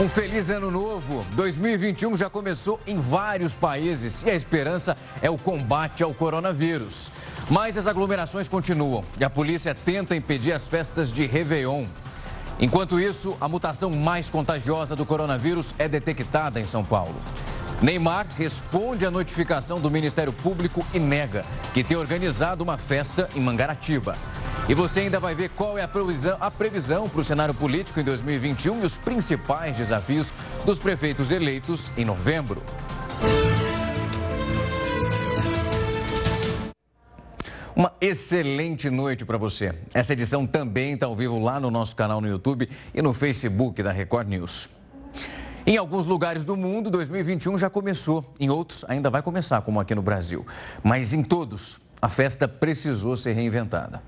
Um 0.00 0.08
feliz 0.08 0.48
ano 0.48 0.70
novo. 0.70 1.26
2021 1.32 2.16
já 2.16 2.30
começou 2.30 2.80
em 2.86 2.98
vários 2.98 3.52
países 3.52 4.22
e 4.22 4.30
a 4.30 4.34
esperança 4.34 4.96
é 5.20 5.28
o 5.28 5.36
combate 5.36 6.02
ao 6.02 6.14
coronavírus. 6.14 7.12
Mas 7.50 7.76
as 7.76 7.86
aglomerações 7.86 8.48
continuam 8.48 9.04
e 9.18 9.24
a 9.24 9.28
polícia 9.28 9.74
tenta 9.74 10.16
impedir 10.16 10.52
as 10.52 10.66
festas 10.66 11.12
de 11.12 11.26
Réveillon. 11.26 11.84
Enquanto 12.58 12.98
isso, 12.98 13.36
a 13.38 13.46
mutação 13.46 13.90
mais 13.90 14.30
contagiosa 14.30 14.96
do 14.96 15.04
coronavírus 15.04 15.74
é 15.78 15.86
detectada 15.86 16.58
em 16.58 16.64
São 16.64 16.82
Paulo. 16.82 17.16
Neymar 17.82 18.26
responde 18.38 19.04
à 19.04 19.10
notificação 19.10 19.78
do 19.78 19.90
Ministério 19.90 20.32
Público 20.32 20.82
e 20.94 20.98
nega 20.98 21.44
que 21.74 21.84
tem 21.84 21.98
organizado 21.98 22.64
uma 22.64 22.78
festa 22.78 23.28
em 23.36 23.40
Mangaratiba. 23.40 24.16
E 24.70 24.74
você 24.74 25.00
ainda 25.00 25.18
vai 25.18 25.34
ver 25.34 25.48
qual 25.48 25.76
é 25.76 25.82
a 25.82 25.88
previsão, 25.88 26.36
a 26.38 26.48
previsão 26.48 27.08
para 27.08 27.20
o 27.20 27.24
cenário 27.24 27.52
político 27.52 27.98
em 27.98 28.04
2021 28.04 28.80
e 28.80 28.86
os 28.86 28.96
principais 28.96 29.76
desafios 29.76 30.32
dos 30.64 30.78
prefeitos 30.78 31.32
eleitos 31.32 31.90
em 31.96 32.04
novembro. 32.04 32.62
Uma 37.74 37.92
excelente 38.00 38.88
noite 38.88 39.24
para 39.24 39.36
você. 39.36 39.74
Essa 39.92 40.12
edição 40.12 40.46
também 40.46 40.92
está 40.92 41.06
ao 41.06 41.16
vivo 41.16 41.40
lá 41.40 41.58
no 41.58 41.68
nosso 41.68 41.96
canal 41.96 42.20
no 42.20 42.28
YouTube 42.28 42.70
e 42.94 43.02
no 43.02 43.12
Facebook 43.12 43.82
da 43.82 43.90
Record 43.90 44.28
News. 44.28 44.68
Em 45.66 45.76
alguns 45.76 46.06
lugares 46.06 46.44
do 46.44 46.56
mundo, 46.56 46.90
2021 46.90 47.58
já 47.58 47.68
começou, 47.68 48.24
em 48.38 48.48
outros 48.48 48.84
ainda 48.86 49.10
vai 49.10 49.20
começar, 49.20 49.62
como 49.62 49.80
aqui 49.80 49.96
no 49.96 50.02
Brasil. 50.02 50.46
Mas 50.80 51.12
em 51.12 51.24
todos, 51.24 51.80
a 52.00 52.08
festa 52.08 52.46
precisou 52.46 53.16
ser 53.16 53.32
reinventada. 53.32 54.00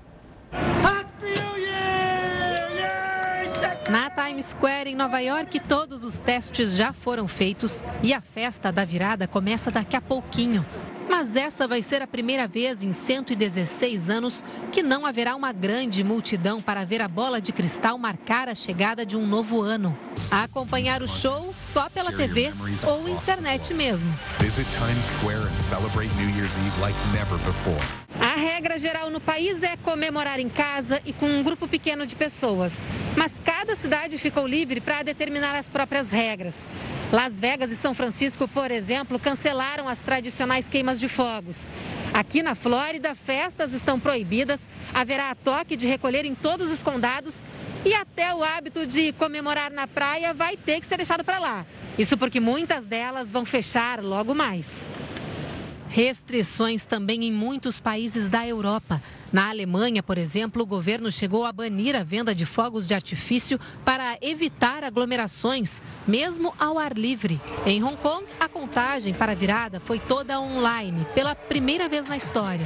Na 3.89 4.09
Times 4.09 4.47
Square, 4.47 4.89
em 4.89 4.95
Nova 4.95 5.19
York, 5.19 5.59
todos 5.59 6.03
os 6.03 6.17
testes 6.17 6.75
já 6.75 6.91
foram 6.91 7.27
feitos 7.27 7.83
e 8.01 8.11
a 8.11 8.21
festa 8.21 8.71
da 8.71 8.83
virada 8.83 9.27
começa 9.27 9.69
daqui 9.69 9.95
a 9.95 10.01
pouquinho. 10.01 10.65
Mas 11.07 11.35
essa 11.35 11.67
vai 11.67 11.81
ser 11.81 12.01
a 12.01 12.07
primeira 12.07 12.47
vez 12.47 12.83
em 12.83 12.91
116 12.91 14.09
anos 14.09 14.43
que 14.71 14.81
não 14.81 15.05
haverá 15.05 15.35
uma 15.35 15.51
grande 15.51 16.03
multidão 16.03 16.59
para 16.59 16.83
ver 16.85 17.01
a 17.01 17.07
bola 17.07 17.39
de 17.39 17.51
cristal 17.51 17.97
marcar 17.97 18.49
a 18.49 18.55
chegada 18.55 19.05
de 19.05 19.15
um 19.15 19.27
novo 19.27 19.61
ano. 19.61 19.95
A 20.31 20.43
acompanhar 20.43 21.03
o 21.03 21.07
show 21.07 21.53
só 21.53 21.87
pela 21.89 22.11
TV 22.11 22.51
ou 22.87 23.07
internet 23.07 23.73
mesmo. 23.73 24.11
Visit 24.39 24.67
Times 24.71 25.05
Square 25.17 25.43
and 25.43 25.59
celebrate 25.59 26.09
New 26.15 26.29
Year's 26.35 26.55
Eve 26.65 26.81
like 26.81 26.97
never 27.13 27.37
before. 27.45 27.79
A 28.33 28.35
regra 28.35 28.79
geral 28.79 29.11
no 29.11 29.21
país 29.21 29.61
é 29.61 29.77
comemorar 29.77 30.39
em 30.39 30.49
casa 30.49 30.99
e 31.05 31.13
com 31.13 31.27
um 31.27 31.43
grupo 31.43 31.67
pequeno 31.67 32.03
de 32.03 32.15
pessoas. 32.15 32.83
Mas 33.15 33.39
cada 33.45 33.75
cidade 33.75 34.17
ficou 34.17 34.47
livre 34.47 34.81
para 34.81 35.03
determinar 35.03 35.55
as 35.55 35.69
próprias 35.69 36.09
regras. 36.09 36.67
Las 37.11 37.39
Vegas 37.39 37.69
e 37.69 37.75
São 37.75 37.93
Francisco, 37.93 38.47
por 38.47 38.71
exemplo, 38.71 39.19
cancelaram 39.19 39.87
as 39.87 39.99
tradicionais 39.99 40.67
queimas 40.67 40.99
de 40.99 41.07
fogos. 41.07 41.69
Aqui 42.11 42.41
na 42.41 42.55
Flórida, 42.55 43.13
festas 43.13 43.71
estão 43.71 43.99
proibidas, 43.99 44.67
haverá 44.91 45.35
toque 45.35 45.75
de 45.75 45.85
recolher 45.85 46.25
em 46.25 46.33
todos 46.33 46.71
os 46.71 46.81
condados 46.81 47.45
e 47.85 47.93
até 47.93 48.33
o 48.33 48.43
hábito 48.43 48.87
de 48.87 49.13
comemorar 49.13 49.69
na 49.69 49.85
praia 49.85 50.33
vai 50.33 50.57
ter 50.57 50.79
que 50.79 50.87
ser 50.87 50.97
deixado 50.97 51.23
para 51.23 51.37
lá. 51.37 51.67
Isso 51.99 52.17
porque 52.17 52.39
muitas 52.39 52.87
delas 52.87 53.31
vão 53.31 53.45
fechar 53.45 54.01
logo 54.01 54.33
mais. 54.33 54.89
Restrições 55.93 56.83
também 56.83 57.23
em 57.23 57.31
muitos 57.31 57.79
países 57.79 58.27
da 58.27 58.47
Europa. 58.47 58.99
Na 59.31 59.49
Alemanha, 59.49 60.01
por 60.01 60.17
exemplo, 60.17 60.63
o 60.63 60.65
governo 60.65 61.11
chegou 61.11 61.45
a 61.45 61.51
banir 61.51 61.95
a 61.95 62.01
venda 62.01 62.33
de 62.33 62.47
fogos 62.47 62.87
de 62.87 62.95
artifício 62.95 63.59
para 63.85 64.17
evitar 64.19 64.83
aglomerações, 64.83 65.83
mesmo 66.07 66.51
ao 66.57 66.79
ar 66.79 66.97
livre. 66.97 67.39
Em 67.63 67.83
Hong 67.83 67.95
Kong, 67.97 68.25
a 68.39 68.49
contagem 68.49 69.13
para 69.13 69.33
a 69.33 69.35
virada 69.35 69.79
foi 69.79 69.99
toda 69.99 70.41
online, 70.41 71.05
pela 71.13 71.35
primeira 71.35 71.87
vez 71.87 72.07
na 72.07 72.17
história. 72.17 72.65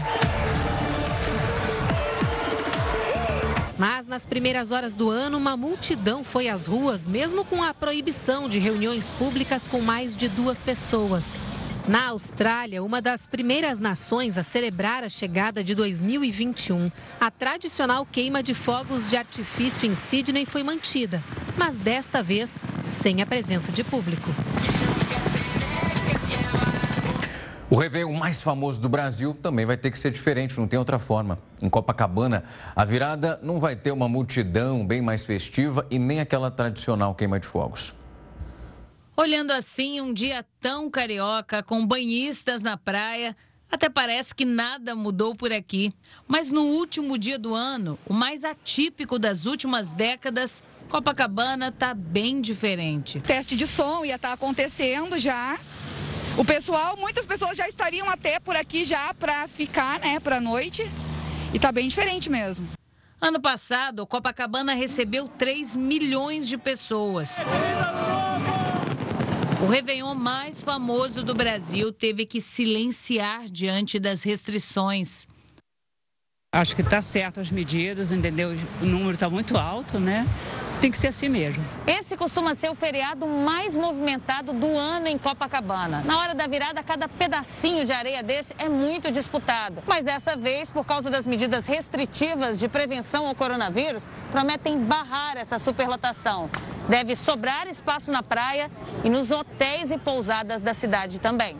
Mas 3.77 4.07
nas 4.07 4.25
primeiras 4.25 4.71
horas 4.71 4.95
do 4.95 5.09
ano, 5.09 5.37
uma 5.37 5.57
multidão 5.57 6.23
foi 6.23 6.47
às 6.47 6.65
ruas, 6.65 7.05
mesmo 7.05 7.43
com 7.43 7.61
a 7.61 7.73
proibição 7.73 8.47
de 8.47 8.57
reuniões 8.57 9.09
públicas 9.09 9.67
com 9.67 9.81
mais 9.81 10.15
de 10.15 10.29
duas 10.29 10.61
pessoas. 10.61 11.43
Na 11.87 12.09
Austrália, 12.09 12.83
uma 12.83 13.01
das 13.01 13.25
primeiras 13.25 13.79
nações 13.79 14.37
a 14.37 14.43
celebrar 14.43 15.05
a 15.05 15.09
chegada 15.09 15.63
de 15.63 15.73
2021, 15.73 16.91
a 17.17 17.31
tradicional 17.31 18.05
queima 18.05 18.43
de 18.43 18.53
fogos 18.53 19.07
de 19.07 19.15
artifício 19.15 19.89
em 19.89 19.93
Sydney 19.93 20.45
foi 20.45 20.63
mantida, 20.63 21.23
mas 21.55 21.77
desta 21.77 22.21
vez 22.21 22.61
sem 22.83 23.21
a 23.21 23.25
presença 23.25 23.71
de 23.71 23.85
público. 23.85 24.29
O 27.69 27.77
Réveillon 27.77 28.13
mais 28.13 28.41
famoso 28.41 28.81
do 28.81 28.89
Brasil 28.89 29.33
também 29.33 29.65
vai 29.65 29.77
ter 29.77 29.89
que 29.89 29.97
ser 29.97 30.11
diferente, 30.11 30.59
não 30.59 30.67
tem 30.67 30.77
outra 30.77 30.99
forma. 30.99 31.39
Em 31.61 31.69
Copacabana, 31.69 32.43
a 32.75 32.83
virada 32.83 33.39
não 33.41 33.61
vai 33.61 33.77
ter 33.77 33.91
uma 33.91 34.09
multidão 34.09 34.85
bem 34.85 35.01
mais 35.01 35.23
festiva 35.23 35.87
e 35.89 35.97
nem 35.97 36.19
aquela 36.19 36.51
tradicional 36.51 37.15
queima 37.15 37.39
de 37.39 37.47
fogos. 37.47 37.93
Olhando 39.19 39.49
assim, 39.49 39.99
um 39.99 40.13
dia 40.13 40.45
tão 40.61 40.91
carioca, 40.91 41.63
com 41.63 41.83
banhistas 41.83 42.61
na 42.61 42.77
praia, 42.77 43.35
até 43.71 43.89
parece 43.89 44.33
que 44.33 44.45
nada 44.45 44.93
mudou 44.93 45.33
por 45.33 45.51
aqui. 45.51 45.91
Mas 46.27 46.51
no 46.51 46.61
último 46.61 47.17
dia 47.17 47.39
do 47.39 47.55
ano, 47.55 47.97
o 48.05 48.13
mais 48.13 48.43
atípico 48.43 49.17
das 49.17 49.45
últimas 49.45 49.91
décadas, 49.91 50.61
Copacabana 50.87 51.69
está 51.69 51.95
bem 51.95 52.39
diferente. 52.39 53.19
Teste 53.19 53.55
de 53.55 53.65
som 53.65 54.05
ia 54.05 54.17
estar 54.17 54.27
tá 54.27 54.33
acontecendo 54.35 55.17
já. 55.17 55.59
O 56.37 56.45
pessoal, 56.45 56.95
muitas 56.95 57.25
pessoas 57.25 57.57
já 57.57 57.67
estariam 57.67 58.07
até 58.07 58.39
por 58.39 58.55
aqui 58.55 58.83
já 58.83 59.15
para 59.15 59.47
ficar, 59.47 59.99
né, 59.99 60.19
para 60.19 60.39
noite. 60.39 60.83
E 61.51 61.55
está 61.55 61.71
bem 61.71 61.87
diferente 61.87 62.29
mesmo. 62.29 62.69
Ano 63.19 63.41
passado, 63.41 64.05
Copacabana 64.05 64.75
recebeu 64.75 65.27
3 65.27 65.75
milhões 65.75 66.47
de 66.47 66.55
pessoas. 66.55 67.37
O 69.59 69.65
Réveillon 69.65 70.13
mais 70.13 70.61
famoso 70.61 71.23
do 71.23 71.33
Brasil 71.33 71.91
teve 71.91 72.27
que 72.27 72.39
silenciar 72.39 73.45
diante 73.45 73.97
das 73.97 74.21
restrições. 74.21 75.27
Acho 76.53 76.75
que 76.75 76.83
está 76.83 77.01
certo 77.01 77.39
as 77.39 77.49
medidas, 77.49 78.11
entendeu? 78.11 78.51
O 78.81 78.85
número 78.85 79.13
está 79.13 79.27
muito 79.29 79.57
alto, 79.57 79.99
né? 79.99 80.27
Tem 80.79 80.91
que 80.91 80.97
ser 80.97 81.07
assim 81.07 81.29
mesmo. 81.29 81.63
Esse 81.85 82.15
costuma 82.15 82.53
ser 82.55 82.69
o 82.69 82.75
feriado 82.75 83.27
mais 83.27 83.73
movimentado 83.73 84.53
do 84.53 84.77
ano 84.77 85.07
em 85.07 85.17
Copacabana. 85.17 86.01
Na 86.05 86.19
hora 86.19 86.35
da 86.35 86.47
virada, 86.47 86.83
cada 86.83 87.07
pedacinho 87.07 87.85
de 87.85 87.91
areia 87.91 88.21
desse 88.21 88.53
é 88.57 88.69
muito 88.69 89.11
disputado. 89.11 89.81
Mas 89.87 90.05
dessa 90.05 90.35
vez, 90.35 90.69
por 90.69 90.85
causa 90.85 91.09
das 91.09 91.25
medidas 91.25 91.65
restritivas 91.65 92.59
de 92.59 92.67
prevenção 92.67 93.27
ao 93.27 93.35
coronavírus, 93.35 94.09
prometem 94.31 94.77
barrar 94.77 95.37
essa 95.37 95.57
superlotação. 95.57 96.49
Deve 96.87 97.15
sobrar 97.15 97.67
espaço 97.67 98.11
na 98.11 98.21
praia 98.21 98.71
e 99.03 99.09
nos 99.09 99.31
hotéis 99.31 99.91
e 99.91 99.97
pousadas 99.97 100.61
da 100.61 100.73
cidade 100.73 101.19
também. 101.19 101.57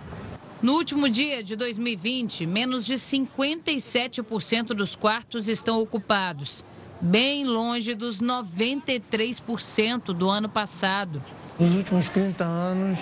No 0.61 0.73
último 0.73 1.07
dia 1.07 1.44
de 1.44 1.55
2020, 1.55 2.45
menos 2.47 2.85
de 2.85 2.95
57% 2.95 4.67
dos 4.67 4.95
quartos 4.95 5.47
estão 5.47 5.79
ocupados 5.79 6.63
bem 7.02 7.46
longe 7.46 7.94
dos 7.96 8.22
93% 8.22 10.13
do 10.13 10.30
ano 10.30 10.50
passado. 10.50 11.22
Nos 11.59 11.74
últimos 11.74 12.08
30 12.09 12.44
anos, 12.44 13.00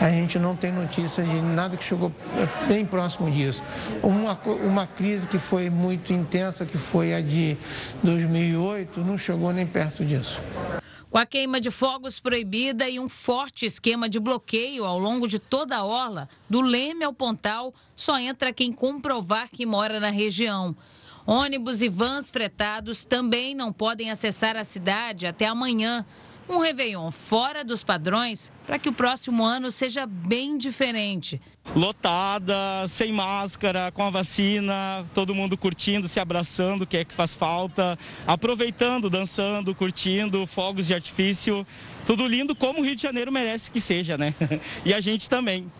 a 0.00 0.08
gente 0.08 0.38
não 0.38 0.54
tem 0.54 0.70
notícia 0.70 1.24
de 1.24 1.40
nada 1.40 1.76
que 1.76 1.82
chegou 1.82 2.12
bem 2.68 2.86
próximo 2.86 3.28
disso. 3.28 3.62
Uma, 4.02 4.38
uma 4.64 4.86
crise 4.86 5.26
que 5.26 5.38
foi 5.38 5.68
muito 5.68 6.12
intensa, 6.12 6.64
que 6.64 6.78
foi 6.78 7.12
a 7.12 7.20
de 7.20 7.56
2008, 8.04 9.00
não 9.00 9.18
chegou 9.18 9.52
nem 9.52 9.66
perto 9.66 10.04
disso. 10.04 10.40
Com 11.10 11.18
a 11.18 11.26
queima 11.26 11.60
de 11.60 11.70
fogos 11.70 12.20
proibida 12.20 12.88
e 12.88 13.00
um 13.00 13.08
forte 13.08 13.66
esquema 13.66 14.08
de 14.08 14.20
bloqueio 14.20 14.84
ao 14.84 14.98
longo 14.98 15.26
de 15.26 15.38
toda 15.38 15.76
a 15.76 15.84
orla, 15.84 16.28
do 16.48 16.60
Leme 16.60 17.02
ao 17.02 17.12
Pontal, 17.12 17.74
só 17.96 18.18
entra 18.18 18.52
quem 18.52 18.70
comprovar 18.70 19.48
que 19.50 19.66
mora 19.66 19.98
na 19.98 20.10
região. 20.10 20.76
Ônibus 21.30 21.82
e 21.82 21.90
vans 21.90 22.30
fretados 22.30 23.04
também 23.04 23.54
não 23.54 23.70
podem 23.70 24.10
acessar 24.10 24.56
a 24.56 24.64
cidade 24.64 25.26
até 25.26 25.44
amanhã. 25.44 26.06
Um 26.48 26.56
Réveillon 26.56 27.10
fora 27.10 27.62
dos 27.62 27.84
padrões 27.84 28.50
para 28.66 28.78
que 28.78 28.88
o 28.88 28.94
próximo 28.94 29.44
ano 29.44 29.70
seja 29.70 30.06
bem 30.06 30.56
diferente. 30.56 31.38
Lotada, 31.76 32.54
sem 32.88 33.12
máscara, 33.12 33.92
com 33.92 34.04
a 34.04 34.08
vacina, 34.08 35.04
todo 35.12 35.34
mundo 35.34 35.58
curtindo, 35.58 36.08
se 36.08 36.18
abraçando, 36.18 36.86
que 36.86 36.96
é 36.96 37.04
que 37.04 37.12
faz 37.12 37.34
falta, 37.34 37.98
aproveitando, 38.26 39.10
dançando, 39.10 39.74
curtindo, 39.74 40.46
fogos 40.46 40.86
de 40.86 40.94
artifício. 40.94 41.66
Tudo 42.06 42.26
lindo 42.26 42.56
como 42.56 42.80
o 42.80 42.82
Rio 42.82 42.96
de 42.96 43.02
Janeiro 43.02 43.30
merece 43.30 43.70
que 43.70 43.82
seja, 43.82 44.16
né? 44.16 44.34
E 44.82 44.94
a 44.94 45.00
gente 45.02 45.28
também. 45.28 45.70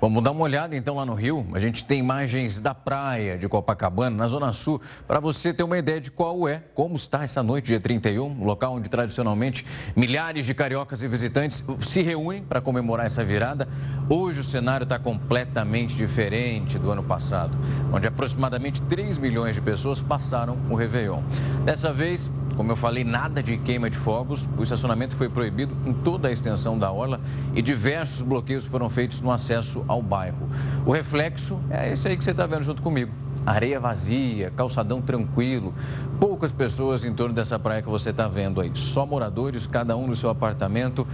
Vamos 0.00 0.22
dar 0.22 0.30
uma 0.30 0.44
olhada 0.44 0.76
então 0.76 0.94
lá 0.94 1.04
no 1.04 1.14
Rio. 1.14 1.44
A 1.52 1.58
gente 1.58 1.84
tem 1.84 1.98
imagens 1.98 2.60
da 2.60 2.72
praia 2.72 3.36
de 3.36 3.48
Copacabana, 3.48 4.16
na 4.16 4.28
Zona 4.28 4.52
Sul, 4.52 4.80
para 5.08 5.18
você 5.18 5.52
ter 5.52 5.64
uma 5.64 5.76
ideia 5.76 6.00
de 6.00 6.08
qual 6.08 6.48
é, 6.48 6.62
como 6.72 6.94
está 6.94 7.24
essa 7.24 7.42
noite, 7.42 7.66
dia 7.66 7.80
31, 7.80 8.44
local 8.44 8.74
onde 8.74 8.88
tradicionalmente 8.88 9.66
milhares 9.96 10.46
de 10.46 10.54
cariocas 10.54 11.02
e 11.02 11.08
visitantes 11.08 11.64
se 11.80 12.00
reúnem 12.00 12.44
para 12.44 12.60
comemorar 12.60 13.06
essa 13.06 13.24
virada. 13.24 13.66
Hoje 14.08 14.38
o 14.38 14.44
cenário 14.44 14.84
está 14.84 15.00
completamente 15.00 15.96
diferente 15.96 16.78
do 16.78 16.92
ano 16.92 17.02
passado, 17.02 17.58
onde 17.92 18.06
aproximadamente 18.06 18.80
3 18.82 19.18
milhões 19.18 19.56
de 19.56 19.62
pessoas 19.62 20.00
passaram 20.00 20.56
o 20.70 20.76
Réveillon. 20.76 21.22
Dessa 21.64 21.92
vez, 21.92 22.30
como 22.58 22.72
eu 22.72 22.76
falei, 22.76 23.04
nada 23.04 23.40
de 23.40 23.56
queima 23.56 23.88
de 23.88 23.96
fogos. 23.96 24.48
O 24.58 24.64
estacionamento 24.64 25.16
foi 25.16 25.28
proibido 25.28 25.76
em 25.86 25.92
toda 25.92 26.26
a 26.26 26.32
extensão 26.32 26.76
da 26.76 26.90
orla 26.90 27.20
e 27.54 27.62
diversos 27.62 28.20
bloqueios 28.22 28.64
foram 28.64 28.90
feitos 28.90 29.20
no 29.20 29.30
acesso 29.30 29.84
ao 29.86 30.02
bairro. 30.02 30.50
O 30.84 30.90
reflexo 30.90 31.60
é 31.70 31.92
esse 31.92 32.08
aí 32.08 32.16
que 32.16 32.24
você 32.24 32.32
está 32.32 32.48
vendo 32.48 32.64
junto 32.64 32.82
comigo. 32.82 33.12
Areia 33.46 33.78
vazia, 33.78 34.50
calçadão 34.50 35.00
tranquilo, 35.00 35.72
poucas 36.18 36.50
pessoas 36.50 37.04
em 37.04 37.14
torno 37.14 37.32
dessa 37.32 37.60
praia 37.60 37.80
que 37.80 37.88
você 37.88 38.10
está 38.10 38.26
vendo 38.26 38.60
aí. 38.60 38.72
Só 38.74 39.06
moradores, 39.06 39.64
cada 39.64 39.96
um 39.96 40.08
no 40.08 40.16
seu 40.16 40.28
apartamento. 40.28 41.06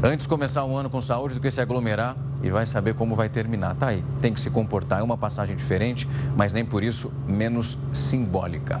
Antes 0.00 0.26
de 0.26 0.28
começar 0.28 0.64
um 0.64 0.76
ano 0.76 0.88
com 0.88 1.00
saúde 1.00 1.34
do 1.34 1.40
que 1.40 1.50
se 1.50 1.60
aglomerar 1.60 2.16
e 2.40 2.50
vai 2.50 2.66
saber 2.66 2.94
como 2.94 3.16
vai 3.16 3.28
terminar. 3.28 3.74
Tá 3.74 3.88
aí, 3.88 4.04
tem 4.20 4.32
que 4.32 4.40
se 4.40 4.48
comportar. 4.48 5.00
É 5.00 5.02
uma 5.02 5.18
passagem 5.18 5.56
diferente, 5.56 6.08
mas 6.36 6.52
nem 6.52 6.64
por 6.64 6.84
isso 6.84 7.10
menos 7.26 7.76
simbólica. 7.92 8.80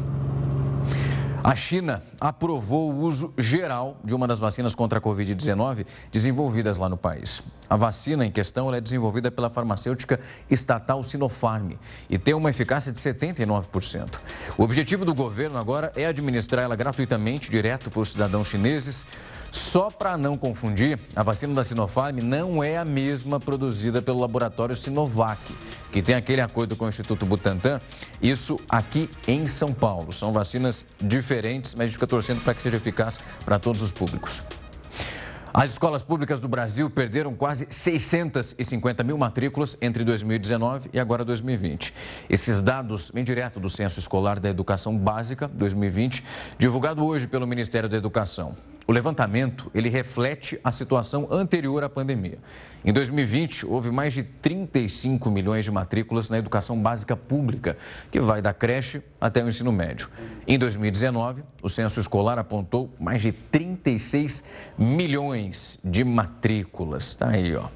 A 1.44 1.54
China 1.54 2.02
aprovou 2.18 2.90
o 2.90 3.00
uso 3.00 3.34
geral 3.36 3.98
de 4.02 4.14
uma 4.14 4.26
das 4.26 4.38
vacinas 4.38 4.74
contra 4.74 4.98
a 4.98 5.02
Covid-19 5.02 5.84
desenvolvidas 6.10 6.78
lá 6.78 6.88
no 6.88 6.96
país. 6.96 7.42
A 7.68 7.76
vacina 7.76 8.24
em 8.24 8.30
questão 8.30 8.72
é 8.72 8.80
desenvolvida 8.80 9.30
pela 9.30 9.50
farmacêutica 9.50 10.18
estatal 10.50 11.02
Sinopharm 11.02 11.72
e 12.08 12.16
tem 12.16 12.32
uma 12.32 12.48
eficácia 12.48 12.90
de 12.90 12.98
79%. 12.98 14.14
O 14.56 14.62
objetivo 14.62 15.04
do 15.04 15.12
governo 15.12 15.58
agora 15.58 15.92
é 15.94 16.06
administrar 16.06 16.64
ela 16.64 16.74
gratuitamente, 16.74 17.50
direto 17.50 17.90
para 17.90 18.00
os 18.00 18.12
cidadãos 18.12 18.48
chineses. 18.48 19.04
Só 19.54 19.88
para 19.88 20.18
não 20.18 20.36
confundir, 20.36 20.98
a 21.14 21.22
vacina 21.22 21.54
da 21.54 21.62
Sinopharm 21.62 22.18
não 22.18 22.64
é 22.64 22.76
a 22.76 22.84
mesma 22.84 23.38
produzida 23.38 24.02
pelo 24.02 24.20
laboratório 24.20 24.74
Sinovac 24.74 25.40
que 25.92 26.02
tem 26.02 26.16
aquele 26.16 26.40
acordo 26.40 26.74
com 26.74 26.86
o 26.86 26.88
Instituto 26.88 27.24
Butantan, 27.24 27.80
isso 28.20 28.58
aqui 28.68 29.08
em 29.28 29.46
São 29.46 29.72
Paulo. 29.72 30.10
São 30.10 30.32
vacinas 30.32 30.84
diferentes, 31.00 31.72
mas 31.76 31.84
a 31.84 31.86
gente 31.86 31.92
fica 31.92 32.06
torcendo 32.08 32.42
para 32.42 32.52
que 32.52 32.62
seja 32.62 32.78
eficaz 32.78 33.20
para 33.44 33.60
todos 33.60 33.80
os 33.80 33.92
públicos. 33.92 34.42
As 35.52 35.70
escolas 35.70 36.02
públicas 36.02 36.40
do 36.40 36.48
Brasil 36.48 36.90
perderam 36.90 37.32
quase 37.32 37.68
650 37.70 39.04
mil 39.04 39.16
matrículas 39.16 39.76
entre 39.80 40.02
2019 40.02 40.90
e 40.92 40.98
agora 40.98 41.24
2020. 41.24 41.94
Esses 42.28 42.58
dados 42.58 43.12
vêm 43.14 43.22
direto 43.22 43.60
do 43.60 43.70
Censo 43.70 44.00
Escolar 44.00 44.40
da 44.40 44.48
Educação 44.48 44.98
Básica 44.98 45.46
2020, 45.46 46.24
divulgado 46.58 47.06
hoje 47.06 47.28
pelo 47.28 47.46
Ministério 47.46 47.88
da 47.88 47.96
Educação. 47.96 48.56
O 48.86 48.92
levantamento, 48.92 49.70
ele 49.74 49.88
reflete 49.88 50.60
a 50.62 50.70
situação 50.70 51.26
anterior 51.30 51.82
à 51.82 51.88
pandemia. 51.88 52.38
Em 52.84 52.92
2020, 52.92 53.64
houve 53.66 53.90
mais 53.90 54.12
de 54.12 54.22
35 54.22 55.30
milhões 55.30 55.64
de 55.64 55.70
matrículas 55.70 56.28
na 56.28 56.38
educação 56.38 56.78
básica 56.80 57.16
pública, 57.16 57.78
que 58.10 58.20
vai 58.20 58.42
da 58.42 58.52
creche 58.52 59.00
até 59.18 59.42
o 59.42 59.48
ensino 59.48 59.72
médio. 59.72 60.10
Em 60.46 60.58
2019, 60.58 61.42
o 61.62 61.68
censo 61.68 61.98
escolar 61.98 62.38
apontou 62.38 62.92
mais 63.00 63.22
de 63.22 63.32
36 63.32 64.44
milhões 64.76 65.78
de 65.82 66.04
matrículas. 66.04 67.14
Tá 67.14 67.30
aí, 67.30 67.56
ó. 67.56 67.68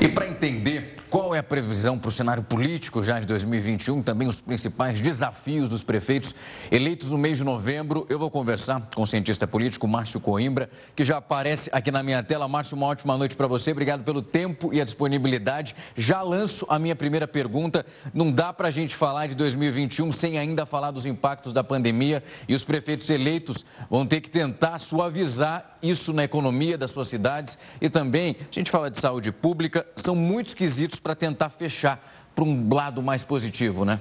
E 0.00 0.08
para 0.08 0.28
entender 0.28 0.96
qual 1.14 1.32
é 1.32 1.38
a 1.38 1.44
previsão 1.44 1.96
para 1.96 2.08
o 2.08 2.10
cenário 2.10 2.42
político 2.42 3.00
já 3.00 3.20
de 3.20 3.26
2021? 3.28 4.02
Também 4.02 4.26
os 4.26 4.40
principais 4.40 5.00
desafios 5.00 5.68
dos 5.68 5.80
prefeitos 5.80 6.34
eleitos 6.72 7.08
no 7.08 7.16
mês 7.16 7.38
de 7.38 7.44
novembro. 7.44 8.04
Eu 8.10 8.18
vou 8.18 8.28
conversar 8.28 8.88
com 8.92 9.02
o 9.02 9.06
cientista 9.06 9.46
político 9.46 9.86
Márcio 9.86 10.18
Coimbra, 10.18 10.68
que 10.96 11.04
já 11.04 11.18
aparece 11.18 11.70
aqui 11.72 11.92
na 11.92 12.02
minha 12.02 12.20
tela. 12.20 12.48
Márcio, 12.48 12.76
uma 12.76 12.86
ótima 12.86 13.16
noite 13.16 13.36
para 13.36 13.46
você. 13.46 13.70
Obrigado 13.70 14.02
pelo 14.02 14.20
tempo 14.20 14.74
e 14.74 14.80
a 14.80 14.84
disponibilidade. 14.84 15.76
Já 15.94 16.20
lanço 16.20 16.66
a 16.68 16.80
minha 16.80 16.96
primeira 16.96 17.28
pergunta. 17.28 17.86
Não 18.12 18.32
dá 18.32 18.52
para 18.52 18.66
a 18.66 18.72
gente 18.72 18.96
falar 18.96 19.28
de 19.28 19.36
2021 19.36 20.10
sem 20.10 20.36
ainda 20.36 20.66
falar 20.66 20.90
dos 20.90 21.06
impactos 21.06 21.52
da 21.52 21.62
pandemia 21.62 22.24
e 22.48 22.56
os 22.56 22.64
prefeitos 22.64 23.08
eleitos 23.08 23.64
vão 23.88 24.04
ter 24.04 24.20
que 24.20 24.28
tentar 24.28 24.80
suavizar 24.80 25.78
isso 25.80 26.12
na 26.12 26.24
economia 26.24 26.78
das 26.78 26.90
suas 26.90 27.06
cidades 27.06 27.56
e 27.80 27.88
também, 27.88 28.36
a 28.40 28.54
gente 28.54 28.70
fala 28.70 28.90
de 28.90 28.98
saúde 28.98 29.30
pública, 29.30 29.86
são 29.94 30.16
muito 30.16 30.48
esquisitos 30.48 30.98
para 31.04 31.14
tentar 31.14 31.50
fechar 31.50 32.02
para 32.34 32.42
um 32.42 32.66
lado 32.72 33.02
mais 33.02 33.22
positivo, 33.22 33.84
né? 33.84 34.00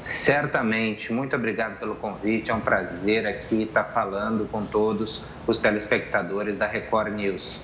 Certamente. 0.00 1.12
Muito 1.12 1.34
obrigado 1.34 1.78
pelo 1.80 1.96
convite. 1.96 2.52
É 2.52 2.54
um 2.54 2.60
prazer 2.60 3.26
aqui 3.26 3.64
estar 3.64 3.84
falando 3.84 4.48
com 4.48 4.64
todos 4.64 5.24
os 5.44 5.60
telespectadores 5.60 6.56
da 6.56 6.66
Record 6.66 7.14
News. 7.14 7.60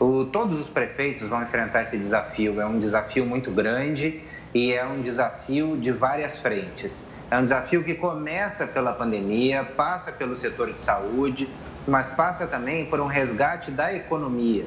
O, 0.00 0.24
todos 0.24 0.58
os 0.58 0.68
prefeitos 0.68 1.28
vão 1.28 1.42
enfrentar 1.42 1.82
esse 1.82 1.98
desafio. 1.98 2.58
É 2.60 2.66
um 2.66 2.80
desafio 2.80 3.26
muito 3.26 3.50
grande 3.50 4.24
e 4.54 4.72
é 4.72 4.84
um 4.84 5.02
desafio 5.02 5.76
de 5.76 5.92
várias 5.92 6.38
frentes. 6.38 7.04
É 7.30 7.38
um 7.38 7.44
desafio 7.44 7.84
que 7.84 7.94
começa 7.94 8.66
pela 8.66 8.94
pandemia, 8.94 9.62
passa 9.62 10.10
pelo 10.10 10.34
setor 10.34 10.72
de 10.72 10.80
saúde, 10.80 11.48
mas 11.86 12.10
passa 12.10 12.46
também 12.46 12.86
por 12.86 12.98
um 12.98 13.06
resgate 13.06 13.70
da 13.70 13.94
economia. 13.94 14.64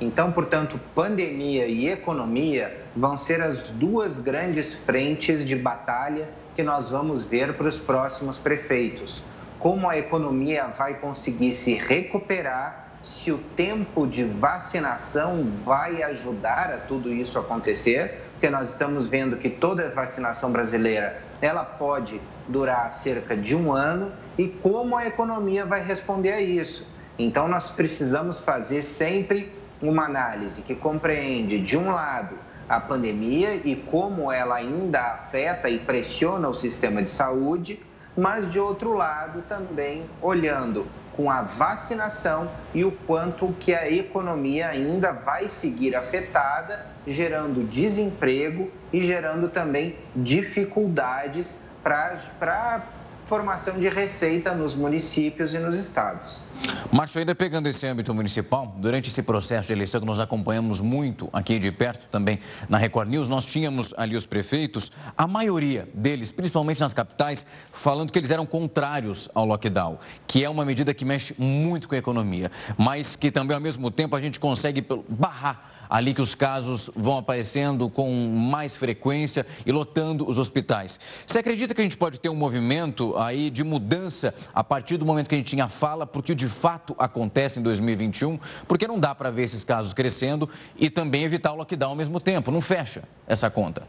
Então, 0.00 0.32
portanto, 0.32 0.80
pandemia 0.94 1.66
e 1.66 1.88
economia 1.88 2.84
vão 2.96 3.18
ser 3.18 3.42
as 3.42 3.68
duas 3.68 4.18
grandes 4.18 4.72
frentes 4.72 5.44
de 5.44 5.54
batalha 5.54 6.28
que 6.56 6.62
nós 6.62 6.88
vamos 6.88 7.22
ver 7.22 7.54
para 7.54 7.68
os 7.68 7.78
próximos 7.78 8.38
prefeitos. 8.38 9.22
Como 9.58 9.88
a 9.88 9.98
economia 9.98 10.68
vai 10.68 10.94
conseguir 10.94 11.52
se 11.52 11.74
recuperar, 11.74 12.88
se 13.02 13.30
o 13.30 13.38
tempo 13.38 14.06
de 14.06 14.24
vacinação 14.24 15.46
vai 15.64 16.02
ajudar 16.02 16.72
a 16.72 16.78
tudo 16.78 17.12
isso 17.12 17.38
acontecer, 17.38 18.20
porque 18.32 18.48
nós 18.48 18.70
estamos 18.70 19.06
vendo 19.06 19.36
que 19.36 19.50
toda 19.50 19.86
a 19.86 19.90
vacinação 19.90 20.50
brasileira 20.50 21.22
ela 21.42 21.64
pode 21.64 22.20
durar 22.48 22.90
cerca 22.90 23.36
de 23.36 23.54
um 23.54 23.72
ano 23.72 24.12
e 24.38 24.48
como 24.48 24.96
a 24.96 25.06
economia 25.06 25.66
vai 25.66 25.84
responder 25.84 26.32
a 26.32 26.40
isso. 26.40 26.86
Então, 27.18 27.48
nós 27.48 27.70
precisamos 27.70 28.40
fazer 28.40 28.82
sempre 28.82 29.52
uma 29.82 30.04
análise 30.04 30.62
que 30.62 30.74
compreende, 30.74 31.60
de 31.60 31.76
um 31.76 31.90
lado, 31.90 32.36
a 32.68 32.80
pandemia 32.80 33.54
e 33.64 33.74
como 33.74 34.30
ela 34.30 34.56
ainda 34.56 35.00
afeta 35.14 35.68
e 35.68 35.78
pressiona 35.78 36.48
o 36.48 36.54
sistema 36.54 37.02
de 37.02 37.10
saúde, 37.10 37.82
mas 38.16 38.52
de 38.52 38.60
outro 38.60 38.92
lado 38.92 39.42
também 39.48 40.08
olhando 40.20 40.86
com 41.16 41.30
a 41.30 41.42
vacinação 41.42 42.50
e 42.72 42.84
o 42.84 42.92
quanto 42.92 43.52
que 43.58 43.74
a 43.74 43.90
economia 43.90 44.68
ainda 44.68 45.12
vai 45.12 45.48
seguir 45.48 45.96
afetada, 45.96 46.86
gerando 47.06 47.66
desemprego 47.66 48.70
e 48.92 49.02
gerando 49.02 49.48
também 49.48 49.96
dificuldades 50.14 51.58
para 51.82 52.82
formação 53.30 53.78
de 53.78 53.88
receita 53.88 54.56
nos 54.56 54.74
municípios 54.74 55.54
e 55.54 55.58
nos 55.60 55.76
estados. 55.76 56.40
Márcio, 56.90 57.20
ainda 57.20 57.32
pegando 57.32 57.68
esse 57.68 57.86
âmbito 57.86 58.12
municipal, 58.12 58.74
durante 58.78 59.08
esse 59.08 59.22
processo 59.22 59.68
de 59.68 59.72
eleição 59.72 60.00
que 60.00 60.06
nós 60.06 60.18
acompanhamos 60.18 60.80
muito 60.80 61.28
aqui 61.32 61.56
de 61.60 61.70
perto 61.70 62.08
também 62.08 62.40
na 62.68 62.76
Record 62.76 63.08
News, 63.08 63.28
nós 63.28 63.44
tínhamos 63.44 63.94
ali 63.96 64.16
os 64.16 64.26
prefeitos, 64.26 64.90
a 65.16 65.28
maioria 65.28 65.88
deles, 65.94 66.32
principalmente 66.32 66.80
nas 66.80 66.92
capitais, 66.92 67.46
falando 67.72 68.12
que 68.12 68.18
eles 68.18 68.32
eram 68.32 68.44
contrários 68.44 69.28
ao 69.32 69.46
lockdown, 69.46 70.00
que 70.26 70.44
é 70.44 70.50
uma 70.50 70.64
medida 70.64 70.92
que 70.92 71.04
mexe 71.04 71.32
muito 71.38 71.88
com 71.88 71.94
a 71.94 71.98
economia, 71.98 72.50
mas 72.76 73.14
que 73.14 73.30
também 73.30 73.54
ao 73.54 73.60
mesmo 73.60 73.92
tempo 73.92 74.16
a 74.16 74.20
gente 74.20 74.40
consegue 74.40 74.84
barrar 75.08 75.79
ali 75.90 76.14
que 76.14 76.22
os 76.22 76.36
casos 76.36 76.88
vão 76.94 77.18
aparecendo 77.18 77.90
com 77.90 78.08
mais 78.28 78.76
frequência 78.76 79.44
e 79.66 79.72
lotando 79.72 80.28
os 80.28 80.38
hospitais. 80.38 81.00
Você 81.26 81.40
acredita 81.40 81.74
que 81.74 81.80
a 81.80 81.84
gente 81.84 81.96
pode 81.96 82.20
ter 82.20 82.28
um 82.28 82.36
movimento 82.36 83.16
aí 83.18 83.50
de 83.50 83.64
mudança 83.64 84.32
a 84.54 84.62
partir 84.62 84.96
do 84.96 85.04
momento 85.04 85.28
que 85.28 85.34
a 85.34 85.38
gente 85.38 85.50
tinha 85.50 85.68
fala, 85.68 86.06
porque 86.06 86.34
de 86.34 86.48
fato 86.48 86.94
acontece 86.98 87.58
em 87.58 87.62
2021? 87.62 88.38
Porque 88.68 88.86
não 88.86 89.00
dá 89.00 89.14
para 89.14 89.30
ver 89.30 89.42
esses 89.42 89.64
casos 89.64 89.92
crescendo 89.92 90.48
e 90.76 90.88
também 90.88 91.24
evitar 91.24 91.52
o 91.52 91.56
lockdown 91.56 91.90
ao 91.90 91.96
mesmo 91.96 92.20
tempo. 92.20 92.52
Não 92.52 92.60
fecha 92.60 93.02
essa 93.26 93.50
conta. 93.50 93.82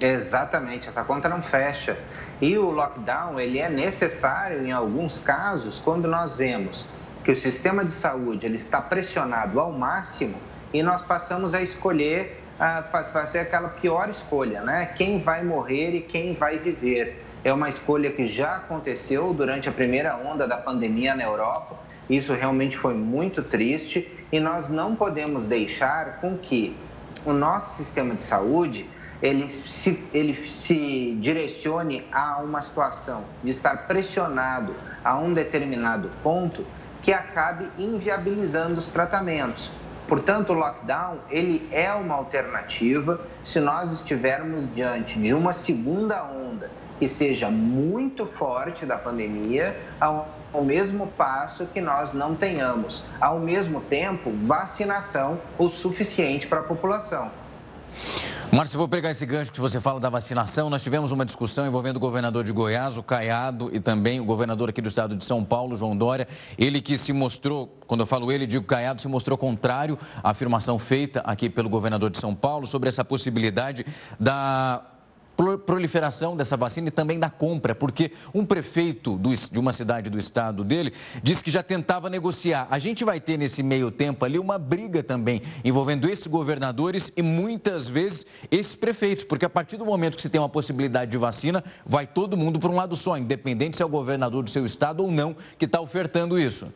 Exatamente, 0.00 0.88
essa 0.88 1.02
conta 1.04 1.28
não 1.28 1.40
fecha. 1.40 1.96
E 2.40 2.58
o 2.58 2.70
lockdown, 2.70 3.38
ele 3.40 3.58
é 3.58 3.70
necessário 3.70 4.66
em 4.66 4.72
alguns 4.72 5.20
casos 5.20 5.80
quando 5.82 6.08
nós 6.08 6.36
vemos 6.36 6.88
que 7.24 7.32
o 7.32 7.36
sistema 7.36 7.84
de 7.84 7.92
saúde 7.92 8.44
ele 8.44 8.56
está 8.56 8.82
pressionado 8.82 9.58
ao 9.58 9.72
máximo 9.72 10.36
e 10.72 10.82
nós 10.82 11.02
passamos 11.02 11.54
a 11.54 11.62
escolher, 11.62 12.38
a 12.60 12.82
fazer 12.82 13.40
aquela 13.40 13.70
pior 13.70 14.10
escolha, 14.10 14.60
né? 14.60 14.86
Quem 14.94 15.22
vai 15.22 15.42
morrer 15.42 15.94
e 15.94 16.00
quem 16.00 16.34
vai 16.34 16.58
viver. 16.58 17.22
é 17.42 17.52
uma 17.52 17.68
escolha 17.68 18.10
que 18.10 18.26
já 18.26 18.56
aconteceu 18.56 19.34
durante 19.34 19.68
a 19.68 19.72
primeira 19.72 20.16
onda 20.16 20.48
da 20.48 20.56
pandemia 20.56 21.14
na 21.14 21.24
Europa. 21.24 21.76
Isso 22.08 22.32
realmente 22.32 22.74
foi 22.76 22.94
muito 22.94 23.42
triste 23.42 24.10
e 24.32 24.40
nós 24.40 24.70
não 24.70 24.96
podemos 24.96 25.46
deixar 25.46 26.20
com 26.20 26.38
que 26.38 26.74
o 27.24 27.32
nosso 27.32 27.76
sistema 27.76 28.14
de 28.14 28.22
saúde 28.22 28.88
ele 29.22 29.50
se, 29.50 30.02
ele 30.12 30.34
se 30.34 31.16
direcione 31.20 32.06
a 32.12 32.42
uma 32.42 32.60
situação 32.60 33.24
de 33.42 33.50
estar 33.50 33.86
pressionado 33.86 34.74
a 35.02 35.18
um 35.18 35.32
determinado 35.32 36.10
ponto 36.22 36.64
que 37.04 37.12
acabe 37.12 37.70
inviabilizando 37.78 38.78
os 38.78 38.90
tratamentos. 38.90 39.70
Portanto, 40.08 40.50
o 40.50 40.54
lockdown 40.54 41.18
ele 41.30 41.68
é 41.70 41.92
uma 41.92 42.14
alternativa 42.14 43.20
se 43.44 43.60
nós 43.60 43.92
estivermos 43.92 44.66
diante 44.74 45.18
de 45.18 45.34
uma 45.34 45.52
segunda 45.52 46.24
onda 46.24 46.70
que 46.98 47.06
seja 47.06 47.50
muito 47.50 48.24
forte 48.24 48.86
da 48.86 48.96
pandemia, 48.96 49.76
ao, 50.00 50.28
ao 50.52 50.64
mesmo 50.64 51.06
passo 51.08 51.66
que 51.66 51.80
nós 51.80 52.14
não 52.14 52.34
tenhamos, 52.34 53.04
ao 53.20 53.38
mesmo 53.38 53.82
tempo, 53.82 54.32
vacinação 54.46 55.38
o 55.58 55.68
suficiente 55.68 56.46
para 56.46 56.60
a 56.60 56.62
população. 56.62 57.30
Márcio, 58.52 58.78
vou 58.78 58.86
pegar 58.86 59.10
esse 59.10 59.26
gancho 59.26 59.52
que 59.52 59.60
você 59.60 59.80
fala 59.80 59.98
da 59.98 60.08
vacinação. 60.08 60.70
Nós 60.70 60.82
tivemos 60.82 61.10
uma 61.10 61.24
discussão 61.24 61.66
envolvendo 61.66 61.96
o 61.96 62.00
governador 62.00 62.44
de 62.44 62.52
Goiás, 62.52 62.96
o 62.96 63.02
Caiado, 63.02 63.68
e 63.72 63.80
também 63.80 64.20
o 64.20 64.24
governador 64.24 64.68
aqui 64.68 64.80
do 64.80 64.86
estado 64.86 65.16
de 65.16 65.24
São 65.24 65.42
Paulo, 65.44 65.74
João 65.74 65.96
Dória. 65.96 66.28
Ele 66.56 66.80
que 66.80 66.96
se 66.96 67.12
mostrou, 67.12 67.66
quando 67.86 68.00
eu 68.00 68.06
falo 68.06 68.30
ele, 68.30 68.46
digo 68.46 68.64
Caiado, 68.64 69.00
se 69.00 69.08
mostrou 69.08 69.36
contrário 69.36 69.98
à 70.22 70.30
afirmação 70.30 70.78
feita 70.78 71.20
aqui 71.26 71.50
pelo 71.50 71.68
governador 71.68 72.10
de 72.10 72.18
São 72.18 72.32
Paulo 72.32 72.64
sobre 72.64 72.88
essa 72.88 73.04
possibilidade 73.04 73.84
da 74.20 74.93
proliferação 75.36 76.36
dessa 76.36 76.56
vacina 76.56 76.88
e 76.88 76.90
também 76.90 77.18
da 77.18 77.28
compra, 77.28 77.74
porque 77.74 78.12
um 78.32 78.44
prefeito 78.44 79.16
do, 79.16 79.30
de 79.34 79.58
uma 79.58 79.72
cidade 79.72 80.08
do 80.08 80.18
estado 80.18 80.62
dele 80.62 80.92
disse 81.22 81.42
que 81.42 81.50
já 81.50 81.62
tentava 81.62 82.08
negociar. 82.08 82.66
A 82.70 82.78
gente 82.78 83.04
vai 83.04 83.20
ter 83.20 83.36
nesse 83.36 83.62
meio 83.62 83.90
tempo 83.90 84.24
ali 84.24 84.38
uma 84.38 84.58
briga 84.58 85.02
também 85.02 85.42
envolvendo 85.64 86.08
esses 86.08 86.26
governadores 86.26 87.12
e 87.16 87.22
muitas 87.22 87.88
vezes 87.88 88.26
esses 88.50 88.74
prefeitos, 88.74 89.24
porque 89.24 89.44
a 89.44 89.50
partir 89.50 89.76
do 89.76 89.84
momento 89.84 90.16
que 90.16 90.22
se 90.22 90.28
tem 90.28 90.40
uma 90.40 90.48
possibilidade 90.48 91.10
de 91.10 91.18
vacina, 91.18 91.64
vai 91.84 92.06
todo 92.06 92.36
mundo 92.36 92.58
para 92.58 92.70
um 92.70 92.76
lado 92.76 92.96
só, 92.96 93.16
independente 93.16 93.76
se 93.76 93.82
é 93.82 93.86
o 93.86 93.88
governador 93.88 94.42
do 94.44 94.50
seu 94.50 94.64
estado 94.64 95.02
ou 95.02 95.10
não 95.10 95.36
que 95.58 95.64
está 95.64 95.80
ofertando 95.80 96.38
isso. 96.38 96.68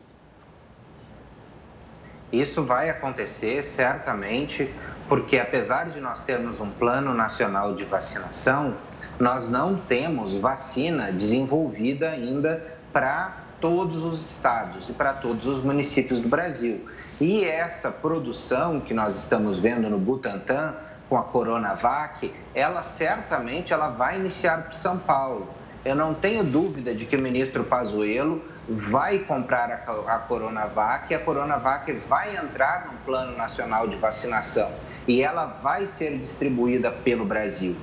Isso 2.31 2.63
vai 2.63 2.89
acontecer 2.89 3.63
certamente 3.63 4.73
porque 5.07 5.39
apesar 5.39 5.89
de 5.89 5.99
nós 5.99 6.23
termos 6.23 6.61
um 6.61 6.69
plano 6.69 7.15
nacional 7.15 7.73
de 7.73 7.83
vacinação, 7.83 8.77
nós 9.19 9.49
não 9.49 9.75
temos 9.75 10.37
vacina 10.37 11.11
desenvolvida 11.11 12.11
ainda 12.11 12.63
para 12.93 13.45
todos 13.59 14.03
os 14.03 14.31
estados 14.31 14.89
e 14.89 14.93
para 14.93 15.13
todos 15.13 15.47
os 15.47 15.63
municípios 15.63 16.21
do 16.21 16.29
Brasil. 16.29 16.87
E 17.19 17.43
essa 17.43 17.89
produção 17.89 18.79
que 18.79 18.93
nós 18.93 19.17
estamos 19.17 19.59
vendo 19.59 19.89
no 19.89 19.97
Butantan 19.97 20.75
com 21.09 21.17
a 21.17 21.23
Coronavac, 21.23 22.31
ela 22.53 22.83
certamente 22.83 23.73
ela 23.73 23.89
vai 23.89 24.17
iniciar 24.17 24.61
para 24.61 24.71
São 24.71 24.97
Paulo. 24.99 25.49
Eu 25.83 25.95
não 25.95 26.13
tenho 26.13 26.43
dúvida 26.43 26.93
de 26.93 27.05
que 27.05 27.15
o 27.15 27.21
ministro 27.21 27.63
Pazuello 27.63 28.43
vai 28.69 29.19
comprar 29.19 29.83
a, 29.87 30.15
a 30.15 30.19
Coronavac 30.19 31.11
e 31.11 31.15
a 31.15 31.19
Coronavac 31.19 31.91
vai 31.93 32.37
entrar 32.37 32.87
no 32.91 32.99
Plano 32.99 33.35
Nacional 33.35 33.87
de 33.87 33.95
Vacinação 33.95 34.71
e 35.07 35.23
ela 35.23 35.45
vai 35.45 35.87
ser 35.87 36.17
distribuída 36.17 36.91
pelo 36.91 37.25
Brasil. 37.25 37.75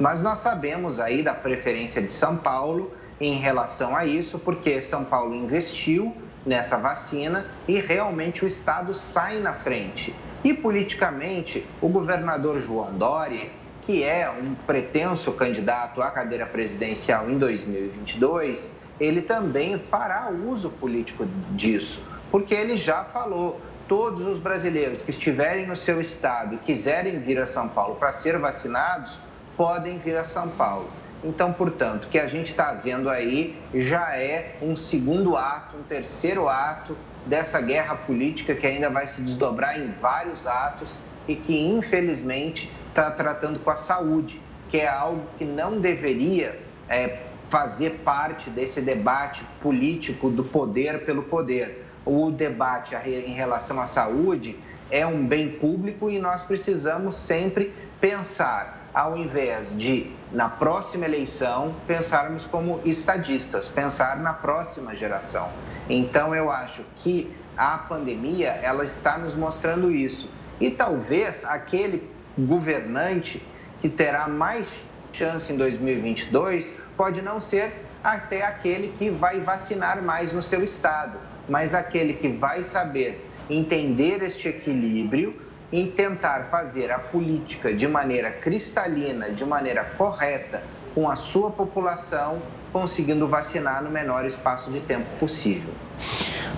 Mas 0.00 0.20
nós 0.20 0.40
sabemos 0.40 0.98
aí 0.98 1.22
da 1.22 1.32
preferência 1.32 2.02
de 2.02 2.12
São 2.12 2.36
Paulo 2.36 2.92
em 3.20 3.34
relação 3.34 3.96
a 3.96 4.04
isso, 4.04 4.38
porque 4.38 4.82
São 4.82 5.04
Paulo 5.04 5.32
investiu 5.32 6.16
nessa 6.44 6.76
vacina 6.76 7.46
e 7.68 7.78
realmente 7.78 8.44
o 8.44 8.48
Estado 8.48 8.92
sai 8.94 9.38
na 9.38 9.52
frente. 9.52 10.12
E 10.42 10.52
politicamente, 10.52 11.64
o 11.80 11.88
governador 11.88 12.60
João 12.60 12.92
Dória, 12.94 13.48
que 13.82 14.02
é 14.02 14.28
um 14.28 14.54
pretenso 14.54 15.32
candidato 15.32 16.02
à 16.02 16.10
cadeira 16.10 16.46
presidencial 16.46 17.30
em 17.30 17.38
2022, 17.38 18.72
ele 19.00 19.22
também 19.22 19.78
fará 19.78 20.30
uso 20.30 20.70
político 20.70 21.26
disso, 21.50 22.02
porque 22.30 22.54
ele 22.54 22.76
já 22.76 23.04
falou 23.04 23.60
todos 23.88 24.26
os 24.26 24.38
brasileiros 24.38 25.02
que 25.02 25.10
estiverem 25.10 25.66
no 25.66 25.76
seu 25.76 26.00
estado 26.00 26.54
e 26.54 26.58
quiserem 26.58 27.18
vir 27.20 27.38
a 27.38 27.46
São 27.46 27.68
Paulo 27.68 27.96
para 27.96 28.12
ser 28.12 28.38
vacinados, 28.38 29.18
podem 29.56 29.98
vir 29.98 30.16
a 30.16 30.24
São 30.24 30.48
Paulo. 30.48 30.88
Então, 31.24 31.52
portanto, 31.52 32.06
o 32.06 32.08
que 32.08 32.18
a 32.18 32.26
gente 32.26 32.48
está 32.48 32.72
vendo 32.72 33.08
aí 33.08 33.56
já 33.74 34.16
é 34.16 34.56
um 34.60 34.74
segundo 34.74 35.36
ato, 35.36 35.76
um 35.76 35.82
terceiro 35.82 36.48
ato 36.48 36.96
dessa 37.26 37.60
guerra 37.60 37.94
política 37.94 38.54
que 38.54 38.66
ainda 38.66 38.90
vai 38.90 39.06
se 39.06 39.22
desdobrar 39.22 39.78
em 39.78 39.90
vários 40.00 40.46
atos 40.46 40.98
e 41.28 41.36
que, 41.36 41.56
infelizmente, 41.56 42.70
está 42.88 43.10
tratando 43.10 43.60
com 43.60 43.70
a 43.70 43.76
saúde, 43.76 44.42
que 44.68 44.78
é 44.78 44.88
algo 44.88 45.22
que 45.38 45.44
não 45.44 45.78
deveria 45.78 46.60
é, 46.88 47.18
fazer 47.52 48.00
parte 48.02 48.48
desse 48.48 48.80
debate 48.80 49.44
político 49.60 50.30
do 50.30 50.42
poder 50.42 51.04
pelo 51.04 51.24
poder 51.24 51.84
o 52.02 52.30
debate 52.30 52.96
em 52.96 53.34
relação 53.34 53.78
à 53.78 53.84
saúde 53.84 54.58
é 54.90 55.06
um 55.06 55.26
bem 55.26 55.50
público 55.50 56.08
e 56.08 56.18
nós 56.18 56.44
precisamos 56.44 57.14
sempre 57.14 57.74
pensar, 58.00 58.88
ao 58.94 59.18
invés 59.18 59.76
de, 59.76 60.10
na 60.32 60.48
próxima 60.48 61.04
eleição, 61.04 61.74
pensarmos 61.86 62.46
como 62.46 62.80
estadistas, 62.86 63.68
pensar 63.68 64.16
na 64.16 64.32
próxima 64.32 64.96
geração. 64.96 65.50
Então, 65.90 66.34
eu 66.34 66.50
acho 66.50 66.82
que 66.96 67.34
a 67.54 67.76
pandemia, 67.76 68.48
ela 68.62 68.82
está 68.82 69.18
nos 69.18 69.34
mostrando 69.34 69.90
isso. 69.90 70.30
E 70.58 70.70
talvez 70.70 71.44
aquele 71.44 72.10
governante 72.38 73.46
que 73.78 73.90
terá 73.90 74.26
mais 74.26 74.86
chance 75.12 75.52
em 75.52 75.56
2022 75.56 76.76
pode 76.96 77.22
não 77.22 77.38
ser 77.38 77.72
até 78.02 78.42
aquele 78.42 78.88
que 78.88 79.10
vai 79.10 79.40
vacinar 79.40 80.02
mais 80.02 80.32
no 80.32 80.42
seu 80.42 80.62
estado 80.62 81.18
mas 81.48 81.74
aquele 81.74 82.14
que 82.14 82.28
vai 82.28 82.62
saber 82.62 83.28
entender 83.48 84.22
este 84.22 84.48
equilíbrio 84.48 85.40
e 85.70 85.86
tentar 85.86 86.48
fazer 86.50 86.90
a 86.90 86.98
política 86.98 87.72
de 87.72 87.88
maneira 87.88 88.30
cristalina, 88.30 89.30
de 89.30 89.44
maneira 89.44 89.84
correta 89.96 90.62
com 90.94 91.08
a 91.08 91.16
sua 91.16 91.50
população, 91.50 92.42
conseguindo 92.72 93.26
vacinar 93.26 93.82
no 93.82 93.90
menor 93.90 94.26
espaço 94.26 94.70
de 94.70 94.80
tempo 94.80 95.06
possível. 95.18 95.72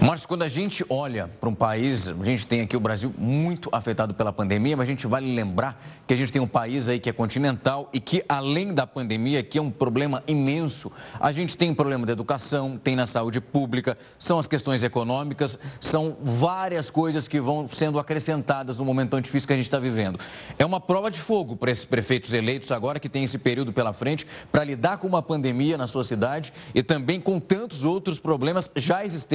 Márcio, 0.01 0.29
quando 0.29 0.43
a 0.43 0.49
gente 0.49 0.85
olha 0.91 1.31
para 1.41 1.49
um 1.49 1.55
país, 1.55 2.09
a 2.09 2.25
gente 2.25 2.47
tem 2.47 2.61
aqui 2.61 2.77
o 2.77 2.81
Brasil 2.81 3.15
muito 3.17 3.71
afetado 3.73 4.13
pela 4.13 4.33
pandemia, 4.33 4.77
mas 4.77 4.87
a 4.87 4.91
gente 4.91 5.07
vale 5.07 5.35
lembrar 5.35 5.83
que 6.07 6.13
a 6.13 6.17
gente 6.17 6.31
tem 6.31 6.43
um 6.43 6.47
país 6.47 6.89
aí 6.89 6.99
que 6.99 7.09
é 7.09 7.13
continental 7.13 7.89
e 7.93 7.99
que, 7.99 8.23
além 8.29 8.75
da 8.75 8.87
pandemia, 8.87 9.43
que 9.43 9.57
é 9.57 9.63
um 9.63 9.71
problema 9.71 10.23
imenso, 10.27 10.93
a 11.19 11.33
gente 11.33 11.57
tem 11.57 11.73
problema 11.73 12.05
da 12.05 12.13
educação, 12.13 12.77
tem 12.77 12.95
na 12.95 13.07
saúde 13.07 13.41
pública, 13.41 13.97
são 14.19 14.39
as 14.39 14.47
questões 14.47 14.83
econômicas, 14.83 15.59
são 15.81 16.17
várias 16.23 16.91
coisas 16.91 17.27
que 17.27 17.41
vão 17.41 17.67
sendo 17.69 17.99
acrescentadas 17.99 18.77
no 18.77 18.85
momento 18.85 19.11
tão 19.11 19.21
difícil 19.21 19.47
que 19.47 19.55
a 19.55 19.57
gente 19.57 19.67
está 19.67 19.79
vivendo. 19.79 20.19
É 20.59 20.67
uma 20.67 20.81
prova 20.81 21.11
de 21.11 21.21
fogo 21.21 21.57
para 21.57 21.71
esses 21.71 21.85
prefeitos 21.85 22.33
eleitos 22.33 22.71
agora 22.71 23.01
que 23.01 23.09
tem 23.09 23.25
esse 23.25 23.39
período 23.39 23.73
pela 23.73 23.93
frente 23.93 24.27
para 24.53 24.65
lidar 24.65 24.99
com 24.99 25.07
uma 25.07 25.23
pandemia 25.23 25.79
na 25.79 25.87
sua 25.87 26.05
cidade 26.05 26.53
e 26.75 26.83
também 26.83 27.21
com 27.21 27.41
tantos 27.41 27.85
outros 27.85 28.19
problemas 28.19 28.71
já 28.77 29.05
existentes 29.05 29.34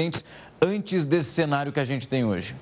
antes 0.62 1.06
desse 1.06 1.30
cenário 1.30 1.72
que 1.72 1.80
a 1.80 1.84
gente 1.84 2.08
tem 2.08 2.24
hoje? 2.24 2.56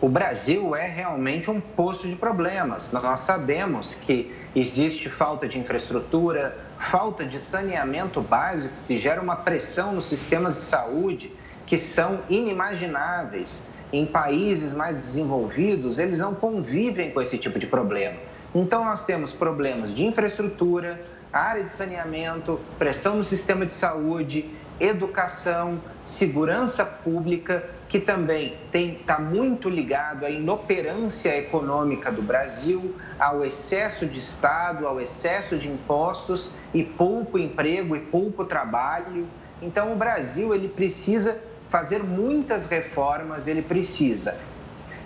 O 0.00 0.08
Brasil 0.08 0.76
é 0.76 0.86
realmente 0.86 1.50
um 1.50 1.60
poço 1.60 2.06
de 2.06 2.14
problemas. 2.14 2.92
Nós 2.92 3.20
sabemos 3.20 3.94
que 3.94 4.34
existe 4.54 5.08
falta 5.08 5.48
de 5.48 5.58
infraestrutura, 5.58 6.56
falta 6.78 7.24
de 7.24 7.40
saneamento 7.40 8.20
básico, 8.20 8.74
que 8.86 8.98
gera 8.98 9.20
uma 9.20 9.36
pressão 9.36 9.94
nos 9.94 10.04
sistemas 10.04 10.56
de 10.56 10.62
saúde 10.62 11.32
que 11.64 11.78
são 11.78 12.20
inimagináveis. 12.28 13.62
Em 13.90 14.04
países 14.04 14.74
mais 14.74 15.00
desenvolvidos, 15.00 15.98
eles 15.98 16.18
não 16.18 16.34
convivem 16.34 17.10
com 17.10 17.22
esse 17.22 17.38
tipo 17.38 17.58
de 17.58 17.66
problema. 17.66 18.18
Então, 18.54 18.84
nós 18.84 19.04
temos 19.04 19.32
problemas 19.32 19.94
de 19.94 20.04
infraestrutura, 20.04 21.00
área 21.32 21.64
de 21.64 21.72
saneamento, 21.72 22.60
pressão 22.78 23.16
no 23.16 23.24
sistema 23.24 23.64
de 23.64 23.72
saúde, 23.72 24.50
educação, 24.80 25.80
segurança 26.04 26.84
pública, 26.84 27.64
que 27.88 28.00
também 28.00 28.56
está 28.72 29.20
muito 29.20 29.68
ligado 29.68 30.24
à 30.24 30.30
inoperância 30.30 31.36
econômica 31.38 32.10
do 32.10 32.22
Brasil, 32.22 32.96
ao 33.18 33.44
excesso 33.44 34.04
de 34.06 34.18
Estado, 34.18 34.86
ao 34.86 35.00
excesso 35.00 35.56
de 35.56 35.70
impostos 35.70 36.50
e 36.72 36.82
pouco 36.82 37.38
emprego 37.38 37.94
e 37.94 38.00
pouco 38.00 38.44
trabalho. 38.44 39.28
Então, 39.62 39.92
o 39.92 39.96
Brasil 39.96 40.52
ele 40.54 40.68
precisa 40.68 41.40
fazer 41.70 42.02
muitas 42.02 42.66
reformas, 42.66 43.46
ele 43.46 43.62
precisa 43.62 44.36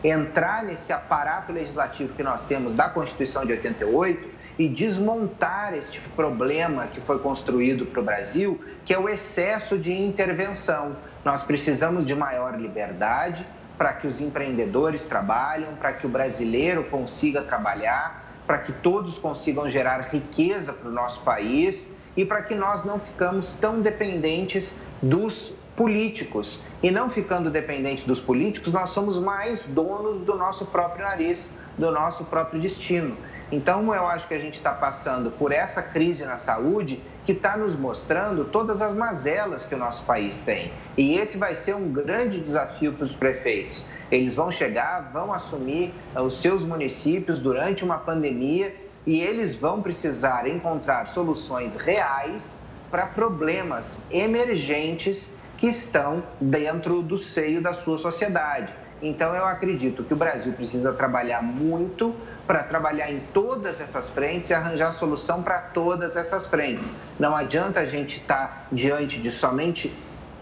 entrar 0.02 0.64
nesse 0.64 0.92
aparato 0.92 1.52
legislativo 1.52 2.14
que 2.14 2.22
nós 2.22 2.44
temos 2.44 2.74
da 2.74 2.88
Constituição 2.88 3.44
de 3.44 3.52
88 3.52 4.37
e 4.58 4.68
desmontar 4.68 5.74
este 5.74 6.00
problema 6.16 6.88
que 6.88 7.00
foi 7.00 7.20
construído 7.20 7.86
para 7.86 8.00
o 8.00 8.04
Brasil, 8.04 8.60
que 8.84 8.92
é 8.92 8.98
o 8.98 9.08
excesso 9.08 9.78
de 9.78 9.92
intervenção. 9.92 10.96
Nós 11.24 11.44
precisamos 11.44 12.06
de 12.06 12.14
maior 12.14 12.58
liberdade 12.58 13.46
para 13.76 13.92
que 13.92 14.08
os 14.08 14.20
empreendedores 14.20 15.06
trabalhem, 15.06 15.68
para 15.78 15.92
que 15.92 16.06
o 16.06 16.08
brasileiro 16.08 16.82
consiga 16.84 17.42
trabalhar, 17.42 18.34
para 18.44 18.58
que 18.58 18.72
todos 18.72 19.18
consigam 19.18 19.68
gerar 19.68 20.00
riqueza 20.00 20.72
para 20.72 20.88
o 20.88 20.92
nosso 20.92 21.20
país 21.22 21.90
e 22.16 22.24
para 22.24 22.42
que 22.42 22.54
nós 22.54 22.84
não 22.84 22.98
ficamos 22.98 23.54
tão 23.54 23.80
dependentes 23.80 24.74
dos 25.00 25.52
políticos. 25.76 26.60
E 26.82 26.90
não 26.90 27.08
ficando 27.08 27.50
dependentes 27.50 28.04
dos 28.04 28.20
políticos, 28.20 28.72
nós 28.72 28.90
somos 28.90 29.20
mais 29.20 29.66
donos 29.66 30.22
do 30.22 30.34
nosso 30.36 30.66
próprio 30.66 31.04
nariz, 31.04 31.52
do 31.76 31.92
nosso 31.92 32.24
próprio 32.24 32.60
destino. 32.60 33.16
Então, 33.50 33.94
eu 33.94 34.06
acho 34.06 34.28
que 34.28 34.34
a 34.34 34.38
gente 34.38 34.54
está 34.54 34.72
passando 34.72 35.30
por 35.30 35.52
essa 35.52 35.82
crise 35.82 36.24
na 36.24 36.36
saúde 36.36 37.02
que 37.24 37.32
está 37.32 37.56
nos 37.56 37.74
mostrando 37.74 38.44
todas 38.44 38.80
as 38.80 38.94
mazelas 38.94 39.66
que 39.66 39.74
o 39.74 39.78
nosso 39.78 40.04
país 40.04 40.40
tem. 40.40 40.72
E 40.96 41.18
esse 41.18 41.36
vai 41.36 41.54
ser 41.54 41.74
um 41.74 41.92
grande 41.92 42.40
desafio 42.40 42.92
para 42.92 43.04
os 43.04 43.14
prefeitos. 43.14 43.84
Eles 44.10 44.34
vão 44.34 44.50
chegar, 44.50 45.10
vão 45.12 45.32
assumir 45.32 45.94
eh, 46.14 46.20
os 46.20 46.40
seus 46.40 46.64
municípios 46.64 47.40
durante 47.40 47.84
uma 47.84 47.98
pandemia 47.98 48.74
e 49.06 49.20
eles 49.20 49.54
vão 49.54 49.82
precisar 49.82 50.46
encontrar 50.46 51.06
soluções 51.06 51.76
reais 51.76 52.56
para 52.90 53.06
problemas 53.06 53.98
emergentes 54.10 55.30
que 55.58 55.66
estão 55.66 56.22
dentro 56.40 57.02
do 57.02 57.18
seio 57.18 57.60
da 57.60 57.74
sua 57.74 57.98
sociedade. 57.98 58.72
Então, 59.00 59.34
eu 59.34 59.44
acredito 59.44 60.02
que 60.02 60.12
o 60.12 60.16
Brasil 60.16 60.52
precisa 60.52 60.92
trabalhar 60.92 61.42
muito 61.42 62.14
para 62.46 62.62
trabalhar 62.64 63.12
em 63.12 63.20
todas 63.32 63.80
essas 63.80 64.08
frentes 64.10 64.50
e 64.50 64.54
arranjar 64.54 64.92
solução 64.92 65.42
para 65.42 65.58
todas 65.58 66.16
essas 66.16 66.46
frentes. 66.46 66.94
Não 67.18 67.36
adianta 67.36 67.80
a 67.80 67.84
gente 67.84 68.18
estar 68.18 68.48
tá 68.48 68.62
diante 68.72 69.20
de 69.20 69.30
somente 69.30 69.94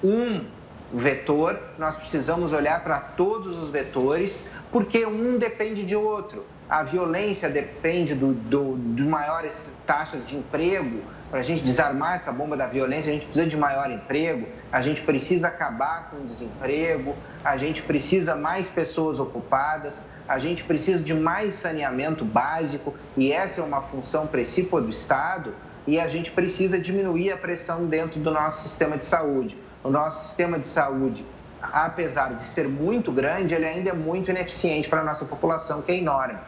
um 0.02 0.44
vetor, 0.92 1.58
nós 1.78 1.96
precisamos 1.96 2.52
olhar 2.52 2.82
para 2.82 3.00
todos 3.00 3.58
os 3.58 3.70
vetores, 3.70 4.46
porque 4.70 5.04
um 5.04 5.36
depende 5.36 5.84
de 5.84 5.96
outro. 5.96 6.46
A 6.68 6.82
violência 6.82 7.48
depende 7.48 8.14
do, 8.14 8.32
do, 8.32 8.76
de 8.94 9.04
maiores 9.04 9.72
taxas 9.86 10.26
de 10.26 10.36
emprego, 10.36 11.02
para 11.30 11.40
a 11.40 11.42
gente 11.42 11.62
desarmar 11.62 12.14
essa 12.14 12.30
bomba 12.30 12.56
da 12.56 12.66
violência, 12.66 13.10
a 13.10 13.14
gente 13.14 13.26
precisa 13.26 13.46
de 13.48 13.56
maior 13.56 13.90
emprego, 13.90 14.46
a 14.70 14.80
gente 14.80 15.02
precisa 15.02 15.48
acabar 15.48 16.10
com 16.10 16.18
o 16.18 16.26
desemprego, 16.26 17.16
a 17.44 17.56
gente 17.56 17.82
precisa 17.82 18.36
mais 18.36 18.68
pessoas 18.70 19.18
ocupadas, 19.18 20.04
a 20.28 20.38
gente 20.38 20.64
precisa 20.64 21.02
de 21.02 21.14
mais 21.14 21.54
saneamento 21.54 22.24
básico 22.24 22.94
e 23.16 23.32
essa 23.32 23.60
é 23.60 23.64
uma 23.64 23.82
função 23.82 24.26
principal 24.26 24.80
do 24.80 24.90
Estado 24.90 25.54
e 25.86 26.00
a 26.00 26.08
gente 26.08 26.32
precisa 26.32 26.78
diminuir 26.78 27.32
a 27.32 27.36
pressão 27.36 27.86
dentro 27.86 28.18
do 28.20 28.30
nosso 28.30 28.68
sistema 28.68 28.96
de 28.96 29.04
saúde. 29.04 29.56
O 29.84 29.90
nosso 29.90 30.26
sistema 30.26 30.58
de 30.58 30.66
saúde, 30.66 31.24
apesar 31.62 32.34
de 32.34 32.42
ser 32.42 32.68
muito 32.68 33.12
grande, 33.12 33.54
ele 33.54 33.64
ainda 33.64 33.90
é 33.90 33.92
muito 33.92 34.30
ineficiente 34.30 34.88
para 34.88 35.00
a 35.00 35.04
nossa 35.04 35.24
população, 35.24 35.82
que 35.82 35.92
é 35.92 35.98
enorme. 35.98 36.38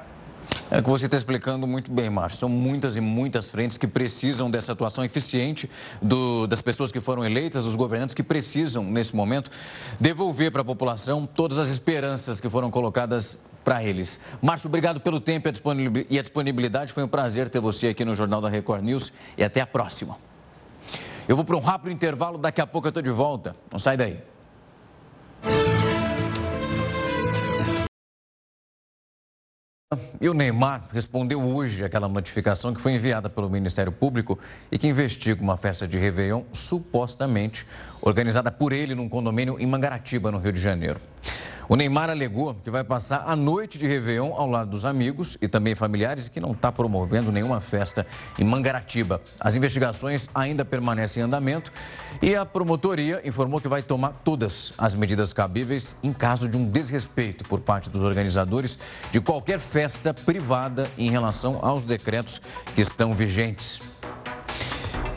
É 0.71 0.83
que 0.83 0.89
você 0.89 1.07
está 1.07 1.17
explicando 1.17 1.67
muito 1.67 1.91
bem, 1.91 2.11
Márcio. 2.11 2.41
São 2.41 2.49
muitas 2.49 2.95
e 2.95 3.01
muitas 3.01 3.49
frentes 3.49 3.79
que 3.79 3.87
precisam 3.87 4.51
dessa 4.51 4.73
atuação 4.73 5.03
eficiente 5.03 5.69
do, 6.03 6.47
das 6.47 6.61
pessoas 6.61 6.93
que 6.93 7.01
foram 7.01 7.25
eleitas, 7.25 7.65
dos 7.65 7.75
governantes 7.75 8.15
que 8.15 8.23
precisam, 8.23 8.85
nesse 8.85 9.17
momento, 9.17 9.51
devolver 9.99 10.53
para 10.53 10.61
a 10.61 10.65
população 10.65 11.27
todas 11.27 11.59
as 11.59 11.71
esperanças 11.71 12.39
que 12.39 12.51
foram 12.51 12.71
colocadas 12.71 13.39
para 13.65 13.83
eles. 13.83 14.21
Márcio, 14.43 14.69
obrigado 14.69 15.01
pelo 15.01 15.21
tempo 15.21 15.49
e 16.11 16.19
a 16.19 16.23
disponibilidade. 16.23 16.93
Foi 16.93 17.03
um 17.03 17.09
prazer 17.09 17.49
ter 17.49 17.61
você 17.61 17.89
aqui 17.89 18.05
no 18.05 18.15
Jornal 18.15 18.43
da 18.43 18.51
Record 18.51 18.85
News 18.85 19.11
e 19.39 19.45
até 19.45 19.63
a 19.63 19.67
próxima. 19.67 20.19
Eu 21.27 21.35
vou 21.35 21.47
para 21.47 21.57
um 21.57 21.61
rápido 21.61 21.93
intervalo, 21.93 22.37
daqui 22.37 22.61
a 22.61 22.67
pouco 22.67 22.89
eu 22.89 22.91
estou 22.91 23.03
de 23.03 23.11
volta. 23.11 23.57
Não 23.73 23.79
sai 23.79 23.97
daí. 23.97 24.19
E 30.21 30.29
o 30.29 30.35
Neymar 30.35 30.87
respondeu 30.93 31.41
hoje 31.41 31.83
àquela 31.83 32.07
notificação 32.07 32.75
que 32.75 32.81
foi 32.81 32.93
enviada 32.93 33.31
pelo 33.31 33.49
Ministério 33.49 33.91
Público 33.91 34.39
e 34.71 34.77
que 34.77 34.87
investiga 34.87 35.43
uma 35.43 35.57
festa 35.57 35.89
de 35.89 35.99
Réveillon 35.99 36.43
supostamente 36.53 37.67
organizada 38.03 38.51
por 38.51 38.75
ele 38.75 38.95
num 38.95 39.09
condomínio 39.09 39.57
em 39.59 39.67
Mangaratiba, 39.67 40.31
no 40.31 40.37
Rio 40.37 40.53
de 40.53 40.61
Janeiro. 40.61 41.01
O 41.71 41.77
Neymar 41.77 42.09
alegou 42.09 42.55
que 42.55 42.71
vai 42.71 42.83
passar 42.83 43.25
a 43.27 43.37
noite 43.37 43.77
de 43.77 43.87
Réveillon 43.87 44.33
ao 44.33 44.49
lado 44.49 44.71
dos 44.71 44.87
amigos 44.87 45.37
e 45.39 45.47
também 45.47 45.75
familiares 45.75 46.27
e 46.27 46.31
que 46.31 46.41
não 46.41 46.53
está 46.53 46.73
promovendo 46.73 47.31
nenhuma 47.31 47.61
festa 47.61 48.07
em 48.39 48.45
Mangaratiba. 48.45 49.21
As 49.39 49.55
investigações 49.55 50.31
ainda 50.35 50.65
permanecem 50.65 51.21
em 51.21 51.27
andamento 51.27 51.71
e 52.23 52.35
a 52.35 52.47
promotoria 52.47 53.21
informou 53.23 53.61
que 53.61 53.69
vai 53.69 53.83
tomar 53.83 54.13
todas 54.25 54.73
as 54.79 54.95
medidas 54.95 55.35
cabíveis 55.35 55.95
em 56.03 56.11
caso 56.11 56.49
de 56.49 56.57
um 56.57 56.67
desrespeito 56.67 57.45
por 57.45 57.61
parte 57.61 57.91
dos 57.91 58.03
organizadores 58.03 58.79
de 59.13 59.21
qualquer 59.21 59.59
festa 59.59 60.15
privada 60.15 60.91
em 60.97 61.11
relação 61.11 61.59
aos 61.61 61.83
decretos 61.83 62.41
que 62.75 62.81
estão 62.81 63.13
vigentes. 63.13 63.79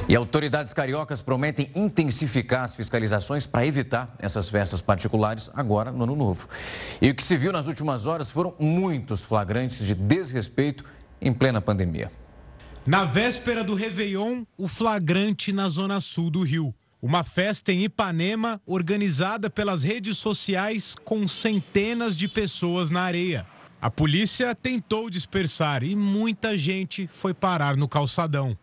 E 0.09 0.15
autoridades 0.15 0.73
cariocas 0.73 1.21
prometem 1.21 1.71
intensificar 1.75 2.63
as 2.63 2.75
fiscalizações 2.75 3.45
para 3.45 3.65
evitar 3.65 4.13
essas 4.19 4.49
festas 4.49 4.81
particulares 4.81 5.49
agora 5.53 5.91
no 5.91 6.03
Ano 6.03 6.15
Novo. 6.15 6.49
E 7.01 7.09
o 7.09 7.15
que 7.15 7.23
se 7.23 7.37
viu 7.37 7.51
nas 7.51 7.67
últimas 7.67 8.05
horas 8.05 8.29
foram 8.29 8.53
muitos 8.59 9.23
flagrantes 9.23 9.85
de 9.85 9.95
desrespeito 9.95 10.83
em 11.21 11.31
plena 11.31 11.61
pandemia. 11.61 12.11
Na 12.85 13.05
véspera 13.05 13.63
do 13.63 13.75
Réveillon, 13.75 14.43
o 14.57 14.67
flagrante 14.67 15.53
na 15.53 15.69
zona 15.69 16.01
sul 16.01 16.31
do 16.31 16.41
Rio. 16.41 16.73
Uma 17.01 17.23
festa 17.23 17.71
em 17.71 17.83
Ipanema 17.83 18.61
organizada 18.65 19.49
pelas 19.49 19.83
redes 19.83 20.17
sociais 20.17 20.95
com 21.03 21.27
centenas 21.27 22.15
de 22.15 22.27
pessoas 22.27 22.91
na 22.91 23.01
areia. 23.01 23.45
A 23.81 23.89
polícia 23.89 24.53
tentou 24.53 25.09
dispersar 25.09 25.83
e 25.83 25.95
muita 25.95 26.55
gente 26.55 27.07
foi 27.07 27.33
parar 27.33 27.75
no 27.75 27.87
calçadão. 27.87 28.55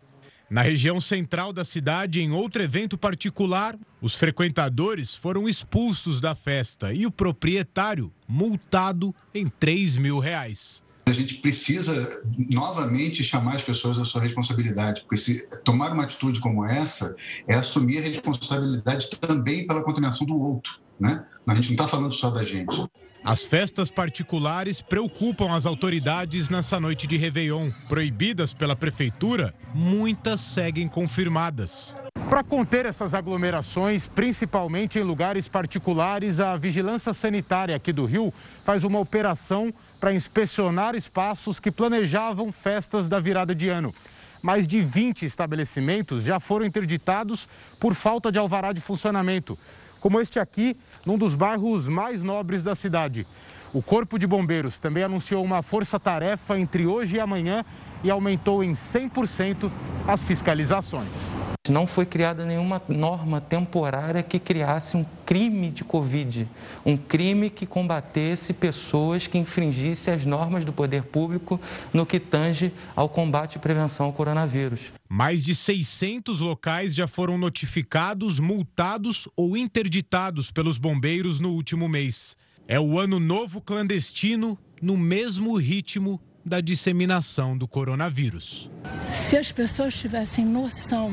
Na 0.49 0.63
região 0.63 0.99
central 0.99 1.53
da 1.53 1.63
cidade, 1.63 2.21
em 2.21 2.31
outro 2.31 2.63
evento 2.63 2.97
particular, 2.97 3.77
os 4.01 4.15
frequentadores 4.15 5.13
foram 5.13 5.47
expulsos 5.47 6.19
da 6.19 6.33
festa 6.33 6.91
e 6.91 7.05
o 7.05 7.11
proprietário 7.11 8.11
multado 8.27 9.13
em 9.31 9.47
3 9.47 9.97
mil 9.97 10.17
reais. 10.17 10.83
A 11.05 11.11
gente 11.11 11.35
precisa 11.35 12.19
novamente 12.49 13.23
chamar 13.23 13.57
as 13.57 13.61
pessoas 13.61 13.99
à 13.99 14.05
sua 14.05 14.23
responsabilidade, 14.23 15.01
porque 15.01 15.17
se 15.17 15.45
tomar 15.63 15.91
uma 15.91 16.03
atitude 16.03 16.39
como 16.39 16.65
essa 16.65 17.15
é 17.47 17.53
assumir 17.53 17.99
a 17.99 18.01
responsabilidade 18.01 19.07
também 19.19 19.67
pela 19.67 19.83
contaminação 19.83 20.25
do 20.25 20.35
outro. 20.35 20.79
Né? 20.99 21.23
A 21.47 21.55
gente 21.55 21.69
não 21.69 21.73
está 21.75 21.87
falando 21.87 22.13
só 22.13 22.29
da 22.29 22.43
gente. 22.43 22.85
As 23.23 23.45
festas 23.45 23.89
particulares 23.89 24.81
preocupam 24.81 25.53
as 25.53 25.65
autoridades 25.65 26.49
nessa 26.49 26.79
noite 26.79 27.05
de 27.05 27.17
Réveillon. 27.17 27.69
Proibidas 27.87 28.53
pela 28.53 28.75
prefeitura, 28.75 29.53
muitas 29.73 30.39
seguem 30.39 30.87
confirmadas. 30.87 31.95
Para 32.29 32.43
conter 32.43 32.85
essas 32.85 33.13
aglomerações, 33.13 34.07
principalmente 34.07 34.99
em 34.99 35.03
lugares 35.03 35.47
particulares, 35.47 36.39
a 36.39 36.55
Vigilância 36.55 37.11
Sanitária 37.11 37.75
aqui 37.75 37.91
do 37.91 38.05
Rio 38.05 38.33
faz 38.63 38.83
uma 38.83 38.99
operação 38.99 39.73
para 39.99 40.13
inspecionar 40.13 40.95
espaços 40.95 41.59
que 41.59 41.71
planejavam 41.71 42.51
festas 42.51 43.07
da 43.09 43.19
virada 43.19 43.53
de 43.53 43.67
ano. 43.67 43.93
Mais 44.41 44.65
de 44.65 44.79
20 44.79 45.25
estabelecimentos 45.25 46.23
já 46.23 46.39
foram 46.39 46.65
interditados 46.65 47.49
por 47.79 47.93
falta 47.93 48.31
de 48.31 48.39
alvará 48.39 48.71
de 48.71 48.79
funcionamento 48.79 49.57
como 49.99 50.19
este 50.19 50.39
aqui, 50.39 50.75
num 51.05 51.17
dos 51.17 51.35
bairros 51.35 51.87
mais 51.87 52.23
nobres 52.23 52.63
da 52.63 52.75
cidade. 52.75 53.27
O 53.71 53.83
Corpo 53.83 54.17
de 54.17 54.25
Bombeiros 54.25 54.79
também 54.79 55.03
anunciou 55.03 55.43
uma 55.43 55.61
força-tarefa 55.61 56.59
entre 56.59 56.87
hoje 56.87 57.17
e 57.17 57.19
amanhã 57.19 57.63
e 58.03 58.09
aumentou 58.09 58.63
em 58.63 58.73
100% 58.73 59.69
as 60.07 60.23
fiscalizações. 60.23 61.35
Não 61.69 61.85
foi 61.85 62.07
criada 62.07 62.43
nenhuma 62.45 62.81
norma 62.89 63.39
temporária 63.39 64.23
que 64.23 64.39
criasse 64.39 64.97
um 64.97 65.05
crime 65.23 65.69
de 65.69 65.83
Covid, 65.83 66.47
um 66.83 66.97
crime 66.97 67.47
que 67.51 67.67
combatesse 67.67 68.53
pessoas 68.53 69.27
que 69.27 69.37
infringissem 69.37 70.15
as 70.15 70.25
normas 70.25 70.65
do 70.65 70.73
poder 70.73 71.03
público 71.03 71.61
no 71.93 72.07
que 72.07 72.19
tange 72.19 72.73
ao 72.95 73.07
combate 73.07 73.57
e 73.57 73.59
prevenção 73.59 74.07
ao 74.07 74.13
coronavírus. 74.13 74.91
Mais 75.07 75.43
de 75.43 75.53
600 75.53 76.39
locais 76.39 76.95
já 76.95 77.07
foram 77.07 77.37
notificados, 77.37 78.39
multados 78.39 79.27
ou 79.35 79.55
interditados 79.55 80.49
pelos 80.49 80.79
bombeiros 80.79 81.39
no 81.39 81.49
último 81.49 81.87
mês. 81.87 82.35
É 82.71 82.79
o 82.79 82.99
ano 82.99 83.19
novo 83.19 83.59
clandestino 83.59 84.55
no 84.79 84.95
mesmo 84.95 85.57
ritmo 85.57 86.21
da 86.45 86.61
disseminação 86.61 87.57
do 87.57 87.67
coronavírus. 87.67 88.69
Se 89.07 89.35
as 89.35 89.51
pessoas 89.51 89.95
tivessem 89.95 90.45
noção 90.45 91.11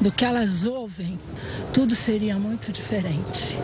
do 0.00 0.10
que 0.10 0.24
elas 0.24 0.64
ouvem, 0.64 1.16
tudo 1.72 1.94
seria 1.94 2.36
muito 2.40 2.72
diferente. 2.72 3.56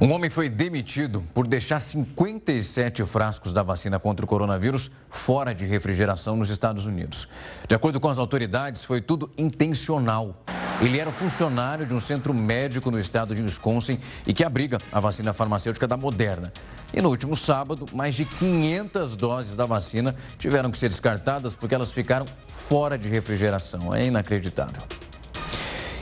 Um 0.00 0.12
homem 0.12 0.30
foi 0.30 0.48
demitido 0.48 1.22
por 1.34 1.46
deixar 1.46 1.78
57 1.78 3.04
frascos 3.04 3.52
da 3.52 3.62
vacina 3.62 3.98
contra 3.98 4.24
o 4.24 4.28
coronavírus 4.28 4.90
fora 5.10 5.54
de 5.54 5.66
refrigeração 5.66 6.36
nos 6.36 6.48
Estados 6.48 6.86
Unidos. 6.86 7.28
De 7.68 7.74
acordo 7.74 8.00
com 8.00 8.08
as 8.08 8.16
autoridades, 8.16 8.82
foi 8.82 9.02
tudo 9.02 9.30
intencional. 9.36 10.42
Ele 10.80 10.98
era 10.98 11.12
funcionário 11.12 11.84
de 11.84 11.92
um 11.92 12.00
centro 12.00 12.32
médico 12.32 12.90
no 12.90 12.98
estado 12.98 13.34
de 13.34 13.42
Wisconsin 13.42 14.00
e 14.26 14.32
que 14.32 14.42
abriga 14.42 14.78
a 14.90 15.00
vacina 15.00 15.34
farmacêutica 15.34 15.86
da 15.86 15.98
Moderna. 15.98 16.50
E 16.94 17.02
no 17.02 17.10
último 17.10 17.36
sábado, 17.36 17.84
mais 17.92 18.14
de 18.14 18.24
500 18.24 19.14
doses 19.14 19.54
da 19.54 19.66
vacina 19.66 20.16
tiveram 20.38 20.70
que 20.70 20.78
ser 20.78 20.88
descartadas 20.88 21.54
porque 21.54 21.74
elas 21.74 21.92
ficaram 21.92 22.24
fora 22.48 22.96
de 22.96 23.10
refrigeração. 23.10 23.94
É 23.94 24.06
inacreditável. 24.06 24.80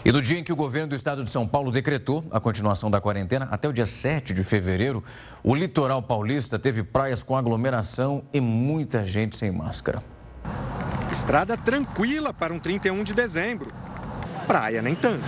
E 0.09 0.12
no 0.12 0.23
dia 0.23 0.38
em 0.38 0.42
que 0.42 0.51
o 0.51 0.57
governo 0.57 0.88
do 0.88 0.94
estado 0.94 1.23
de 1.23 1.29
São 1.29 1.47
Paulo 1.47 1.71
decretou 1.71 2.25
a 2.31 2.40
continuação 2.40 2.90
da 2.90 2.99
quarentena, 2.99 3.47
até 3.51 3.68
o 3.68 3.73
dia 3.75 3.85
7 3.85 4.33
de 4.33 4.42
fevereiro, 4.42 5.05
o 5.44 5.55
litoral 5.55 6.03
paulista 6.03 6.59
teve 6.59 6.83
praias 6.83 7.23
com 7.23 7.37
aglomeração 7.37 8.25
e 8.33 8.40
muita 8.40 9.07
gente 9.07 9.37
sem 9.37 9.53
máscara. 9.53 10.03
Estrada 11.12 11.59
tranquila 11.59 12.33
para 12.33 12.55
um 12.55 12.59
31 12.59 13.05
de 13.05 13.12
dezembro. 13.12 13.71
Praia 14.47 14.81
nem 14.81 14.94
tanto. 14.94 15.27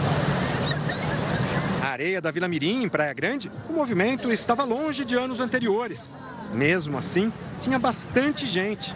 A 1.82 1.88
areia 1.88 2.18
da 2.18 2.30
Vila 2.30 2.48
Mirim, 2.48 2.84
em 2.84 2.88
Praia 2.88 3.12
Grande, 3.12 3.52
o 3.68 3.74
movimento 3.74 4.32
estava 4.32 4.64
longe 4.64 5.04
de 5.04 5.14
anos 5.14 5.40
anteriores. 5.40 6.08
Mesmo 6.52 6.98
assim, 6.98 7.32
tinha 7.60 7.78
bastante 7.78 8.46
gente. 8.46 8.94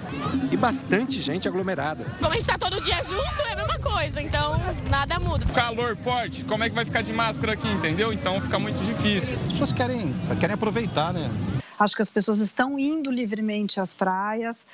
E 0.51 0.57
bastante 0.57 1.21
gente 1.21 1.47
aglomerada. 1.47 2.05
Como 2.19 2.31
a 2.31 2.35
gente 2.35 2.41
está 2.41 2.59
todo 2.59 2.81
dia 2.81 3.03
junto, 3.05 3.43
é 3.43 3.53
a 3.53 3.57
mesma 3.57 3.79
coisa, 3.79 4.21
então 4.21 4.55
nada 4.89 5.21
muda. 5.21 5.45
Calor 5.53 5.97
forte, 5.97 6.45
como 6.45 6.65
é 6.65 6.69
que 6.69 6.75
vai 6.75 6.85
ficar 6.85 7.03
de 7.03 7.13
máscara 7.13 7.53
aqui, 7.53 7.69
entendeu? 7.69 8.13
Então 8.13 8.41
fica 8.41 8.59
muito 8.59 8.83
difícil. 8.83 9.35
As 9.47 9.53
pessoas 9.53 9.73
querem, 9.73 10.15
querem 10.41 10.55
aproveitar, 10.55 11.13
né? 11.13 11.31
Acho 11.79 11.97
que 11.97 12.03
as 12.03 12.11
pessoas 12.11 12.39
estão 12.39 12.79
indo 12.79 13.11
livremente 13.11 13.81
às 13.81 13.93
praias. 13.93 14.65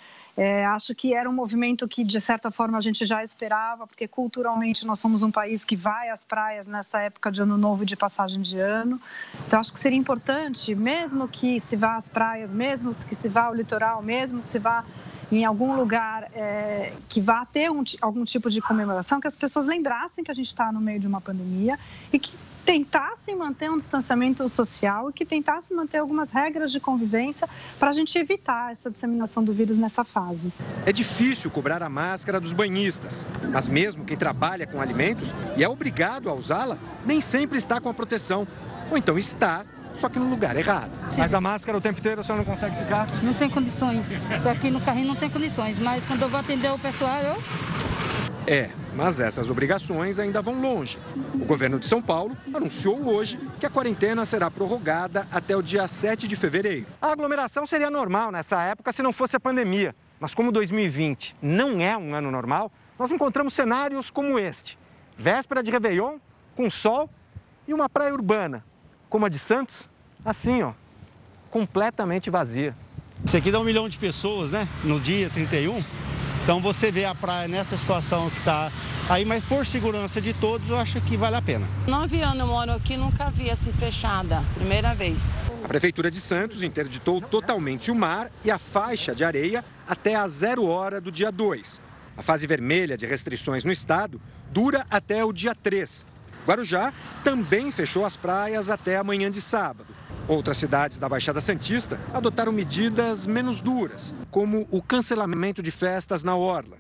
É, 0.43 0.65
acho 0.65 0.95
que 0.95 1.13
era 1.13 1.29
um 1.29 1.35
movimento 1.35 1.87
que, 1.87 2.03
de 2.03 2.19
certa 2.19 2.51
forma, 2.51 2.79
a 2.79 2.81
gente 2.81 3.05
já 3.05 3.23
esperava, 3.23 3.87
porque 3.87 4.09
culturalmente 4.09 4.87
nós 4.87 4.99
somos 4.99 5.23
um 5.23 5.31
país 5.31 5.67
que 5.67 5.77
vai 5.77 6.09
às 6.09 6.25
praias 6.25 6.67
nessa 6.67 6.99
época 6.99 7.31
de 7.31 7.43
ano 7.43 7.59
novo 7.59 7.83
e 7.83 7.87
de 7.87 7.95
passagem 7.95 8.41
de 8.41 8.59
ano. 8.59 8.99
Então, 9.47 9.61
acho 9.61 9.71
que 9.71 9.79
seria 9.79 9.99
importante, 9.99 10.75
mesmo 10.75 11.29
que 11.29 11.61
se 11.61 11.77
vá 11.77 11.95
às 11.95 12.09
praias, 12.09 12.51
mesmo 12.51 12.95
que 12.95 13.15
se 13.15 13.29
vá 13.29 13.43
ao 13.43 13.55
litoral, 13.55 14.01
mesmo 14.01 14.41
que 14.41 14.49
se 14.49 14.59
vá 14.59 14.83
em 15.31 15.45
algum 15.45 15.77
lugar 15.77 16.31
é, 16.35 16.95
que 17.07 17.21
vá 17.21 17.45
ter 17.45 17.71
um, 17.71 17.85
algum 18.01 18.25
tipo 18.25 18.49
de 18.49 18.63
comemoração, 18.63 19.21
que 19.21 19.27
as 19.27 19.37
pessoas 19.37 19.67
lembrassem 19.67 20.25
que 20.25 20.31
a 20.31 20.35
gente 20.35 20.49
está 20.49 20.73
no 20.73 20.81
meio 20.81 20.99
de 20.99 21.07
uma 21.07 21.21
pandemia 21.21 21.79
e 22.11 22.19
que 22.19 22.33
tentassem 22.65 23.37
manter 23.37 23.71
um 23.71 23.79
distanciamento 23.79 24.49
social 24.49 25.11
e 25.11 25.13
que 25.13 25.25
tentassem 25.25 25.77
manter 25.77 25.99
algumas 25.99 26.31
regras 26.31 26.71
de 26.73 26.81
convivência 26.81 27.49
para 27.79 27.91
a 27.91 27.93
gente 27.93 28.17
evitar 28.19 28.73
essa 28.73 28.91
disseminação 28.91 29.43
do 29.43 29.53
vírus 29.53 29.79
nessa 29.79 30.05
fase. 30.05 30.53
É 30.87 30.93
difícil 30.93 31.51
cobrar 31.51 31.83
a 31.83 31.89
máscara 31.89 32.41
dos 32.41 32.53
banhistas, 32.53 33.27
mas 33.53 33.67
mesmo 33.69 34.05
quem 34.05 34.17
trabalha 34.17 34.67
com 34.67 34.81
alimentos 34.81 35.35
e 35.57 35.65
é 35.65 35.69
obrigado 35.69 36.29
a 36.29 36.35
usá-la, 36.35 36.79
nem 37.05 37.21
sempre 37.21 37.59
está 37.59 37.81
com 37.81 37.89
a 37.89 37.95
proteção. 37.95 38.47
Ou 38.91 38.99
então 38.99 39.17
está, 39.17 39.65
só 39.95 40.09
que 40.09 40.19
no 40.19 40.29
lugar 40.29 40.57
errado. 40.57 40.91
Sim. 41.11 41.21
Mas 41.21 41.35
a 41.35 41.41
máscara 41.41 41.77
o 41.79 41.81
tempo 41.81 41.99
inteiro 41.99 42.21
o 42.21 42.25
senhor 42.25 42.39
não 42.39 42.45
consegue 42.45 42.77
ficar? 42.77 43.07
Não 43.23 43.35
tem 43.35 43.49
condições. 43.49 44.07
Aqui 44.47 44.71
no 44.71 44.81
carrinho 44.81 45.09
não 45.09 45.17
tem 45.17 45.31
condições, 45.31 45.79
mas 45.79 46.05
quando 46.07 46.23
eu 46.23 46.29
vou 46.29 46.41
atender 46.41 46.71
o 46.73 46.79
pessoal, 46.79 47.19
eu 47.19 47.43
é, 48.51 48.69
mas 48.97 49.21
essas 49.21 49.49
obrigações 49.49 50.19
ainda 50.19 50.43
vão 50.43 50.61
longe. 50.61 50.99
O 51.35 51.45
governo 51.45 51.79
de 51.79 51.87
São 51.87 52.03
Paulo 52.03 52.37
anunciou 52.53 53.09
hoje 53.09 53.39
que 53.61 53.65
a 53.65 53.71
quarentena 53.71 54.25
será 54.25 54.51
prorrogada 54.51 55.25
até 55.31 55.57
o 55.57 55.63
dia 55.63 55.87
7 55.87 56.27
de 56.27 56.35
fevereiro. 56.35 56.85
A 57.01 57.13
aglomeração 57.13 57.65
seria 57.65 57.89
normal 57.89 58.33
nessa 58.33 58.61
época 58.61 58.91
se 58.91 59.03
não 59.03 59.13
fosse 59.13 59.37
a 59.37 59.41
pandemia. 59.41 59.95
Mas 60.19 60.35
como 60.35 60.51
2020 60.51 61.37
não 61.41 61.81
é 61.81 61.97
um 61.97 62.13
ano 62.13 62.29
normal, 62.29 62.73
nós 62.99 63.13
encontramos 63.13 63.53
cenários 63.53 64.11
como 64.11 64.37
este. 64.37 64.77
Véspera 65.17 65.63
de 65.63 65.71
Réveillon, 65.71 66.19
com 66.57 66.69
sol 66.69 67.09
e 67.69 67.73
uma 67.73 67.89
praia 67.89 68.13
urbana, 68.13 68.65
como 69.09 69.27
a 69.27 69.29
de 69.29 69.39
Santos, 69.39 69.89
assim, 70.25 70.61
ó, 70.63 70.73
completamente 71.53 72.31
vazia. 72.31 72.75
Isso 73.25 73.37
aqui 73.37 73.53
dá 73.53 73.61
um 73.61 73.65
milhão 73.65 73.89
de 73.89 73.97
pessoas, 73.97 74.51
né? 74.51 74.67
No 74.83 74.99
dia 74.99 75.31
31. 75.31 75.85
Então 76.51 76.61
você 76.61 76.91
vê 76.91 77.05
a 77.05 77.15
praia 77.15 77.47
nessa 77.47 77.79
situação 77.79 78.29
que 78.29 78.39
está 78.39 78.73
aí, 79.09 79.25
mas 79.25 79.45
por 79.45 79.65
segurança 79.65 80.21
de 80.21 80.35
todos, 80.35 80.69
eu 80.69 80.77
acho 80.77 81.01
que 81.03 81.17
vale 81.17 81.37
a 81.37 81.41
pena. 81.41 81.65
Nove 81.87 82.21
anos 82.23 82.41
eu 82.41 82.47
moro 82.49 82.73
aqui, 82.73 82.97
nunca 82.97 83.31
vi 83.31 83.49
assim 83.49 83.73
fechada, 83.73 84.43
primeira 84.57 84.93
vez. 84.93 85.49
A 85.63 85.69
Prefeitura 85.69 86.11
de 86.11 86.21
Santos 86.21 86.65
interditou 86.65 87.21
totalmente 87.21 87.93
o 87.93 87.95
mar 87.95 88.33
e 88.45 88.51
a 88.51 88.59
faixa 88.59 89.15
de 89.15 89.23
areia 89.23 89.65
até 89.87 90.17
a 90.17 90.27
zero 90.27 90.67
hora 90.67 91.01
do 91.01 91.13
dia 91.13 91.31
2. 91.31 91.81
A 92.17 92.23
fase 92.23 92.49
vermelha 92.49 92.97
de 92.97 93.07
restrições 93.07 93.63
no 93.63 93.71
estado 93.71 94.21
dura 94.51 94.85
até 94.91 95.25
o 95.25 95.33
dia 95.33 95.55
3. 95.55 96.05
Guarujá 96.45 96.93
também 97.23 97.71
fechou 97.71 98.05
as 98.05 98.17
praias 98.17 98.71
até 98.71 98.97
amanhã 98.97 99.31
de 99.31 99.41
sábado. 99.41 100.00
Outras 100.31 100.59
cidades 100.59 100.97
da 100.97 101.09
Baixada 101.09 101.41
Santista 101.41 101.99
adotaram 102.15 102.53
medidas 102.53 103.27
menos 103.27 103.61
duras, 103.61 104.15
como 104.31 104.65
o 104.71 104.81
cancelamento 104.81 105.61
de 105.61 105.73
festas 105.73 106.23
na 106.23 106.37
Orla. 106.37 106.77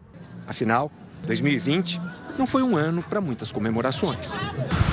Afinal, 0.46 0.88
2020 1.26 2.00
não 2.38 2.46
foi 2.46 2.62
um 2.62 2.76
ano 2.76 3.02
para 3.02 3.20
muitas 3.20 3.50
comemorações. 3.50 4.34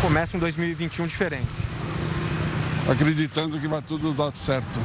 Começa 0.02 0.36
um 0.36 0.40
2021 0.40 1.06
diferente. 1.06 1.48
Acreditando 2.92 3.60
que 3.60 3.68
vai 3.68 3.84
tudo 3.84 4.12
dar 4.12 4.36
certo. 4.36 4.80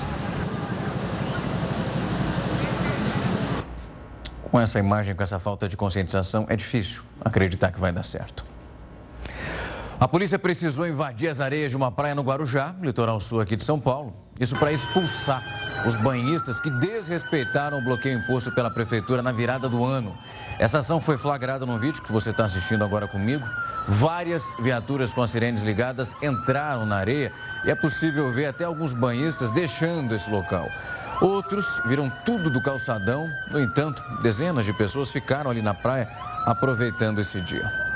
Com 4.43 4.61
essa 4.61 4.79
imagem, 4.79 5.15
com 5.15 5.23
essa 5.23 5.39
falta 5.39 5.67
de 5.67 5.79
conscientização, 5.79 6.45
é 6.51 6.57
difícil 6.57 7.03
acreditar 7.23 7.73
que 7.73 7.81
vai 7.81 7.91
dar 7.91 8.03
certo. 8.03 8.52
A 10.03 10.09
polícia 10.09 10.37
precisou 10.37 10.85
invadir 10.85 11.29
as 11.29 11.41
areias 11.41 11.71
de 11.71 11.77
uma 11.77 11.93
praia 11.93 12.13
no 12.13 12.23
Guarujá, 12.23 12.75
litoral 12.83 13.21
sul 13.21 13.41
aqui 13.41 13.55
de 13.55 13.63
São 13.63 13.79
Paulo. 13.79 14.13
Isso 14.41 14.59
para 14.59 14.73
expulsar 14.73 15.41
os 15.87 15.95
banhistas 15.95 16.59
que 16.59 16.69
desrespeitaram 16.69 17.79
o 17.79 17.85
bloqueio 17.85 18.19
imposto 18.19 18.51
pela 18.51 18.69
prefeitura 18.69 19.23
na 19.23 19.31
virada 19.31 19.69
do 19.69 19.85
ano. 19.85 20.13
Essa 20.59 20.81
ação 20.81 21.01
foi 21.01 21.17
flagrada 21.17 21.65
no 21.65 21.79
vídeo 21.79 22.03
que 22.03 22.11
você 22.11 22.31
está 22.31 22.47
assistindo 22.47 22.83
agora 22.83 23.07
comigo. 23.07 23.49
Várias 23.87 24.43
viaturas 24.59 25.13
com 25.13 25.23
as 25.23 25.31
sirenes 25.31 25.63
ligadas 25.63 26.17
entraram 26.21 26.85
na 26.85 26.97
areia 26.97 27.33
e 27.65 27.71
é 27.71 27.75
possível 27.77 28.33
ver 28.33 28.47
até 28.47 28.65
alguns 28.65 28.93
banhistas 28.93 29.53
deixando 29.53 30.17
esse 30.17 30.29
local. 30.29 30.69
Outros 31.21 31.81
viram 31.87 32.11
tudo 32.27 32.51
do 32.51 32.61
calçadão. 32.61 33.31
No 33.53 33.61
entanto, 33.61 34.03
dezenas 34.21 34.67
de 34.67 34.73
pessoas 34.73 35.13
ficaram 35.13 35.49
ali 35.49 35.63
na 35.63 35.75
praia 35.75 36.11
aproveitando 36.45 37.21
esse 37.21 37.41
dia. 37.41 37.92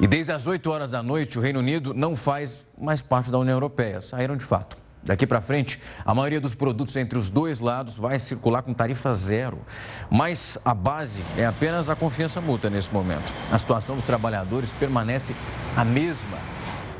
E 0.00 0.06
desde 0.06 0.32
as 0.32 0.46
8 0.46 0.70
horas 0.70 0.90
da 0.90 1.02
noite, 1.02 1.38
o 1.38 1.42
Reino 1.42 1.58
Unido 1.58 1.92
não 1.94 2.16
faz 2.16 2.66
mais 2.78 3.02
parte 3.02 3.30
da 3.30 3.38
União 3.38 3.54
Europeia. 3.54 4.00
Saíram 4.00 4.36
de 4.36 4.44
fato. 4.44 4.76
Daqui 5.04 5.26
para 5.26 5.40
frente, 5.40 5.80
a 6.04 6.14
maioria 6.14 6.40
dos 6.40 6.54
produtos 6.54 6.94
entre 6.94 7.18
os 7.18 7.28
dois 7.28 7.58
lados 7.58 7.98
vai 7.98 8.18
circular 8.18 8.62
com 8.62 8.72
tarifa 8.72 9.12
zero. 9.12 9.58
Mas 10.08 10.56
a 10.64 10.72
base 10.72 11.22
é 11.36 11.44
apenas 11.44 11.88
a 11.88 11.96
confiança 11.96 12.40
mútua 12.40 12.70
nesse 12.70 12.92
momento. 12.92 13.32
A 13.50 13.58
situação 13.58 13.96
dos 13.96 14.04
trabalhadores 14.04 14.70
permanece 14.72 15.34
a 15.76 15.84
mesma. 15.84 16.38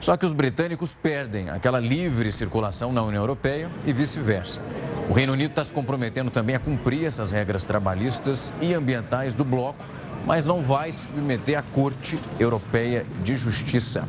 Só 0.00 0.16
que 0.16 0.26
os 0.26 0.32
britânicos 0.32 0.92
perdem 0.92 1.48
aquela 1.48 1.78
livre 1.78 2.32
circulação 2.32 2.92
na 2.92 3.02
União 3.02 3.22
Europeia 3.22 3.70
e 3.86 3.92
vice-versa. 3.92 4.60
O 5.08 5.12
Reino 5.12 5.32
Unido 5.32 5.50
está 5.50 5.64
se 5.64 5.72
comprometendo 5.72 6.28
também 6.28 6.56
a 6.56 6.58
cumprir 6.58 7.04
essas 7.04 7.30
regras 7.30 7.62
trabalhistas 7.62 8.52
e 8.60 8.74
ambientais 8.74 9.32
do 9.32 9.44
bloco 9.44 9.84
mas 10.26 10.46
não 10.46 10.62
vai 10.62 10.92
submeter 10.92 11.58
à 11.58 11.62
Corte 11.62 12.18
Europeia 12.38 13.04
de 13.22 13.36
Justiça. 13.36 14.08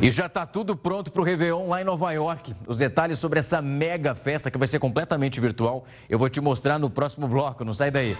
E 0.00 0.10
já 0.10 0.26
está 0.26 0.44
tudo 0.44 0.76
pronto 0.76 1.10
para 1.10 1.22
o 1.22 1.24
Réveillon 1.24 1.68
lá 1.68 1.80
em 1.80 1.84
Nova 1.84 2.12
York. 2.12 2.54
Os 2.66 2.76
detalhes 2.76 3.18
sobre 3.18 3.38
essa 3.38 3.62
mega 3.62 4.14
festa 4.14 4.50
que 4.50 4.58
vai 4.58 4.68
ser 4.68 4.78
completamente 4.78 5.40
virtual 5.40 5.84
eu 6.08 6.18
vou 6.18 6.28
te 6.28 6.40
mostrar 6.40 6.78
no 6.78 6.90
próximo 6.90 7.26
bloco. 7.26 7.64
Não 7.64 7.72
sai 7.72 7.90
daí. 7.90 8.16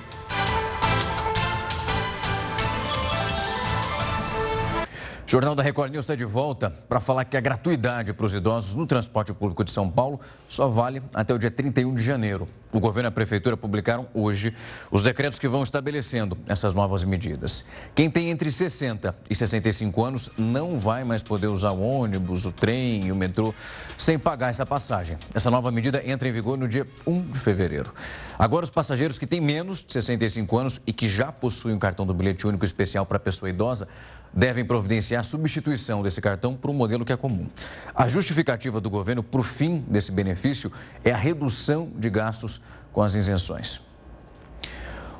O 5.26 5.28
Jornal 5.28 5.56
da 5.56 5.62
Record 5.62 5.90
News 5.90 6.04
está 6.04 6.14
de 6.14 6.24
volta 6.24 6.70
para 6.70 7.00
falar 7.00 7.24
que 7.24 7.36
a 7.36 7.40
gratuidade 7.40 8.14
para 8.14 8.24
os 8.24 8.32
idosos 8.32 8.76
no 8.76 8.86
transporte 8.86 9.34
público 9.34 9.64
de 9.64 9.72
São 9.72 9.90
Paulo 9.90 10.20
só 10.48 10.68
vale 10.68 11.02
até 11.12 11.34
o 11.34 11.38
dia 11.38 11.50
31 11.50 11.94
de 11.96 12.02
janeiro. 12.02 12.48
O 12.76 12.80
governo 12.80 13.06
e 13.06 13.08
a 13.08 13.10
prefeitura 13.10 13.56
publicaram 13.56 14.06
hoje 14.12 14.54
os 14.90 15.00
decretos 15.00 15.38
que 15.38 15.48
vão 15.48 15.62
estabelecendo 15.62 16.36
essas 16.46 16.74
novas 16.74 17.04
medidas. 17.04 17.64
Quem 17.94 18.10
tem 18.10 18.28
entre 18.28 18.52
60 18.52 19.16
e 19.30 19.34
65 19.34 20.04
anos 20.04 20.30
não 20.36 20.78
vai 20.78 21.02
mais 21.02 21.22
poder 21.22 21.46
usar 21.46 21.70
o 21.70 21.80
ônibus, 21.80 22.44
o 22.44 22.52
trem 22.52 23.06
e 23.06 23.10
o 23.10 23.16
metrô 23.16 23.54
sem 23.96 24.18
pagar 24.18 24.50
essa 24.50 24.66
passagem. 24.66 25.16
Essa 25.32 25.50
nova 25.50 25.70
medida 25.70 26.02
entra 26.04 26.28
em 26.28 26.32
vigor 26.32 26.58
no 26.58 26.68
dia 26.68 26.86
1 27.06 27.30
de 27.30 27.38
fevereiro. 27.38 27.94
Agora, 28.38 28.64
os 28.64 28.70
passageiros 28.70 29.18
que 29.18 29.26
têm 29.26 29.40
menos 29.40 29.82
de 29.82 29.94
65 29.94 30.58
anos 30.58 30.78
e 30.86 30.92
que 30.92 31.08
já 31.08 31.32
possuem 31.32 31.74
um 31.74 31.78
cartão 31.78 32.04
do 32.04 32.12
bilhete 32.12 32.46
único 32.46 32.66
especial 32.66 33.06
para 33.06 33.18
pessoa 33.18 33.48
idosa 33.48 33.88
devem 34.34 34.66
providenciar 34.66 35.20
a 35.20 35.22
substituição 35.22 36.02
desse 36.02 36.20
cartão 36.20 36.54
por 36.54 36.70
um 36.70 36.74
modelo 36.74 37.06
que 37.06 37.12
é 37.12 37.16
comum. 37.16 37.46
A 37.94 38.06
justificativa 38.06 38.82
do 38.82 38.90
governo 38.90 39.22
para 39.22 39.40
o 39.40 39.44
fim 39.44 39.82
desse 39.88 40.12
benefício 40.12 40.70
é 41.02 41.10
a 41.10 41.16
redução 41.16 41.90
de 41.96 42.10
gastos 42.10 42.60
com 42.92 43.02
as 43.02 43.14
isenções. 43.14 43.80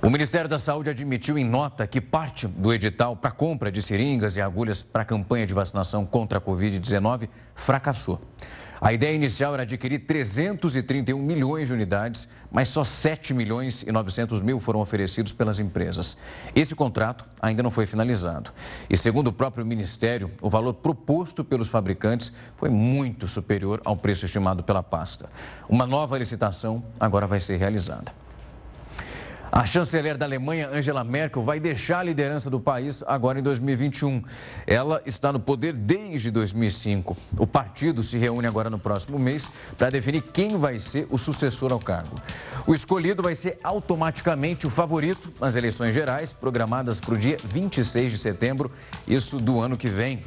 O 0.02 0.10
Ministério 0.10 0.48
da 0.48 0.58
Saúde 0.58 0.90
admitiu 0.90 1.38
em 1.38 1.44
nota 1.44 1.86
que 1.86 2.02
parte 2.02 2.46
do 2.46 2.72
edital 2.72 3.16
para 3.16 3.30
compra 3.30 3.72
de 3.72 3.80
seringas 3.80 4.36
e 4.36 4.42
agulhas 4.42 4.82
para 4.82 5.02
a 5.02 5.04
campanha 5.06 5.46
de 5.46 5.54
vacinação 5.54 6.04
contra 6.04 6.36
a 6.36 6.40
Covid-19 6.40 7.28
fracassou. 7.54 8.20
A 8.78 8.92
ideia 8.92 9.14
inicial 9.14 9.54
era 9.54 9.62
adquirir 9.62 10.00
331 10.00 11.18
milhões 11.18 11.68
de 11.68 11.74
unidades, 11.74 12.28
mas 12.52 12.68
só 12.68 12.84
7 12.84 13.32
milhões 13.32 13.82
e 13.82 13.90
900 13.90 14.42
mil 14.42 14.60
foram 14.60 14.80
oferecidos 14.80 15.32
pelas 15.32 15.58
empresas. 15.58 16.18
Esse 16.54 16.74
contrato 16.74 17.24
ainda 17.40 17.62
não 17.62 17.70
foi 17.70 17.86
finalizado. 17.86 18.52
E 18.90 18.98
segundo 18.98 19.28
o 19.28 19.32
próprio 19.32 19.64
Ministério, 19.64 20.30
o 20.42 20.50
valor 20.50 20.74
proposto 20.74 21.42
pelos 21.42 21.68
fabricantes 21.68 22.30
foi 22.54 22.68
muito 22.68 23.26
superior 23.26 23.80
ao 23.82 23.96
preço 23.96 24.26
estimado 24.26 24.62
pela 24.62 24.82
pasta. 24.82 25.30
Uma 25.66 25.86
nova 25.86 26.18
licitação 26.18 26.84
agora 27.00 27.26
vai 27.26 27.40
ser 27.40 27.56
realizada. 27.56 28.25
A 29.56 29.64
chanceler 29.64 30.18
da 30.18 30.26
Alemanha, 30.26 30.68
Angela 30.68 31.02
Merkel, 31.02 31.42
vai 31.42 31.58
deixar 31.58 32.00
a 32.00 32.02
liderança 32.02 32.50
do 32.50 32.60
país 32.60 33.02
agora 33.06 33.38
em 33.38 33.42
2021. 33.42 34.22
Ela 34.66 35.00
está 35.06 35.32
no 35.32 35.40
poder 35.40 35.72
desde 35.72 36.30
2005. 36.30 37.16
O 37.38 37.46
partido 37.46 38.02
se 38.02 38.18
reúne 38.18 38.46
agora 38.46 38.68
no 38.68 38.78
próximo 38.78 39.18
mês 39.18 39.50
para 39.78 39.88
definir 39.88 40.20
quem 40.20 40.58
vai 40.58 40.78
ser 40.78 41.06
o 41.10 41.16
sucessor 41.16 41.72
ao 41.72 41.80
cargo. 41.80 42.16
O 42.66 42.74
escolhido 42.74 43.22
vai 43.22 43.34
ser 43.34 43.56
automaticamente 43.64 44.66
o 44.66 44.70
favorito 44.70 45.32
nas 45.40 45.56
eleições 45.56 45.94
gerais, 45.94 46.34
programadas 46.34 47.00
para 47.00 47.14
o 47.14 47.18
dia 47.18 47.38
26 47.42 48.12
de 48.12 48.18
setembro, 48.18 48.70
isso 49.08 49.38
do 49.38 49.58
ano 49.58 49.74
que 49.74 49.88
vem. 49.88 50.20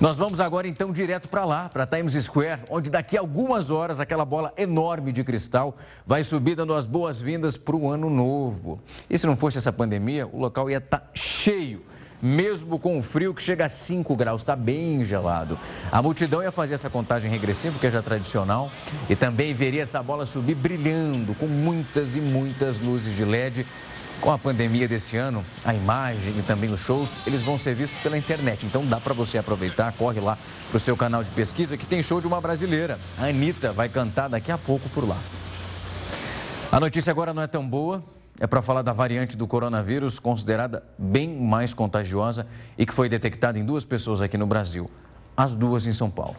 Nós 0.00 0.16
vamos 0.16 0.38
agora 0.38 0.68
então 0.68 0.92
direto 0.92 1.26
para 1.26 1.44
lá, 1.44 1.68
para 1.68 1.84
Times 1.84 2.14
Square, 2.14 2.60
onde 2.70 2.88
daqui 2.88 3.16
a 3.16 3.20
algumas 3.20 3.68
horas 3.68 3.98
aquela 3.98 4.24
bola 4.24 4.52
enorme 4.56 5.10
de 5.10 5.24
cristal 5.24 5.76
vai 6.06 6.22
subir 6.22 6.54
dando 6.54 6.72
as 6.72 6.86
boas-vindas 6.86 7.56
para 7.56 7.74
o 7.74 7.90
ano 7.90 8.08
novo. 8.08 8.80
E 9.10 9.18
se 9.18 9.26
não 9.26 9.36
fosse 9.36 9.58
essa 9.58 9.72
pandemia, 9.72 10.24
o 10.24 10.38
local 10.38 10.70
ia 10.70 10.78
estar 10.78 11.00
tá 11.00 11.10
cheio. 11.14 11.82
Mesmo 12.22 12.78
com 12.78 12.96
o 12.96 13.02
frio 13.02 13.34
que 13.34 13.42
chega 13.42 13.64
a 13.64 13.68
5 13.68 14.14
graus, 14.14 14.42
está 14.42 14.54
bem 14.54 15.02
gelado. 15.04 15.58
A 15.90 16.00
multidão 16.00 16.44
ia 16.44 16.52
fazer 16.52 16.74
essa 16.74 16.88
contagem 16.88 17.28
regressiva, 17.28 17.76
que 17.76 17.86
é 17.86 17.90
já 17.90 18.02
tradicional, 18.02 18.70
e 19.08 19.16
também 19.16 19.52
veria 19.52 19.82
essa 19.82 20.00
bola 20.00 20.26
subir 20.26 20.54
brilhando, 20.54 21.34
com 21.34 21.46
muitas 21.48 22.14
e 22.14 22.20
muitas 22.20 22.78
luzes 22.78 23.16
de 23.16 23.24
LED 23.24 23.66
com 24.20 24.30
a 24.30 24.38
pandemia 24.38 24.88
desse 24.88 25.16
ano, 25.16 25.44
a 25.64 25.72
imagem 25.72 26.38
e 26.38 26.42
também 26.42 26.70
os 26.70 26.80
shows, 26.80 27.18
eles 27.26 27.42
vão 27.42 27.56
ser 27.56 27.74
vistos 27.74 28.00
pela 28.02 28.18
internet. 28.18 28.66
Então 28.66 28.84
dá 28.84 29.00
para 29.00 29.14
você 29.14 29.38
aproveitar, 29.38 29.92
corre 29.92 30.20
lá 30.20 30.36
para 30.68 30.76
o 30.76 30.80
seu 30.80 30.96
canal 30.96 31.22
de 31.22 31.32
pesquisa 31.32 31.76
que 31.76 31.86
tem 31.86 32.02
show 32.02 32.20
de 32.20 32.26
uma 32.26 32.40
brasileira. 32.40 32.98
A 33.16 33.26
Anitta 33.26 33.72
vai 33.72 33.88
cantar 33.88 34.28
daqui 34.28 34.50
a 34.50 34.58
pouco 34.58 34.88
por 34.90 35.06
lá. 35.06 35.18
A 36.70 36.78
notícia 36.78 37.10
agora 37.10 37.32
não 37.32 37.42
é 37.42 37.46
tão 37.46 37.66
boa. 37.66 38.04
É 38.40 38.46
para 38.46 38.62
falar 38.62 38.82
da 38.82 38.92
variante 38.92 39.36
do 39.36 39.48
coronavírus 39.48 40.20
considerada 40.20 40.84
bem 40.96 41.28
mais 41.28 41.74
contagiosa 41.74 42.46
e 42.76 42.86
que 42.86 42.94
foi 42.94 43.08
detectada 43.08 43.58
em 43.58 43.64
duas 43.64 43.84
pessoas 43.84 44.22
aqui 44.22 44.38
no 44.38 44.46
Brasil, 44.46 44.88
as 45.36 45.56
duas 45.56 45.86
em 45.86 45.92
São 45.92 46.08
Paulo. 46.08 46.36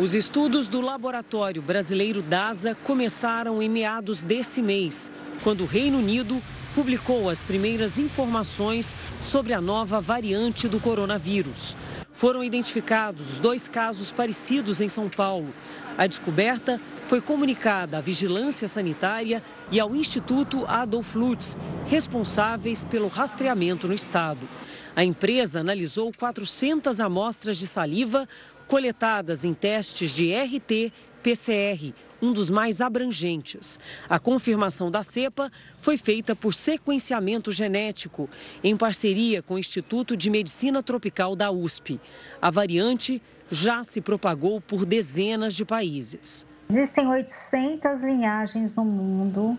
Os 0.00 0.14
estudos 0.14 0.68
do 0.68 0.80
Laboratório 0.80 1.60
Brasileiro 1.60 2.22
DASA 2.22 2.72
começaram 2.84 3.60
em 3.60 3.68
meados 3.68 4.22
desse 4.22 4.62
mês, 4.62 5.10
quando 5.42 5.62
o 5.62 5.66
Reino 5.66 5.98
Unido 5.98 6.40
publicou 6.72 7.28
as 7.28 7.42
primeiras 7.42 7.98
informações 7.98 8.96
sobre 9.20 9.52
a 9.52 9.60
nova 9.60 10.00
variante 10.00 10.68
do 10.68 10.78
coronavírus. 10.78 11.76
Foram 12.12 12.44
identificados 12.44 13.40
dois 13.40 13.66
casos 13.66 14.12
parecidos 14.12 14.80
em 14.80 14.88
São 14.88 15.08
Paulo. 15.08 15.52
A 15.96 16.06
descoberta 16.06 16.80
foi 17.08 17.20
comunicada 17.20 17.98
à 17.98 18.00
Vigilância 18.00 18.68
Sanitária 18.68 19.42
e 19.68 19.80
ao 19.80 19.96
Instituto 19.96 20.64
Adolf 20.66 21.16
Lutz, 21.16 21.58
responsáveis 21.86 22.84
pelo 22.84 23.08
rastreamento 23.08 23.88
no 23.88 23.94
estado. 23.94 24.48
A 24.94 25.02
empresa 25.02 25.58
analisou 25.58 26.12
400 26.16 27.00
amostras 27.00 27.56
de 27.56 27.66
saliva 27.66 28.28
coletadas 28.68 29.44
em 29.44 29.54
testes 29.54 30.10
de 30.10 30.32
RT-PCR, 30.32 31.94
um 32.20 32.32
dos 32.32 32.50
mais 32.50 32.82
abrangentes. 32.82 33.80
A 34.08 34.18
confirmação 34.18 34.90
da 34.90 35.02
cepa 35.02 35.50
foi 35.78 35.96
feita 35.96 36.36
por 36.36 36.52
sequenciamento 36.52 37.50
genético, 37.50 38.28
em 38.62 38.76
parceria 38.76 39.42
com 39.42 39.54
o 39.54 39.58
Instituto 39.58 40.14
de 40.16 40.28
Medicina 40.28 40.82
Tropical 40.82 41.34
da 41.34 41.50
USP. 41.50 41.98
A 42.42 42.50
variante 42.50 43.22
já 43.50 43.82
se 43.82 44.02
propagou 44.02 44.60
por 44.60 44.84
dezenas 44.84 45.54
de 45.54 45.64
países. 45.64 46.46
Existem 46.68 47.08
800 47.08 48.02
linhagens 48.02 48.74
no 48.74 48.84
mundo 48.84 49.58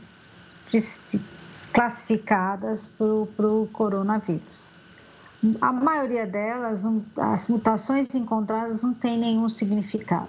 classificadas 1.73 2.85
para 2.85 3.07
o 3.47 3.67
coronavírus. 3.73 4.78
A 5.61 5.71
maioria 5.71 6.25
delas, 6.25 6.83
as 7.17 7.47
mutações 7.47 8.13
encontradas 8.13 8.83
não 8.83 8.93
têm 8.93 9.17
nenhum 9.17 9.49
significado. 9.49 10.27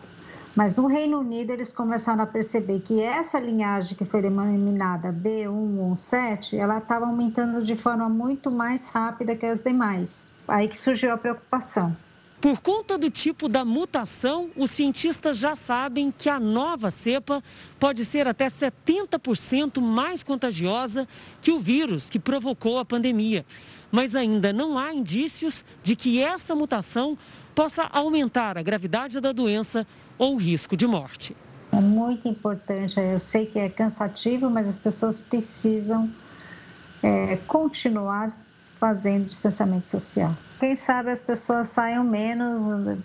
Mas 0.54 0.76
no 0.76 0.86
Reino 0.86 1.20
Unido 1.20 1.52
eles 1.52 1.72
começaram 1.72 2.22
a 2.22 2.26
perceber 2.26 2.80
que 2.80 3.00
essa 3.00 3.38
linhagem 3.38 3.96
que 3.96 4.04
foi 4.04 4.22
denominada 4.22 5.12
B117, 5.12 6.54
ela 6.54 6.78
estava 6.78 7.06
aumentando 7.06 7.62
de 7.62 7.76
forma 7.76 8.08
muito 8.08 8.50
mais 8.50 8.88
rápida 8.88 9.36
que 9.36 9.46
as 9.46 9.60
demais. 9.60 10.28
Aí 10.46 10.68
que 10.68 10.78
surgiu 10.78 11.12
a 11.12 11.16
preocupação. 11.16 11.96
Por 12.40 12.60
conta 12.62 12.96
do 12.96 13.10
tipo 13.10 13.48
da 13.48 13.66
mutação, 13.66 14.48
os 14.56 14.70
cientistas 14.70 15.36
já 15.36 15.54
sabem 15.54 16.10
que 16.10 16.28
a 16.28 16.40
nova 16.40 16.90
cepa 16.90 17.42
pode 17.78 18.04
ser 18.04 18.26
até 18.26 18.46
70% 18.46 19.80
mais 19.80 20.22
contagiosa 20.22 21.06
que 21.42 21.52
o 21.52 21.60
vírus 21.60 22.08
que 22.08 22.18
provocou 22.18 22.78
a 22.78 22.84
pandemia 22.84 23.44
mas 23.90 24.14
ainda 24.14 24.52
não 24.52 24.78
há 24.78 24.92
indícios 24.92 25.64
de 25.82 25.96
que 25.96 26.20
essa 26.20 26.54
mutação 26.54 27.16
possa 27.54 27.84
aumentar 27.84 28.56
a 28.56 28.62
gravidade 28.62 29.20
da 29.20 29.32
doença 29.32 29.86
ou 30.18 30.34
o 30.34 30.38
risco 30.38 30.76
de 30.76 30.86
morte. 30.86 31.36
É 31.72 31.80
muito 31.80 32.26
importante, 32.28 32.98
eu 32.98 33.20
sei 33.20 33.46
que 33.46 33.58
é 33.58 33.68
cansativo, 33.68 34.50
mas 34.50 34.68
as 34.68 34.78
pessoas 34.78 35.20
precisam 35.20 36.10
é, 37.02 37.36
continuar 37.46 38.36
fazendo 38.78 39.26
distanciamento 39.26 39.86
social. 39.86 40.34
Quem 40.58 40.74
sabe 40.74 41.10
as 41.10 41.22
pessoas 41.22 41.68
saiam 41.68 42.02
menos, 42.02 42.98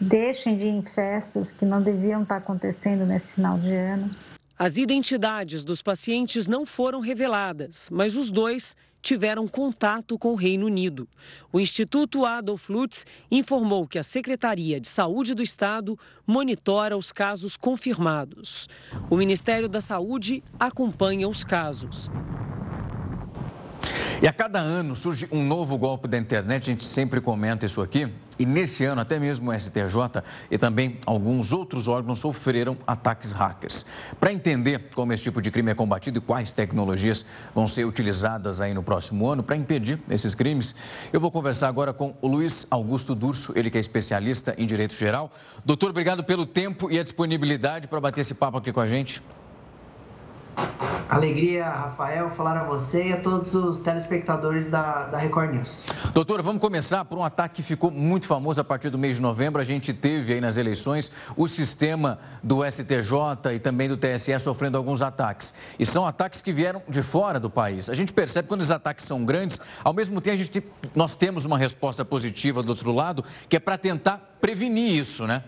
deixem 0.00 0.56
de 0.56 0.64
ir 0.64 0.68
em 0.70 0.82
festas 0.82 1.52
que 1.52 1.64
não 1.64 1.80
deviam 1.80 2.22
estar 2.22 2.36
acontecendo 2.36 3.04
nesse 3.04 3.34
final 3.34 3.58
de 3.58 3.72
ano. 3.72 4.10
As 4.58 4.76
identidades 4.76 5.64
dos 5.64 5.82
pacientes 5.82 6.46
não 6.46 6.64
foram 6.64 7.00
reveladas, 7.00 7.88
mas 7.90 8.16
os 8.16 8.30
dois 8.30 8.76
tiveram 9.02 9.46
contato 9.48 10.16
com 10.16 10.32
o 10.32 10.36
Reino 10.36 10.64
Unido. 10.64 11.08
O 11.52 11.60
Instituto 11.60 12.24
Adolf 12.24 12.70
Lutz 12.70 13.04
informou 13.30 13.86
que 13.86 13.98
a 13.98 14.04
Secretaria 14.04 14.80
de 14.80 14.86
Saúde 14.86 15.34
do 15.34 15.42
Estado 15.42 15.98
monitora 16.26 16.96
os 16.96 17.10
casos 17.10 17.56
confirmados. 17.56 18.68
O 19.10 19.16
Ministério 19.16 19.68
da 19.68 19.80
Saúde 19.80 20.42
acompanha 20.58 21.28
os 21.28 21.42
casos. 21.42 22.08
E 24.22 24.28
a 24.28 24.32
cada 24.32 24.60
ano 24.60 24.94
surge 24.94 25.26
um 25.32 25.44
novo 25.44 25.76
golpe 25.76 26.06
da 26.06 26.16
internet, 26.16 26.70
a 26.70 26.72
gente 26.72 26.84
sempre 26.84 27.20
comenta 27.20 27.66
isso 27.66 27.82
aqui. 27.82 28.08
E 28.38 28.46
nesse 28.46 28.84
ano, 28.84 29.00
até 29.00 29.18
mesmo 29.18 29.50
o 29.50 29.52
STJ 29.52 30.22
e 30.48 30.56
também 30.56 30.96
alguns 31.04 31.52
outros 31.52 31.88
órgãos 31.88 32.20
sofreram 32.20 32.78
ataques 32.86 33.32
hackers. 33.32 33.84
Para 34.20 34.32
entender 34.32 34.90
como 34.94 35.12
esse 35.12 35.24
tipo 35.24 35.42
de 35.42 35.50
crime 35.50 35.72
é 35.72 35.74
combatido 35.74 36.18
e 36.18 36.20
quais 36.20 36.52
tecnologias 36.52 37.26
vão 37.52 37.66
ser 37.66 37.84
utilizadas 37.84 38.60
aí 38.60 38.72
no 38.72 38.82
próximo 38.84 39.28
ano 39.28 39.42
para 39.42 39.56
impedir 39.56 40.00
esses 40.08 40.36
crimes, 40.36 40.72
eu 41.12 41.18
vou 41.18 41.32
conversar 41.32 41.66
agora 41.66 41.92
com 41.92 42.14
o 42.22 42.28
Luiz 42.28 42.64
Augusto 42.70 43.16
Durso, 43.16 43.52
ele 43.56 43.72
que 43.72 43.76
é 43.76 43.80
especialista 43.80 44.54
em 44.56 44.66
direito 44.66 44.94
geral. 44.94 45.32
Doutor, 45.64 45.90
obrigado 45.90 46.22
pelo 46.22 46.46
tempo 46.46 46.88
e 46.92 47.00
a 47.00 47.02
disponibilidade 47.02 47.88
para 47.88 48.00
bater 48.00 48.20
esse 48.20 48.34
papo 48.34 48.56
aqui 48.56 48.72
com 48.72 48.80
a 48.80 48.86
gente. 48.86 49.20
Alegria, 51.12 51.68
Rafael, 51.68 52.30
falar 52.30 52.56
a 52.56 52.64
você 52.64 53.08
e 53.08 53.12
a 53.12 53.20
todos 53.20 53.54
os 53.54 53.80
telespectadores 53.80 54.70
da, 54.70 55.08
da 55.08 55.18
Record 55.18 55.52
News. 55.52 55.84
Doutor, 56.14 56.40
vamos 56.40 56.60
começar 56.60 57.04
por 57.04 57.18
um 57.18 57.22
ataque 57.22 57.56
que 57.56 57.62
ficou 57.62 57.90
muito 57.90 58.26
famoso 58.26 58.62
a 58.62 58.64
partir 58.64 58.88
do 58.88 58.96
mês 58.98 59.16
de 59.16 59.22
novembro. 59.22 59.60
A 59.60 59.64
gente 59.64 59.92
teve 59.92 60.32
aí 60.32 60.40
nas 60.40 60.56
eleições 60.56 61.10
o 61.36 61.46
sistema 61.46 62.18
do 62.42 62.64
STJ 62.64 63.54
e 63.54 63.58
também 63.58 63.90
do 63.90 63.96
TSE 63.98 64.38
sofrendo 64.40 64.78
alguns 64.78 65.02
ataques. 65.02 65.52
E 65.78 65.84
são 65.84 66.06
ataques 66.06 66.40
que 66.40 66.50
vieram 66.50 66.82
de 66.88 67.02
fora 67.02 67.38
do 67.38 67.50
país. 67.50 67.90
A 67.90 67.94
gente 67.94 68.10
percebe 68.10 68.46
que 68.46 68.48
quando 68.48 68.62
os 68.62 68.70
ataques 68.70 69.04
são 69.04 69.22
grandes, 69.22 69.60
ao 69.84 69.92
mesmo 69.92 70.18
tempo 70.18 70.34
a 70.34 70.38
gente, 70.38 70.64
nós 70.94 71.14
temos 71.14 71.44
uma 71.44 71.58
resposta 71.58 72.06
positiva 72.06 72.62
do 72.62 72.70
outro 72.70 72.90
lado, 72.90 73.22
que 73.50 73.56
é 73.56 73.60
para 73.60 73.76
tentar 73.76 74.36
prevenir 74.40 74.98
isso, 74.98 75.26
né? 75.26 75.44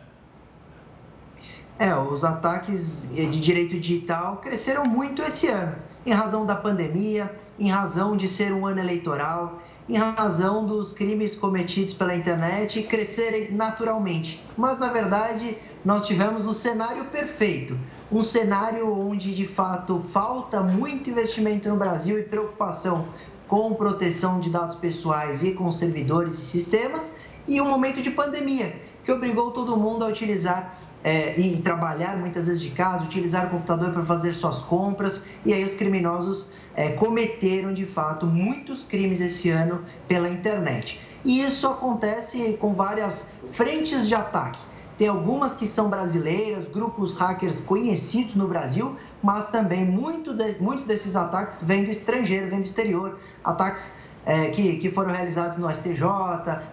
É, 1.78 1.94
os 1.94 2.24
ataques 2.24 3.08
de 3.10 3.40
direito 3.40 3.78
digital 3.80 4.36
cresceram 4.36 4.84
muito 4.84 5.22
esse 5.22 5.48
ano, 5.48 5.74
em 6.06 6.12
razão 6.12 6.46
da 6.46 6.54
pandemia, 6.54 7.34
em 7.58 7.68
razão 7.68 8.16
de 8.16 8.28
ser 8.28 8.52
um 8.52 8.64
ano 8.66 8.78
eleitoral, 8.78 9.60
em 9.88 9.96
razão 9.96 10.64
dos 10.64 10.92
crimes 10.92 11.34
cometidos 11.34 11.94
pela 11.94 12.14
internet 12.14 12.82
crescerem 12.84 13.52
naturalmente. 13.52 14.42
Mas, 14.56 14.78
na 14.78 14.88
verdade, 14.88 15.58
nós 15.84 16.06
tivemos 16.06 16.46
o 16.46 16.54
cenário 16.54 17.06
perfeito 17.06 17.76
um 18.12 18.22
cenário 18.22 18.92
onde, 18.92 19.34
de 19.34 19.46
fato, 19.46 20.00
falta 20.12 20.60
muito 20.60 21.10
investimento 21.10 21.68
no 21.68 21.76
Brasil 21.76 22.18
e 22.18 22.22
preocupação 22.22 23.08
com 23.48 23.74
proteção 23.74 24.38
de 24.38 24.50
dados 24.50 24.76
pessoais 24.76 25.42
e 25.42 25.52
com 25.52 25.70
servidores 25.72 26.38
e 26.38 26.42
sistemas, 26.42 27.16
e 27.48 27.60
um 27.60 27.68
momento 27.68 28.00
de 28.00 28.10
pandemia 28.10 28.80
que 29.02 29.12
obrigou 29.12 29.50
todo 29.50 29.76
mundo 29.76 30.04
a 30.04 30.08
utilizar 30.08 30.78
é, 31.04 31.38
e 31.38 31.60
trabalhar 31.60 32.16
muitas 32.16 32.46
vezes 32.46 32.62
de 32.62 32.70
casa, 32.70 33.04
utilizar 33.04 33.46
o 33.46 33.50
computador 33.50 33.92
para 33.92 34.04
fazer 34.04 34.32
suas 34.32 34.58
compras, 34.62 35.26
e 35.44 35.52
aí 35.52 35.62
os 35.62 35.74
criminosos 35.74 36.50
é, 36.74 36.92
cometeram 36.92 37.74
de 37.74 37.84
fato 37.84 38.26
muitos 38.26 38.82
crimes 38.82 39.20
esse 39.20 39.50
ano 39.50 39.84
pela 40.08 40.28
internet. 40.28 40.98
E 41.24 41.42
isso 41.42 41.66
acontece 41.66 42.56
com 42.58 42.74
várias 42.74 43.26
frentes 43.52 44.08
de 44.08 44.14
ataque. 44.14 44.58
Tem 44.96 45.08
algumas 45.08 45.54
que 45.54 45.66
são 45.66 45.90
brasileiras, 45.90 46.68
grupos 46.68 47.16
hackers 47.16 47.60
conhecidos 47.60 48.34
no 48.36 48.46
Brasil, 48.46 48.96
mas 49.22 49.48
também 49.48 49.84
muito 49.84 50.32
de, 50.32 50.56
muitos 50.60 50.84
desses 50.84 51.16
ataques 51.16 51.62
vêm 51.62 51.84
do 51.84 51.90
estrangeiro, 51.90 52.48
vêm 52.48 52.60
do 52.60 52.66
exterior. 52.66 53.18
Ataques 53.42 53.94
é, 54.26 54.48
que, 54.48 54.76
que 54.76 54.90
foram 54.90 55.12
realizados 55.12 55.58
no 55.58 55.72
STJ, 55.72 56.02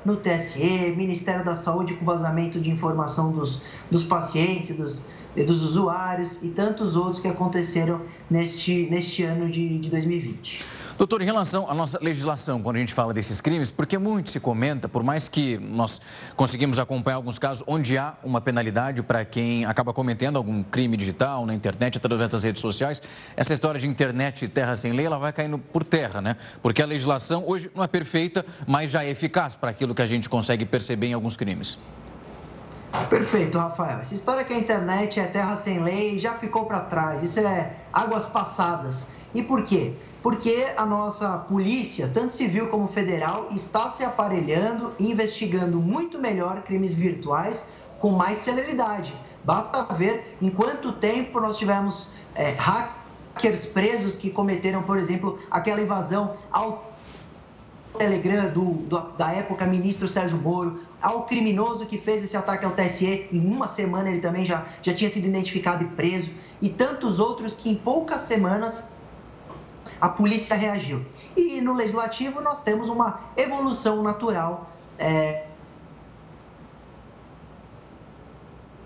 no 0.06 0.18
TSE, 0.18 0.94
Ministério 0.96 1.44
da 1.44 1.56
Saúde 1.56 1.94
com 1.96 2.06
vazamento 2.06 2.60
de 2.60 2.70
informação 2.70 3.32
dos, 3.32 3.62
dos 3.90 4.04
pacientes, 4.06 4.76
dos, 4.76 5.04
dos 5.36 5.62
usuários 5.62 6.40
e 6.42 6.50
tantos 6.50 6.96
outros 6.96 7.20
que 7.20 7.28
aconteceram 7.28 8.02
neste, 8.30 8.88
neste 8.90 9.24
ano 9.24 9.50
de, 9.50 9.80
de 9.80 9.90
2020. 9.90 10.64
Doutor, 10.98 11.22
em 11.22 11.26
relação 11.26 11.70
à 11.70 11.74
nossa 11.74 11.98
legislação, 12.02 12.62
quando 12.62 12.76
a 12.76 12.80
gente 12.80 12.94
fala 12.94 13.14
desses 13.14 13.42
crimes, 13.42 13.72
porque 13.72 13.98
muito 13.98 14.30
se 14.30 14.40
comenta, 14.40 14.88
por 14.88 15.04
mais 15.04 15.28
que 15.28 15.58
nós 15.58 16.00
conseguimos 16.36 16.78
acompanhar 16.78 17.16
alguns 17.16 17.40
casos 17.40 17.64
onde 17.66 17.98
há 17.98 18.16
uma 18.24 18.40
penalidade 18.40 19.02
para 19.02 19.26
quem 19.26 19.66
acaba 19.66 19.94
cometendo 19.94 20.38
algum 20.38 20.62
crime 20.64 20.96
digital 20.96 21.46
na 21.46 21.54
internet, 21.54 21.98
através 21.98 22.30
das 22.30 22.44
redes 22.44 22.62
sociais, 22.62 23.02
essa 23.36 23.54
história 23.54 23.80
de 23.80 23.88
internet 23.88 24.48
terra 24.48 24.76
sem 24.76 24.92
lei, 24.92 25.06
ela 25.06 25.18
vai 25.18 25.34
caindo 25.34 25.58
por 25.58 25.84
terra, 25.84 26.22
né? 26.22 26.36
Porque 26.62 26.82
a 26.82 26.86
legislação 26.86 27.44
hoje 27.48 27.72
não 27.74 27.84
é 27.84 27.88
perfeita, 27.88 28.46
mas 28.68 28.92
já 28.92 29.04
é 29.04 29.10
eficaz 29.10 29.56
para 29.56 29.70
aquilo 29.70 29.96
que 29.96 30.02
a 30.02 30.08
gente 30.08 30.30
consegue 30.30 30.66
perceber 30.66 31.08
em 31.08 31.14
alguns 31.14 31.36
crimes. 31.36 31.78
Perfeito, 33.10 33.58
Rafael. 33.58 34.00
Essa 34.02 34.14
história 34.14 34.44
que 34.44 34.54
a 34.54 34.58
internet 34.58 35.20
é 35.20 35.26
terra 35.26 35.56
sem 35.56 35.82
lei 35.82 36.20
já 36.20 36.34
ficou 36.34 36.66
para 36.66 36.82
trás. 36.82 37.24
Isso 37.24 37.40
é 37.40 37.78
águas 37.94 38.26
passadas. 38.26 39.08
E 39.34 39.42
por 39.42 39.64
quê? 39.64 39.94
Porque 40.22 40.68
a 40.76 40.86
nossa 40.86 41.38
polícia, 41.38 42.10
tanto 42.14 42.34
civil 42.34 42.68
como 42.68 42.88
federal, 42.88 43.48
está 43.52 43.90
se 43.90 44.04
aparelhando 44.04 44.94
e 45.00 45.10
investigando 45.10 45.78
muito 45.78 46.20
melhor 46.20 46.62
crimes 46.64 46.94
virtuais 46.94 47.68
com 48.00 48.12
mais 48.12 48.40
celeridade. 48.40 49.14
Basta 49.44 49.84
ver 49.94 50.38
em 50.42 50.50
quanto 50.50 50.92
tempo 50.94 51.40
nós 51.40 51.58
tivemos 51.58 52.12
é, 52.36 52.52
hackers 52.52 53.66
presos 53.66 54.18
que 54.18 54.30
cometeram, 54.30 54.84
por 54.84 54.98
exemplo, 54.98 55.40
aquela 55.50 55.82
invasão 55.82 56.36
ao 56.52 56.92
Telegram 57.98 58.50
do, 58.50 58.74
do, 58.74 59.00
da 59.18 59.32
época 59.32 59.66
ministro 59.66 60.08
Sérgio 60.08 60.38
Moro, 60.38 60.82
ao 61.02 61.26
criminoso 61.26 61.86
que 61.86 61.98
fez 61.98 62.24
esse 62.24 62.38
ataque 62.38 62.64
ao 62.64 62.72
TSE, 62.72 63.28
em 63.32 63.40
uma 63.40 63.68
semana 63.68 64.10
ele 64.10 64.20
também 64.20 64.46
já, 64.46 64.66
já 64.82 64.94
tinha 64.94 65.10
sido 65.10 65.28
identificado 65.28 65.84
e 65.84 65.88
preso, 65.88 66.30
e 66.62 66.70
tantos 66.70 67.20
outros 67.20 67.54
que 67.54 67.70
em 67.70 67.76
poucas 67.76 68.22
semanas 68.22 68.88
a 70.02 70.10
polícia 70.10 70.56
reagiu. 70.56 71.06
E 71.38 71.62
no 71.62 71.74
legislativo 71.74 72.42
nós 72.42 72.62
temos 72.64 72.90
uma 72.90 73.22
evolução 73.38 74.02
natural. 74.02 74.70
É, 74.98 75.46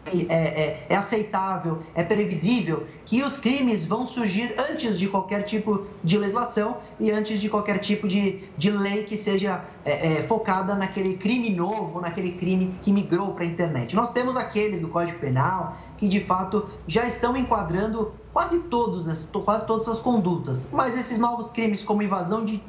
é, 0.06 0.36
é, 0.36 0.86
é, 0.88 0.96
aceitável, 0.96 1.82
é 1.96 2.04
previsível 2.04 2.86
que 3.08 3.24
os 3.24 3.40
crimes 3.40 3.84
vão 3.86 4.06
surgir 4.06 4.54
antes 4.70 5.00
de 5.00 5.08
qualquer 5.08 5.42
tipo 5.42 5.88
de 6.04 6.16
legislação 6.16 6.78
e 7.00 7.10
antes 7.10 7.42
de 7.42 7.50
qualquer 7.50 7.80
tipo 7.80 8.08
de, 8.08 8.44
de 8.56 8.70
lei 8.70 9.04
que 9.04 9.18
seja 9.18 9.66
é, 9.84 10.20
é 10.20 10.28
focada 10.28 10.76
naquele 10.76 11.18
crime 11.18 11.50
novo, 11.50 12.00
naquele 12.02 12.34
crime 12.34 12.76
que 12.84 12.92
migrou 12.92 13.34
para 13.34 13.46
a 13.46 13.48
internet. 13.48 13.96
Nós 13.96 14.14
temos 14.14 14.38
aqueles 14.38 14.80
do 14.80 14.90
Código 14.90 15.18
Penal 15.18 15.76
que 15.98 16.08
de 16.08 16.20
fato 16.20 16.70
já 16.88 17.08
estão 17.08 17.36
enquadrando 17.36 18.14
quase, 18.36 18.60
todos, 18.64 19.30
quase 19.46 19.66
todas 19.66 19.88
as 19.88 20.00
condutas. 20.00 20.68
Mas 20.70 20.98
esses 20.98 21.18
novos 21.18 21.52
crimes, 21.52 21.82
como 21.82 22.04
invasão 22.04 22.44
de 22.44 22.62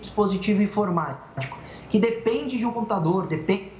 dispositivo 0.00 0.62
informático, 0.62 1.58
que 1.90 1.98
depende 1.98 2.56
de 2.56 2.64
um 2.64 2.70
computador, 2.70 3.26
depende 3.26 3.72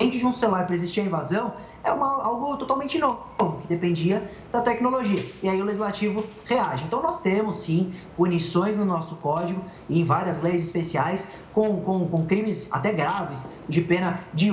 de 0.00 0.26
um 0.26 0.32
celular 0.32 0.66
para 0.66 0.74
existir 0.74 1.02
a 1.02 1.04
invasão, 1.04 1.52
é 1.84 1.92
uma, 1.92 2.24
algo 2.24 2.56
totalmente 2.56 2.98
novo, 2.98 3.22
que 3.62 3.68
dependia 3.68 4.28
da 4.50 4.62
tecnologia. 4.62 5.24
E 5.40 5.48
aí 5.48 5.62
o 5.62 5.64
legislativo 5.64 6.24
reage. 6.44 6.82
Então 6.84 7.00
nós 7.00 7.20
temos 7.20 7.58
sim 7.58 7.94
punições 8.16 8.76
no 8.76 8.84
nosso 8.84 9.14
código 9.14 9.64
e 9.88 10.00
em 10.00 10.04
várias 10.04 10.42
leis 10.42 10.60
especiais 10.60 11.28
com, 11.54 11.82
com, 11.82 12.08
com 12.08 12.26
crimes 12.26 12.68
até 12.72 12.92
graves, 12.92 13.48
de 13.68 13.80
pena 13.80 14.24
de 14.34 14.50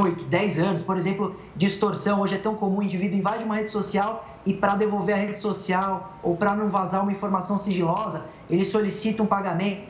8, 0.00 0.24
10 0.24 0.58
anos. 0.58 0.82
Por 0.82 0.96
exemplo, 0.96 1.36
distorção. 1.54 2.20
Hoje 2.20 2.34
é 2.34 2.38
tão 2.38 2.54
comum 2.54 2.78
o 2.78 2.82
indivíduo 2.82 3.18
invade 3.18 3.44
uma 3.44 3.56
rede 3.56 3.70
social 3.70 4.26
e 4.44 4.52
para 4.52 4.74
devolver 4.74 5.14
a 5.14 5.18
rede 5.18 5.38
social 5.38 6.18
ou 6.22 6.36
para 6.36 6.54
não 6.54 6.68
vazar 6.68 7.02
uma 7.02 7.12
informação 7.12 7.58
sigilosa, 7.58 8.24
ele 8.50 8.64
solicita 8.64 9.22
um 9.22 9.26
pagamento, 9.26 9.82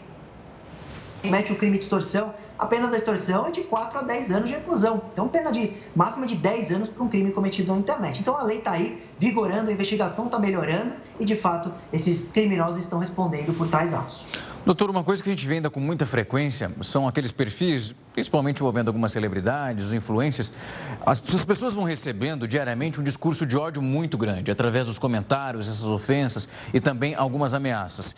comete 1.22 1.52
o 1.52 1.56
crime 1.56 1.78
de 1.78 1.84
extorsão. 1.84 2.34
A 2.58 2.66
pena 2.66 2.86
da 2.86 2.96
extorsão 2.96 3.46
é 3.46 3.50
de 3.50 3.62
4 3.62 3.98
a 3.98 4.02
10 4.02 4.30
anos 4.30 4.48
de 4.50 4.54
reclusão. 4.54 5.02
Então, 5.12 5.26
pena 5.26 5.50
de 5.50 5.72
máxima 5.96 6.26
de 6.26 6.36
10 6.36 6.70
anos 6.70 6.88
para 6.90 7.02
um 7.02 7.08
crime 7.08 7.32
cometido 7.32 7.72
na 7.72 7.78
internet. 7.78 8.20
Então, 8.20 8.36
a 8.36 8.42
lei 8.42 8.58
está 8.58 8.72
aí, 8.72 9.02
vigorando, 9.18 9.70
a 9.70 9.72
investigação 9.72 10.26
está 10.26 10.38
melhorando 10.38 10.92
e, 11.18 11.24
de 11.24 11.34
fato, 11.34 11.72
esses 11.92 12.30
criminosos 12.30 12.80
estão 12.82 13.00
respondendo 13.00 13.56
por 13.56 13.68
tais 13.68 13.92
atos. 13.92 14.24
Doutor, 14.64 14.88
uma 14.90 15.02
coisa 15.02 15.20
que 15.20 15.28
a 15.28 15.32
gente 15.32 15.44
vê 15.44 15.54
ainda 15.54 15.68
com 15.68 15.80
muita 15.80 16.06
frequência 16.06 16.70
são 16.82 17.08
aqueles 17.08 17.32
perfis, 17.32 17.92
principalmente 18.12 18.58
envolvendo 18.58 18.86
algumas 18.86 19.10
celebridades, 19.10 19.86
os 19.86 19.92
influencers. 19.92 20.52
As, 21.04 21.20
as, 21.34 21.44
pessoas 21.44 21.74
vão 21.74 21.82
recebendo 21.82 22.46
diariamente 22.46 23.00
um 23.00 23.02
discurso 23.02 23.44
de 23.44 23.56
ódio 23.56 23.82
muito 23.82 24.16
grande, 24.16 24.52
através 24.52 24.86
dos 24.86 24.98
comentários, 24.98 25.66
essas 25.66 25.82
ofensas 25.82 26.48
e 26.72 26.78
também 26.78 27.12
algumas 27.16 27.54
ameaças. 27.54 28.14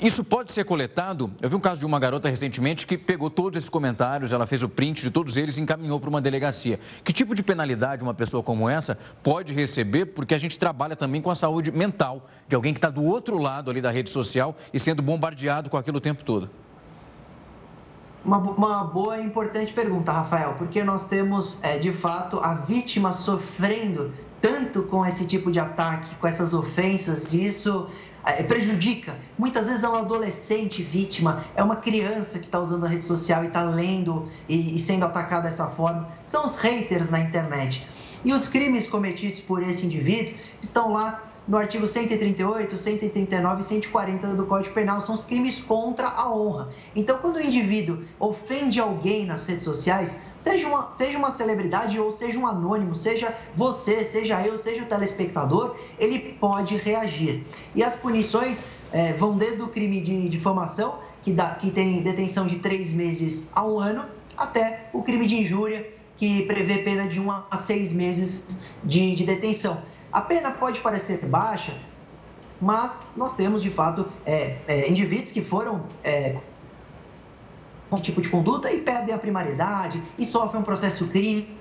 Isso 0.00 0.22
pode 0.22 0.52
ser 0.52 0.64
coletado. 0.64 1.30
Eu 1.40 1.48
vi 1.48 1.56
um 1.56 1.60
caso 1.60 1.80
de 1.80 1.86
uma 1.86 1.98
garota 1.98 2.28
recentemente 2.28 2.86
que 2.86 2.98
pegou 2.98 3.30
todos 3.30 3.56
esses 3.56 3.70
comentários, 3.70 4.30
ela 4.30 4.46
fez 4.46 4.62
o 4.62 4.68
print 4.68 5.02
de 5.02 5.10
todos 5.10 5.38
eles 5.38 5.56
e 5.56 5.60
encaminhou 5.60 5.98
para 5.98 6.10
uma 6.10 6.20
delegacia. 6.20 6.78
Que 7.02 7.14
tipo 7.14 7.34
de 7.34 7.42
penalidade 7.42 8.02
uma 8.02 8.12
pessoa 8.12 8.42
como 8.42 8.68
essa 8.68 8.98
pode 9.22 9.54
receber? 9.54 10.06
Porque 10.06 10.34
a 10.34 10.38
gente 10.38 10.58
trabalha 10.58 10.94
também 10.94 11.22
com 11.22 11.30
a 11.30 11.34
saúde 11.34 11.72
mental 11.72 12.26
de 12.46 12.54
alguém 12.54 12.74
que 12.74 12.78
está 12.78 12.90
do 12.90 13.02
outro 13.02 13.38
lado 13.38 13.70
ali 13.70 13.80
da 13.80 13.90
rede 13.90 14.10
social 14.10 14.54
e 14.72 14.78
sendo 14.78 15.02
bombardeado 15.02 15.70
com 15.70 15.78
aquilo 15.78 15.96
o 15.96 16.00
tempo 16.00 16.22
todo. 16.24 16.50
Uma, 18.22 18.38
uma 18.38 18.84
boa 18.84 19.18
e 19.18 19.24
importante 19.24 19.72
pergunta, 19.72 20.12
Rafael, 20.12 20.56
porque 20.58 20.84
nós 20.84 21.06
temos, 21.06 21.58
é, 21.62 21.78
de 21.78 21.92
fato, 21.92 22.38
a 22.40 22.54
vítima 22.54 23.12
sofrendo 23.12 24.12
tanto 24.42 24.82
com 24.82 25.06
esse 25.06 25.26
tipo 25.26 25.50
de 25.50 25.58
ataque, 25.58 26.14
com 26.16 26.26
essas 26.26 26.52
ofensas, 26.52 27.32
isso 27.32 27.88
é, 27.88 28.15
prejudica. 28.48 29.16
Muitas 29.38 29.66
vezes 29.66 29.84
é 29.84 29.88
um 29.88 29.96
adolescente 29.96 30.82
vítima, 30.82 31.44
é 31.54 31.62
uma 31.62 31.76
criança 31.76 32.38
que 32.38 32.46
está 32.46 32.58
usando 32.58 32.84
a 32.84 32.88
rede 32.88 33.04
social 33.04 33.44
e 33.44 33.48
está 33.48 33.62
lendo 33.62 34.28
e, 34.48 34.76
e 34.76 34.78
sendo 34.78 35.04
atacada 35.04 35.42
dessa 35.42 35.66
forma. 35.68 36.08
São 36.26 36.44
os 36.44 36.56
haters 36.58 37.10
na 37.10 37.20
internet. 37.20 37.86
E 38.24 38.32
os 38.32 38.48
crimes 38.48 38.88
cometidos 38.88 39.40
por 39.40 39.62
esse 39.62 39.86
indivíduo 39.86 40.34
estão 40.60 40.92
lá 40.92 41.22
no 41.46 41.56
artigo 41.56 41.86
138, 41.86 42.76
139 42.76 43.60
e 43.60 43.64
140 43.64 44.26
do 44.28 44.46
Código 44.46 44.74
Penal, 44.74 45.00
são 45.00 45.14
os 45.14 45.22
crimes 45.22 45.60
contra 45.60 46.08
a 46.08 46.32
honra. 46.32 46.70
Então, 46.94 47.18
quando 47.18 47.36
o 47.36 47.40
indivíduo 47.40 48.02
ofende 48.18 48.80
alguém 48.80 49.24
nas 49.24 49.44
redes 49.44 49.64
sociais, 49.64 50.20
seja 50.38 50.66
uma, 50.66 50.90
seja 50.90 51.16
uma 51.16 51.30
celebridade 51.30 52.00
ou 52.00 52.12
seja 52.12 52.38
um 52.38 52.46
anônimo, 52.46 52.94
seja 52.94 53.36
você, 53.54 54.04
seja 54.04 54.44
eu, 54.44 54.58
seja 54.58 54.82
o 54.82 54.86
telespectador, 54.86 55.76
ele 55.98 56.36
pode 56.40 56.76
reagir. 56.76 57.44
E 57.74 57.84
as 57.84 57.94
punições 57.94 58.62
é, 58.92 59.12
vão 59.12 59.36
desde 59.36 59.62
o 59.62 59.68
crime 59.68 60.00
de 60.00 60.28
difamação, 60.28 60.98
que, 61.22 61.32
dá, 61.32 61.50
que 61.50 61.70
tem 61.70 62.02
detenção 62.02 62.46
de 62.46 62.58
três 62.58 62.92
meses 62.92 63.50
a 63.54 63.64
um 63.64 63.78
ano, 63.78 64.04
até 64.36 64.88
o 64.92 65.02
crime 65.02 65.26
de 65.26 65.36
injúria, 65.36 65.88
que 66.16 66.42
prevê 66.46 66.78
pena 66.78 67.06
de 67.06 67.20
um 67.20 67.30
a 67.30 67.56
seis 67.56 67.92
meses 67.92 68.60
de, 68.82 69.14
de 69.14 69.24
detenção. 69.24 69.82
A 70.12 70.20
pena 70.20 70.50
pode 70.50 70.80
parecer 70.80 71.24
baixa, 71.26 71.76
mas 72.60 73.02
nós 73.16 73.34
temos 73.34 73.62
de 73.62 73.70
fato 73.70 74.06
é, 74.24 74.58
é, 74.66 74.88
indivíduos 74.88 75.32
que 75.32 75.42
foram 75.42 75.84
é, 76.02 76.38
com 77.90 77.96
tipo 77.96 78.20
de 78.20 78.28
conduta 78.28 78.70
e 78.70 78.80
perdem 78.80 79.14
a 79.14 79.18
primariedade 79.18 80.02
e 80.18 80.26
sofrem 80.26 80.60
um 80.60 80.64
processo 80.64 81.06
crime. 81.08 81.56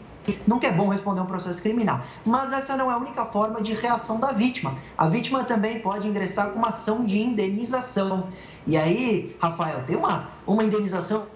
Nunca 0.48 0.66
é 0.66 0.72
bom 0.72 0.90
responder 0.90 1.22
um 1.22 1.28
processo 1.28 1.62
criminal, 1.62 2.02
mas 2.26 2.52
essa 2.52 2.76
não 2.76 2.90
é 2.90 2.96
a 2.96 2.98
única 2.98 3.26
forma 3.26 3.62
de 3.62 3.74
reação 3.76 4.20
da 4.20 4.32
vítima. 4.32 4.76
A 4.98 5.08
vítima 5.08 5.44
também 5.44 5.80
pode 5.80 6.08
ingressar 6.08 6.50
com 6.50 6.58
uma 6.58 6.70
ação 6.70 7.06
de 7.06 7.20
indenização. 7.20 8.30
E 8.66 8.76
aí, 8.76 9.36
Rafael, 9.40 9.84
tem 9.86 9.96
uma, 9.96 10.30
uma 10.48 10.64
indenização 10.64 11.28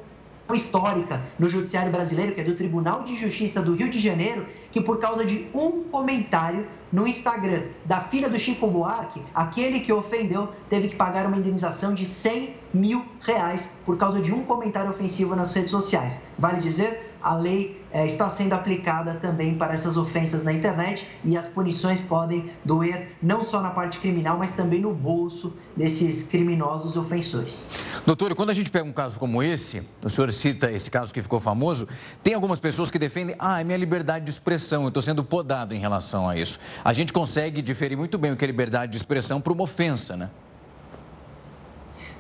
histórica 0.56 1.22
no 1.38 1.48
judiciário 1.48 1.92
brasileiro, 1.92 2.34
que 2.34 2.42
é 2.42 2.44
do 2.44 2.56
Tribunal 2.56 3.04
de 3.04 3.16
Justiça 3.16 3.62
do 3.62 3.74
Rio 3.76 3.90
de 3.90 4.00
Janeiro, 4.00 4.46
que 4.72 4.82
por 4.82 5.00
causa 5.00 5.26
de 5.26 5.48
um 5.54 5.84
comentário 5.84 6.68
no 6.92 7.08
Instagram 7.08 7.64
da 7.86 8.02
filha 8.02 8.30
do 8.30 8.38
Chico 8.38 8.68
Buarque, 8.68 9.22
aquele 9.34 9.80
que 9.82 9.94
ofendeu 9.94 10.50
teve 10.70 10.90
que 10.90 10.96
pagar 10.96 11.28
uma 11.28 11.38
indenização 11.38 11.94
de 11.94 12.06
100 12.06 12.56
mil 12.74 13.06
reais 13.22 13.70
por 13.86 13.98
causa 13.98 14.20
de 14.20 14.34
um 14.34 14.44
comentário 14.44 14.90
ofensivo 14.90 15.36
nas 15.36 15.54
redes 15.54 15.72
sociais. 15.72 16.20
Vale 16.38 16.60
dizer, 16.60 17.09
a 17.22 17.36
lei 17.36 17.82
é, 17.92 18.06
está 18.06 18.30
sendo 18.30 18.54
aplicada 18.54 19.16
também 19.16 19.56
para 19.56 19.74
essas 19.74 19.98
ofensas 19.98 20.44
na 20.44 20.54
internet 20.54 21.08
e 21.24 21.36
as 21.38 21.48
punições 21.48 22.00
podem 22.00 22.52
doer 22.64 23.10
não 23.22 23.44
só 23.44 23.62
na 23.62 23.70
parte 23.70 24.00
criminal, 24.00 24.38
mas 24.38 24.52
também 24.52 24.80
no 24.80 24.94
bolso 24.94 25.54
desses 25.76 26.24
criminosos 26.24 26.96
ofensores. 26.96 27.70
Doutor, 28.06 28.36
quando 28.36 28.52
a 28.52 28.54
gente 28.54 28.70
pega 28.70 28.86
um 28.86 28.94
caso 28.94 29.18
como 29.20 29.42
esse, 29.42 29.82
o 30.04 30.10
senhor 30.10 30.32
cita 30.32 30.72
esse 30.72 30.90
caso 30.90 31.14
que 31.14 31.22
ficou 31.22 31.40
famoso, 31.40 31.88
tem 32.24 32.34
algumas 32.34 32.60
pessoas 32.60 32.92
que 32.92 33.00
defendem, 33.00 33.36
ah, 33.40 33.60
é 33.60 33.64
minha 33.64 33.78
liberdade 33.78 34.26
de 34.26 34.32
expressão, 34.32 34.84
eu 34.84 34.90
estou 34.90 35.02
sendo 35.02 35.24
podado 35.24 35.74
em 35.74 35.80
relação 35.80 36.28
a 36.30 36.38
isso. 36.38 36.60
A 36.84 36.94
gente 36.94 37.12
consegue 37.12 37.62
diferir 37.62 37.98
muito 37.98 38.18
bem 38.18 38.32
o 38.32 38.38
que 38.38 38.44
é 38.44 38.48
liberdade 38.48 38.92
de 38.92 38.98
expressão 38.98 39.42
para 39.42 39.54
uma 39.54 39.64
ofensa, 39.64 40.16
né? 40.16 40.30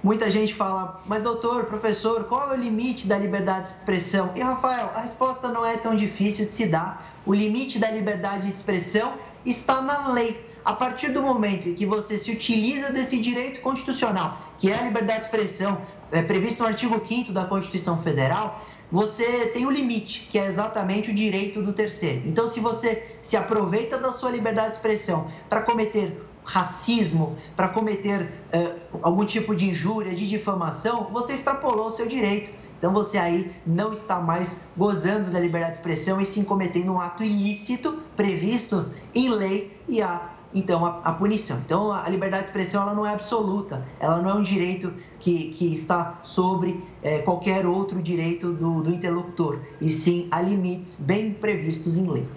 Muita 0.02 0.32
gente 0.32 0.56
fala, 0.56 1.02
mas 1.06 1.22
doutor, 1.22 1.66
professor, 1.66 2.24
qual 2.24 2.52
é 2.52 2.54
o 2.54 2.58
limite 2.58 3.06
da 3.06 3.18
liberdade 3.18 3.74
de 3.74 3.80
expressão? 3.80 4.32
E 4.34 4.40
Rafael, 4.40 4.92
a 4.96 5.02
resposta 5.02 5.50
não 5.50 5.66
é 5.66 5.76
tão 5.76 5.94
difícil 5.94 6.46
de 6.46 6.54
se 6.54 6.68
dar. 6.68 7.20
O 7.26 7.34
limite 7.34 7.78
da 7.78 7.92
liberdade 7.92 8.48
de 8.48 8.54
expressão 8.54 9.16
está 9.46 9.82
na 9.82 10.08
lei. 10.14 10.48
A 10.64 10.72
partir 10.72 11.10
do 11.10 11.22
momento 11.22 11.68
em 11.68 11.74
que 11.74 11.86
você 11.86 12.18
se 12.18 12.32
utiliza 12.32 12.92
desse 12.92 13.20
direito 13.20 13.60
constitucional, 13.60 14.38
que 14.58 14.72
é 14.72 14.80
a 14.80 14.84
liberdade 14.84 15.20
de 15.20 15.26
expressão, 15.26 15.82
é 16.14 16.22
previsto 16.22 16.64
no 16.64 16.70
artigo 16.70 17.02
5 17.06 17.34
da 17.34 17.44
Constituição 17.44 18.02
Federal, 18.02 18.66
você 18.92 19.48
tem 19.48 19.66
o 19.66 19.68
um 19.68 19.72
limite, 19.72 20.28
que 20.32 20.40
é 20.40 20.48
exatamente 20.48 21.12
o 21.12 21.14
direito 21.14 21.62
do 21.62 21.74
terceiro. 21.74 22.22
Então, 22.26 22.48
se 22.48 22.60
você 22.60 23.06
se 23.22 23.38
aproveita 23.38 23.98
da 23.98 24.12
sua 24.12 24.32
liberdade 24.32 24.70
de 24.70 24.76
expressão 24.78 25.32
para 25.48 25.62
cometer 25.62 26.18
racismo, 26.50 27.38
para 27.56 27.70
cometer 27.70 28.34
uh, 28.52 29.00
algum 29.04 29.24
tipo 29.24 29.56
de 29.56 29.70
injúria, 29.70 30.16
de 30.16 30.28
difamação, 30.28 31.08
você 31.12 31.34
extrapolou 31.34 31.88
o 31.88 31.92
seu 31.92 32.08
direito. 32.08 32.52
Então 32.78 32.92
você 32.92 33.18
aí 33.18 33.52
não 33.68 33.94
está 33.94 34.20
mais 34.20 34.60
gozando 34.76 35.30
da 35.30 35.40
liberdade 35.40 35.74
de 35.74 35.78
expressão 35.80 36.20
e 36.20 36.26
sim 36.26 36.44
cometendo 36.44 36.92
um 36.92 37.00
ato 37.00 37.24
ilícito 37.24 38.00
previsto 38.16 38.90
em 39.14 39.30
lei 39.30 39.78
e 39.88 40.02
há 40.02 40.30
então 40.54 40.86
a, 40.86 41.00
a, 41.04 41.14
punição. 41.14 41.58
Então 41.66 41.92
a 41.92 42.08
liberdade 42.10 42.44
de 42.44 42.50
expressão 42.50 42.82
ela 42.82 42.94
não 42.94 43.06
é 43.06 43.14
absoluta, 43.14 43.86
ela 44.00 44.22
não 44.22 44.30
é 44.30 44.34
um 44.34 44.42
direito 44.42 44.94
que, 45.20 45.50
que 45.50 45.74
está 45.74 46.20
sobre 46.24 46.84
é, 47.04 47.20
qualquer 47.20 47.66
outro 47.66 48.02
direito 48.02 48.54
do, 48.54 48.82
do 48.82 48.92
interlocutor, 48.92 49.60
e 49.80 49.90
sim 49.90 50.28
há 50.32 50.42
limites 50.42 51.00
bem 51.00 51.32
previstos 51.34 51.98
em 51.98 52.10
lei. 52.10 52.28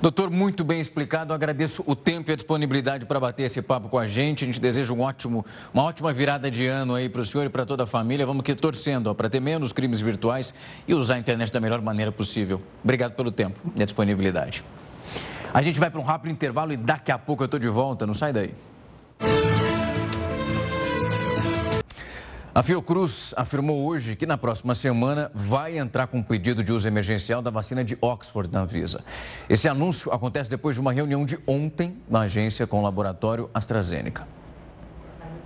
Doutor, 0.00 0.30
muito 0.30 0.62
bem 0.62 0.80
explicado. 0.80 1.34
agradeço 1.34 1.82
o 1.84 1.96
tempo 1.96 2.30
e 2.30 2.32
a 2.32 2.36
disponibilidade 2.36 3.04
para 3.04 3.18
bater 3.18 3.44
esse 3.44 3.60
papo 3.60 3.88
com 3.88 3.98
a 3.98 4.06
gente. 4.06 4.44
A 4.44 4.46
gente 4.46 4.60
deseja 4.60 4.94
um 4.94 5.00
ótimo, 5.00 5.44
uma 5.74 5.82
ótima 5.82 6.12
virada 6.12 6.48
de 6.48 6.66
ano 6.68 6.94
aí 6.94 7.08
para 7.08 7.20
o 7.20 7.26
senhor 7.26 7.44
e 7.44 7.48
para 7.48 7.66
toda 7.66 7.82
a 7.82 7.86
família. 7.86 8.24
Vamos 8.24 8.44
que 8.44 8.54
torcendo 8.54 9.12
para 9.12 9.28
ter 9.28 9.40
menos 9.40 9.72
crimes 9.72 10.00
virtuais 10.00 10.54
e 10.86 10.94
usar 10.94 11.14
a 11.14 11.18
internet 11.18 11.52
da 11.52 11.60
melhor 11.60 11.82
maneira 11.82 12.12
possível. 12.12 12.60
Obrigado 12.84 13.14
pelo 13.14 13.32
tempo 13.32 13.58
e 13.74 13.82
a 13.82 13.84
disponibilidade. 13.84 14.62
A 15.52 15.62
gente 15.62 15.80
vai 15.80 15.90
para 15.90 16.00
um 16.00 16.04
rápido 16.04 16.30
intervalo 16.30 16.72
e 16.72 16.76
daqui 16.76 17.10
a 17.10 17.18
pouco 17.18 17.42
eu 17.42 17.46
estou 17.46 17.58
de 17.58 17.68
volta. 17.68 18.06
Não 18.06 18.14
sai 18.14 18.32
daí. 18.32 18.54
A 22.54 22.62
Fiocruz 22.62 23.32
afirmou 23.36 23.86
hoje 23.86 24.16
que 24.16 24.26
na 24.26 24.36
próxima 24.36 24.74
semana 24.74 25.30
vai 25.32 25.78
entrar 25.78 26.08
com 26.08 26.18
um 26.18 26.22
pedido 26.22 26.62
de 26.64 26.72
uso 26.72 26.88
emergencial 26.88 27.40
da 27.40 27.50
vacina 27.50 27.84
de 27.84 27.96
Oxford 28.00 28.52
na 28.52 28.62
Anvisa. 28.62 29.04
Esse 29.48 29.68
anúncio 29.68 30.12
acontece 30.12 30.50
depois 30.50 30.74
de 30.74 30.80
uma 30.80 30.92
reunião 30.92 31.24
de 31.24 31.38
ontem 31.46 31.96
na 32.10 32.22
agência 32.22 32.66
com 32.66 32.80
o 32.80 32.82
laboratório 32.82 33.48
AstraZeneca. 33.54 34.26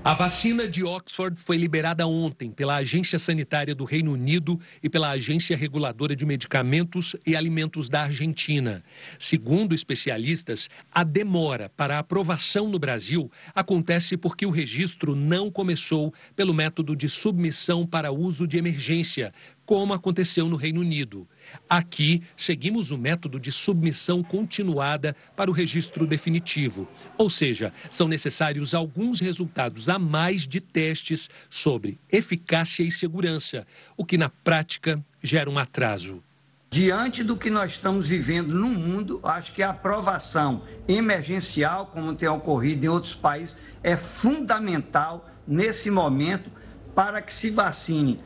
A 0.04 0.14
vacina 0.14 0.66
de 0.66 0.82
Oxford 0.82 1.40
foi 1.40 1.56
liberada 1.56 2.04
ontem 2.08 2.50
pela 2.50 2.74
Agência 2.74 3.20
Sanitária 3.20 3.72
do 3.72 3.84
Reino 3.84 4.12
Unido 4.12 4.58
e 4.82 4.88
pela 4.88 5.10
Agência 5.10 5.56
Reguladora 5.56 6.16
de 6.16 6.26
Medicamentos 6.26 7.14
e 7.24 7.36
Alimentos 7.36 7.88
da 7.88 8.02
Argentina. 8.02 8.82
Segundo 9.16 9.76
especialistas, 9.76 10.68
a 10.92 11.04
demora 11.04 11.68
para 11.76 11.94
a 11.94 11.98
aprovação 12.00 12.68
no 12.68 12.80
Brasil 12.80 13.30
acontece 13.54 14.16
porque 14.16 14.44
o 14.44 14.50
registro 14.50 15.14
não 15.14 15.48
começou 15.52 16.12
pelo 16.34 16.52
método 16.52 16.96
de 16.96 17.08
submissão 17.08 17.86
para 17.86 18.10
uso 18.10 18.44
de 18.44 18.58
emergência, 18.58 19.32
como 19.64 19.92
aconteceu 19.92 20.48
no 20.48 20.56
Reino 20.56 20.80
Unido. 20.80 21.28
Aqui, 21.68 22.22
seguimos 22.36 22.90
o 22.90 22.98
método 22.98 23.38
de 23.38 23.50
submissão 23.50 24.22
continuada 24.22 25.14
para 25.36 25.50
o 25.50 25.54
registro 25.54 26.06
definitivo, 26.06 26.88
ou 27.16 27.30
seja, 27.30 27.72
são 27.90 28.08
necessários 28.08 28.74
alguns 28.74 29.20
resultados 29.20 29.88
a 29.88 29.98
mais 29.98 30.46
de 30.46 30.60
testes 30.60 31.30
sobre 31.48 31.98
eficácia 32.10 32.82
e 32.82 32.90
segurança, 32.90 33.66
o 33.96 34.04
que 34.04 34.18
na 34.18 34.28
prática 34.28 35.02
gera 35.22 35.50
um 35.50 35.58
atraso. 35.58 36.22
Diante 36.70 37.22
do 37.22 37.36
que 37.36 37.50
nós 37.50 37.72
estamos 37.72 38.08
vivendo 38.08 38.54
no 38.54 38.68
mundo, 38.68 39.20
acho 39.22 39.52
que 39.52 39.62
a 39.62 39.70
aprovação 39.70 40.62
emergencial, 40.88 41.86
como 41.86 42.14
tem 42.14 42.26
ocorrido 42.26 42.86
em 42.86 42.88
outros 42.88 43.14
países, 43.14 43.58
é 43.82 43.94
fundamental 43.94 45.28
nesse 45.46 45.90
momento 45.90 46.50
para 46.94 47.20
que 47.20 47.32
se 47.32 47.50
vacine 47.50 48.20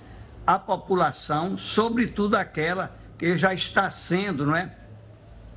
a 0.47 0.61
população, 0.61 1.59
sobretudo 1.59 2.37
aquela 2.37 2.97
que 3.19 3.37
já 3.37 3.55
está 3.55 3.91
sendo 3.91 4.47
não 4.47 4.57
é, 4.57 4.75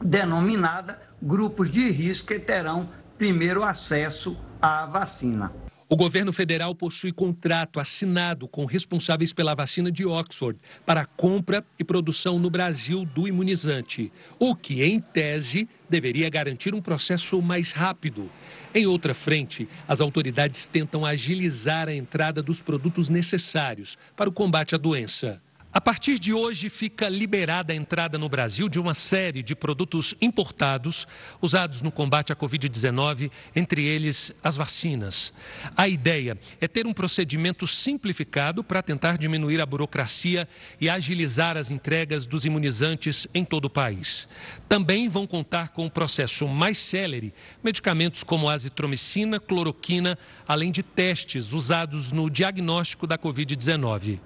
denominada 0.01 0.99
grupos 1.21 1.69
de 1.69 1.89
risco 1.89 2.27
que 2.27 2.39
terão 2.39 2.89
primeiro 3.17 3.63
acesso 3.63 4.37
à 4.61 4.85
vacina. 4.85 5.51
O 5.91 5.95
governo 5.95 6.31
federal 6.31 6.75
possui 6.75 7.11
contrato 7.11 7.79
assinado 7.79 8.47
com 8.47 8.63
responsáveis 8.63 9.33
pela 9.33 9.55
vacina 9.55 9.91
de 9.91 10.05
Oxford 10.05 10.59
para 10.85 11.01
a 11.01 11.05
compra 11.05 11.65
e 11.79 11.83
produção 11.83 12.37
no 12.37 12.47
Brasil 12.47 13.05
do 13.05 13.27
imunizante, 13.27 14.13
o 14.37 14.55
que, 14.55 14.83
em 14.83 14.99
tese, 14.99 15.67
deveria 15.89 16.29
garantir 16.29 16.75
um 16.75 16.81
processo 16.81 17.41
mais 17.41 17.71
rápido. 17.71 18.29
Em 18.71 18.85
outra 18.85 19.15
frente, 19.15 19.67
as 19.87 19.99
autoridades 19.99 20.67
tentam 20.67 21.03
agilizar 21.03 21.87
a 21.87 21.95
entrada 21.95 22.43
dos 22.43 22.61
produtos 22.61 23.09
necessários 23.09 23.97
para 24.15 24.29
o 24.29 24.33
combate 24.33 24.75
à 24.75 24.77
doença. 24.77 25.41
A 25.71 25.79
partir 25.79 26.17
de 26.17 26.33
hoje, 26.33 26.67
fica 26.67 27.07
liberada 27.07 27.71
a 27.71 27.75
entrada 27.75 28.17
no 28.17 28.27
Brasil 28.27 28.67
de 28.67 28.79
uma 28.79 28.95
série 28.95 29.43
de 29.43 29.55
produtos 29.55 30.15
importados 30.19 31.07
usados 31.39 31.83
no 31.83 31.91
combate 31.91 32.33
à 32.33 32.35
Covid-19, 32.35 33.29
entre 33.55 33.85
eles 33.85 34.33
as 34.43 34.55
vacinas. 34.55 35.31
A 35.77 35.87
ideia 35.87 36.39
é 36.59 36.67
ter 36.67 36.87
um 36.87 36.93
procedimento 36.93 37.67
simplificado 37.67 38.63
para 38.63 38.81
tentar 38.81 39.15
diminuir 39.19 39.61
a 39.61 39.65
burocracia 39.65 40.49
e 40.81 40.89
agilizar 40.89 41.55
as 41.55 41.69
entregas 41.69 42.25
dos 42.25 42.45
imunizantes 42.45 43.27
em 43.31 43.45
todo 43.45 43.65
o 43.65 43.69
país. 43.69 44.27
Também 44.67 45.07
vão 45.07 45.27
contar 45.27 45.69
com 45.69 45.85
um 45.85 45.89
processo 45.89 46.47
mais 46.47 46.79
célere 46.79 47.31
medicamentos 47.63 48.23
como 48.23 48.49
azitromicina, 48.49 49.39
cloroquina, 49.39 50.17
além 50.47 50.71
de 50.71 50.81
testes 50.81 51.53
usados 51.53 52.11
no 52.11 52.27
diagnóstico 52.27 53.05
da 53.05 53.19
Covid-19. 53.19 54.19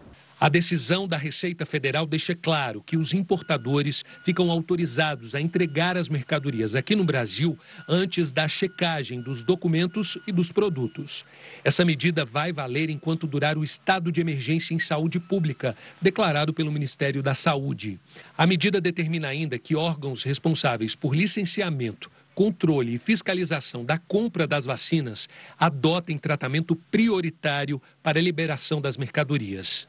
A 0.44 0.50
decisão 0.50 1.08
da 1.08 1.16
Receita 1.16 1.66
Federal 1.66 2.06
deixa 2.06 2.36
claro 2.36 2.84
que 2.86 2.98
os 2.98 3.14
importadores 3.14 4.04
ficam 4.26 4.52
autorizados 4.52 5.34
a 5.36 5.40
entregar 5.40 5.96
as 5.96 6.10
mercadorias 6.10 6.76
aqui 6.76 6.98
no 6.98 7.06
Brasil 7.06 7.58
antes 7.88 8.30
da 8.30 8.46
checagem 8.46 9.22
dos 9.22 9.42
documentos 9.42 10.18
e 10.28 10.34
dos 10.34 10.52
produtos. 10.52 11.24
Essa 11.64 11.86
medida 11.86 12.26
vai 12.26 12.52
valer 12.52 12.90
enquanto 12.90 13.26
durar 13.26 13.58
o 13.58 13.64
estado 13.64 14.12
de 14.12 14.20
emergência 14.20 14.74
em 14.74 14.80
saúde 14.80 15.18
pública, 15.18 15.78
declarado 16.02 16.54
pelo 16.54 16.74
Ministério 16.74 17.24
da 17.24 17.34
Saúde. 17.34 17.98
A 18.38 18.46
medida 18.46 18.82
determina 18.82 19.30
ainda 19.30 19.58
que 19.58 19.78
órgãos 19.78 20.24
responsáveis 20.24 20.94
por 20.94 21.16
licenciamento 21.16 22.12
controle 22.36 22.96
e 22.96 23.00
fiscalização 23.00 23.86
da 23.86 23.98
compra 23.98 24.46
das 24.46 24.66
vacinas 24.66 25.30
adotem 25.58 26.18
tratamento 26.18 26.76
prioritário 26.76 27.82
para 28.02 28.20
a 28.20 28.22
liberação 28.22 28.82
das 28.82 28.98
mercadorias. 28.98 29.88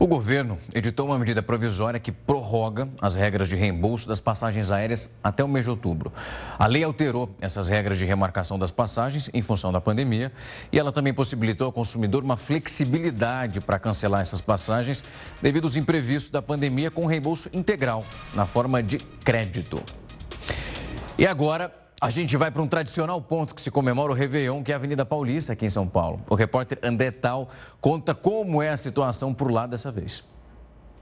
O 0.00 0.06
governo 0.06 0.58
editou 0.74 1.04
uma 1.04 1.18
medida 1.18 1.42
provisória 1.42 2.00
que 2.00 2.10
prorroga 2.10 2.88
as 3.02 3.14
regras 3.14 3.50
de 3.50 3.54
reembolso 3.54 4.08
das 4.08 4.18
passagens 4.18 4.70
aéreas 4.70 5.10
até 5.22 5.44
o 5.44 5.48
mês 5.48 5.66
de 5.66 5.70
outubro. 5.70 6.10
A 6.58 6.66
lei 6.66 6.82
alterou 6.82 7.36
essas 7.38 7.68
regras 7.68 7.98
de 7.98 8.06
remarcação 8.06 8.58
das 8.58 8.70
passagens 8.70 9.28
em 9.34 9.42
função 9.42 9.70
da 9.70 9.78
pandemia 9.78 10.32
e 10.72 10.78
ela 10.78 10.90
também 10.90 11.12
possibilitou 11.12 11.66
ao 11.66 11.72
consumidor 11.72 12.24
uma 12.24 12.38
flexibilidade 12.38 13.60
para 13.60 13.78
cancelar 13.78 14.22
essas 14.22 14.40
passagens 14.40 15.04
devido 15.42 15.64
aos 15.64 15.76
imprevistos 15.76 16.30
da 16.30 16.40
pandemia 16.40 16.90
com 16.90 17.04
reembolso 17.04 17.50
integral 17.52 18.02
na 18.34 18.46
forma 18.46 18.82
de 18.82 18.96
crédito. 18.96 19.82
E 21.18 21.26
agora, 21.26 21.70
a 22.00 22.08
gente 22.08 22.34
vai 22.36 22.50
para 22.50 22.62
um 22.62 22.66
tradicional 22.66 23.20
ponto 23.20 23.54
que 23.54 23.60
se 23.60 23.70
comemora 23.70 24.10
o 24.10 24.14
Réveillon, 24.14 24.62
que 24.62 24.72
é 24.72 24.74
a 24.74 24.78
Avenida 24.78 25.04
Paulista, 25.04 25.52
aqui 25.52 25.66
em 25.66 25.70
São 25.70 25.86
Paulo. 25.86 26.20
O 26.30 26.34
repórter 26.34 26.78
André 26.82 27.10
Tal 27.10 27.50
conta 27.78 28.14
como 28.14 28.62
é 28.62 28.70
a 28.70 28.76
situação 28.76 29.34
por 29.34 29.50
lá 29.50 29.66
dessa 29.66 29.92
vez. 29.92 30.24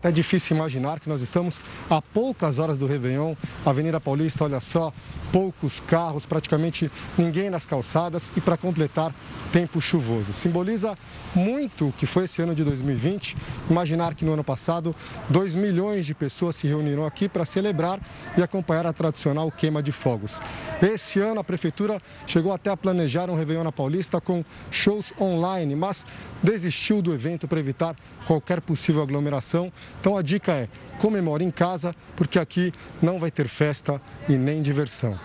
É 0.01 0.13
difícil 0.13 0.57
imaginar 0.57 1.01
que 1.01 1.09
nós 1.09 1.21
estamos 1.23 1.61
a 1.91 2.01
poucas 2.01 2.61
horas 2.61 2.79
do 2.79 2.87
Réveillon. 2.87 3.35
Avenida 3.67 4.01
Paulista, 4.01 4.45
olha 4.45 4.61
só, 4.61 4.93
poucos 5.33 5.81
carros, 5.81 6.25
praticamente 6.25 6.89
ninguém 7.17 7.51
nas 7.51 7.67
calçadas 7.67 8.31
e 8.37 8.41
para 8.41 8.57
completar, 8.57 9.13
tempo 9.53 9.81
chuvoso. 9.81 10.33
Simboliza 10.33 10.97
muito 11.35 11.89
o 11.89 11.93
que 11.93 12.07
foi 12.07 12.25
esse 12.25 12.41
ano 12.41 12.55
de 12.55 12.63
2020. 12.63 13.37
Imaginar 13.69 14.15
que 14.15 14.25
no 14.25 14.33
ano 14.33 14.45
passado, 14.45 14.95
2 15.31 15.57
milhões 15.57 16.07
de 16.07 16.15
pessoas 16.15 16.55
se 16.55 16.69
reuniram 16.69 17.05
aqui 17.05 17.29
para 17.29 17.45
celebrar 17.45 18.01
e 18.37 18.43
acompanhar 18.43 18.87
a 18.87 18.93
tradicional 18.93 19.51
queima 19.51 19.83
de 19.83 19.91
fogos. 19.91 20.41
Esse 20.81 21.19
ano 21.19 21.41
a 21.41 21.45
prefeitura 21.45 22.01
chegou 22.25 22.53
até 22.53 22.71
a 22.71 22.77
planejar 22.77 23.29
um 23.31 23.37
Réveillon 23.37 23.65
na 23.65 23.73
Paulista 23.73 24.21
com 24.21 24.45
shows 24.71 25.13
online, 25.21 25.75
mas 25.75 26.07
desistiu 26.41 27.03
do 27.03 27.13
evento 27.13 27.49
para 27.49 27.59
evitar 27.59 27.97
qualquer 28.29 28.61
possível 28.61 29.03
aglomeração. 29.03 29.73
Então 30.01 30.17
a 30.17 30.23
dica 30.23 30.53
é 30.53 30.69
comemore 30.99 31.45
em 31.45 31.51
casa, 31.51 31.95
porque 32.17 32.39
aqui 32.39 32.73
não 33.01 33.19
vai 33.19 33.31
ter 33.31 33.49
festa 33.49 34.01
e 34.29 34.33
nem 34.33 34.61
diversão. 34.63 35.19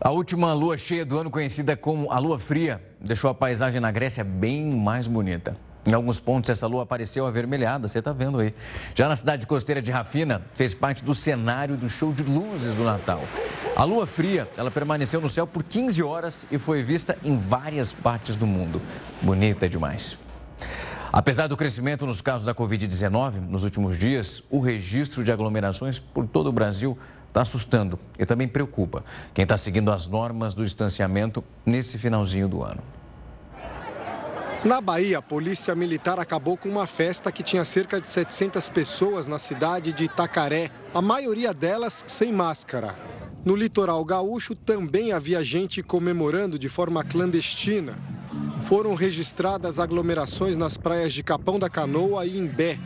A 0.00 0.10
última 0.10 0.52
lua 0.54 0.78
cheia 0.78 1.04
do 1.04 1.18
ano, 1.18 1.30
conhecida 1.30 1.76
como 1.76 2.10
a 2.10 2.18
lua 2.18 2.38
fria, 2.38 2.82
deixou 3.00 3.30
a 3.30 3.34
paisagem 3.34 3.80
na 3.80 3.90
Grécia 3.90 4.24
bem 4.24 4.74
mais 4.74 5.06
bonita. 5.06 5.56
Em 5.86 5.94
alguns 5.94 6.20
pontos, 6.20 6.50
essa 6.50 6.66
lua 6.66 6.82
apareceu 6.82 7.26
avermelhada, 7.26 7.88
você 7.88 8.00
está 8.00 8.12
vendo 8.12 8.38
aí. 8.38 8.52
Já 8.94 9.08
na 9.08 9.16
cidade 9.16 9.46
costeira 9.46 9.80
de 9.80 9.90
Rafina, 9.90 10.42
fez 10.54 10.74
parte 10.74 11.02
do 11.02 11.14
cenário 11.14 11.76
do 11.76 11.88
show 11.88 12.12
de 12.12 12.22
luzes 12.22 12.74
do 12.74 12.84
Natal. 12.84 13.22
A 13.74 13.84
lua 13.84 14.06
fria, 14.06 14.46
ela 14.56 14.70
permaneceu 14.70 15.20
no 15.20 15.28
céu 15.28 15.46
por 15.46 15.62
15 15.62 16.02
horas 16.02 16.46
e 16.50 16.58
foi 16.58 16.82
vista 16.82 17.16
em 17.24 17.38
várias 17.38 17.92
partes 17.92 18.36
do 18.36 18.46
mundo. 18.46 18.80
Bonita 19.22 19.68
demais. 19.68 20.18
Apesar 21.12 21.48
do 21.48 21.56
crescimento 21.56 22.06
nos 22.06 22.20
casos 22.20 22.46
da 22.46 22.54
Covid-19 22.54 23.40
nos 23.40 23.64
últimos 23.64 23.98
dias, 23.98 24.44
o 24.48 24.60
registro 24.60 25.24
de 25.24 25.32
aglomerações 25.32 25.98
por 25.98 26.24
todo 26.24 26.46
o 26.48 26.52
Brasil 26.52 26.96
está 27.26 27.42
assustando 27.42 27.98
e 28.16 28.24
também 28.24 28.46
preocupa 28.46 29.04
quem 29.34 29.42
está 29.42 29.56
seguindo 29.56 29.90
as 29.90 30.06
normas 30.06 30.54
do 30.54 30.62
distanciamento 30.62 31.42
nesse 31.66 31.98
finalzinho 31.98 32.48
do 32.48 32.62
ano. 32.62 32.80
Na 34.64 34.80
Bahia, 34.80 35.18
a 35.18 35.22
Polícia 35.22 35.74
Militar 35.74 36.20
acabou 36.20 36.56
com 36.56 36.68
uma 36.68 36.86
festa 36.86 37.32
que 37.32 37.42
tinha 37.42 37.64
cerca 37.64 38.00
de 38.00 38.06
700 38.06 38.68
pessoas 38.68 39.26
na 39.26 39.38
cidade 39.38 39.92
de 39.92 40.04
Itacaré, 40.04 40.70
a 40.94 41.02
maioria 41.02 41.52
delas 41.52 42.04
sem 42.06 42.30
máscara. 42.30 42.94
No 43.44 43.56
litoral 43.56 44.04
gaúcho 44.04 44.54
também 44.54 45.12
havia 45.12 45.42
gente 45.42 45.82
comemorando 45.82 46.56
de 46.56 46.68
forma 46.68 47.02
clandestina 47.02 47.98
foram 48.60 48.94
registradas 48.94 49.78
aglomerações 49.78 50.56
nas 50.56 50.76
praias 50.76 51.12
de 51.12 51.22
Capão 51.22 51.58
da 51.58 51.68
Canoa 51.68 52.26
e 52.26 52.38
Imbé. 52.38 52.78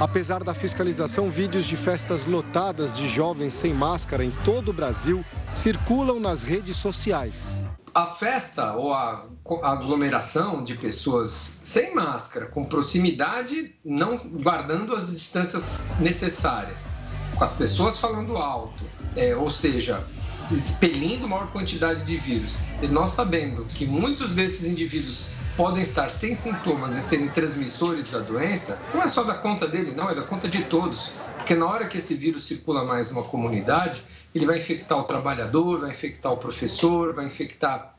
Apesar 0.00 0.42
da 0.42 0.52
fiscalização, 0.52 1.30
vídeos 1.30 1.64
de 1.64 1.76
festas 1.76 2.26
lotadas 2.26 2.96
de 2.96 3.06
jovens 3.08 3.54
sem 3.54 3.72
máscara 3.72 4.24
em 4.24 4.32
todo 4.44 4.70
o 4.70 4.72
Brasil 4.72 5.24
circulam 5.54 6.18
nas 6.18 6.42
redes 6.42 6.76
sociais. 6.76 7.62
A 7.94 8.06
festa 8.06 8.74
ou 8.74 8.92
a 8.92 9.28
aglomeração 9.62 10.64
de 10.64 10.74
pessoas 10.74 11.58
sem 11.62 11.94
máscara, 11.94 12.46
com 12.46 12.64
proximidade, 12.64 13.76
não 13.84 14.16
guardando 14.16 14.94
as 14.94 15.12
distâncias 15.12 15.84
necessárias, 16.00 16.88
com 17.36 17.44
as 17.44 17.54
pessoas 17.54 17.98
falando 17.98 18.36
alto, 18.36 18.82
é, 19.14 19.36
ou 19.36 19.50
seja, 19.50 20.04
expelindo 20.52 21.28
maior 21.28 21.50
quantidade 21.50 22.04
de 22.04 22.16
vírus. 22.16 22.58
E 22.82 22.88
nós 22.88 23.10
sabendo 23.10 23.64
que 23.64 23.86
muitos 23.86 24.34
desses 24.34 24.66
indivíduos 24.66 25.32
podem 25.56 25.82
estar 25.82 26.10
sem 26.10 26.34
sintomas 26.34 26.96
e 26.96 27.00
serem 27.00 27.28
transmissores 27.28 28.10
da 28.10 28.20
doença, 28.20 28.80
não 28.94 29.02
é 29.02 29.08
só 29.08 29.22
da 29.22 29.34
conta 29.34 29.66
dele, 29.66 29.94
não, 29.94 30.10
é 30.10 30.14
da 30.14 30.22
conta 30.22 30.48
de 30.48 30.64
todos. 30.64 31.12
Porque 31.36 31.54
na 31.54 31.66
hora 31.66 31.86
que 31.86 31.98
esse 31.98 32.14
vírus 32.14 32.44
circula 32.44 32.84
mais 32.84 33.10
numa 33.10 33.24
comunidade, 33.24 34.04
ele 34.34 34.46
vai 34.46 34.58
infectar 34.58 34.98
o 34.98 35.04
trabalhador, 35.04 35.80
vai 35.80 35.90
infectar 35.90 36.32
o 36.32 36.36
professor, 36.36 37.14
vai 37.14 37.26
infectar 37.26 37.96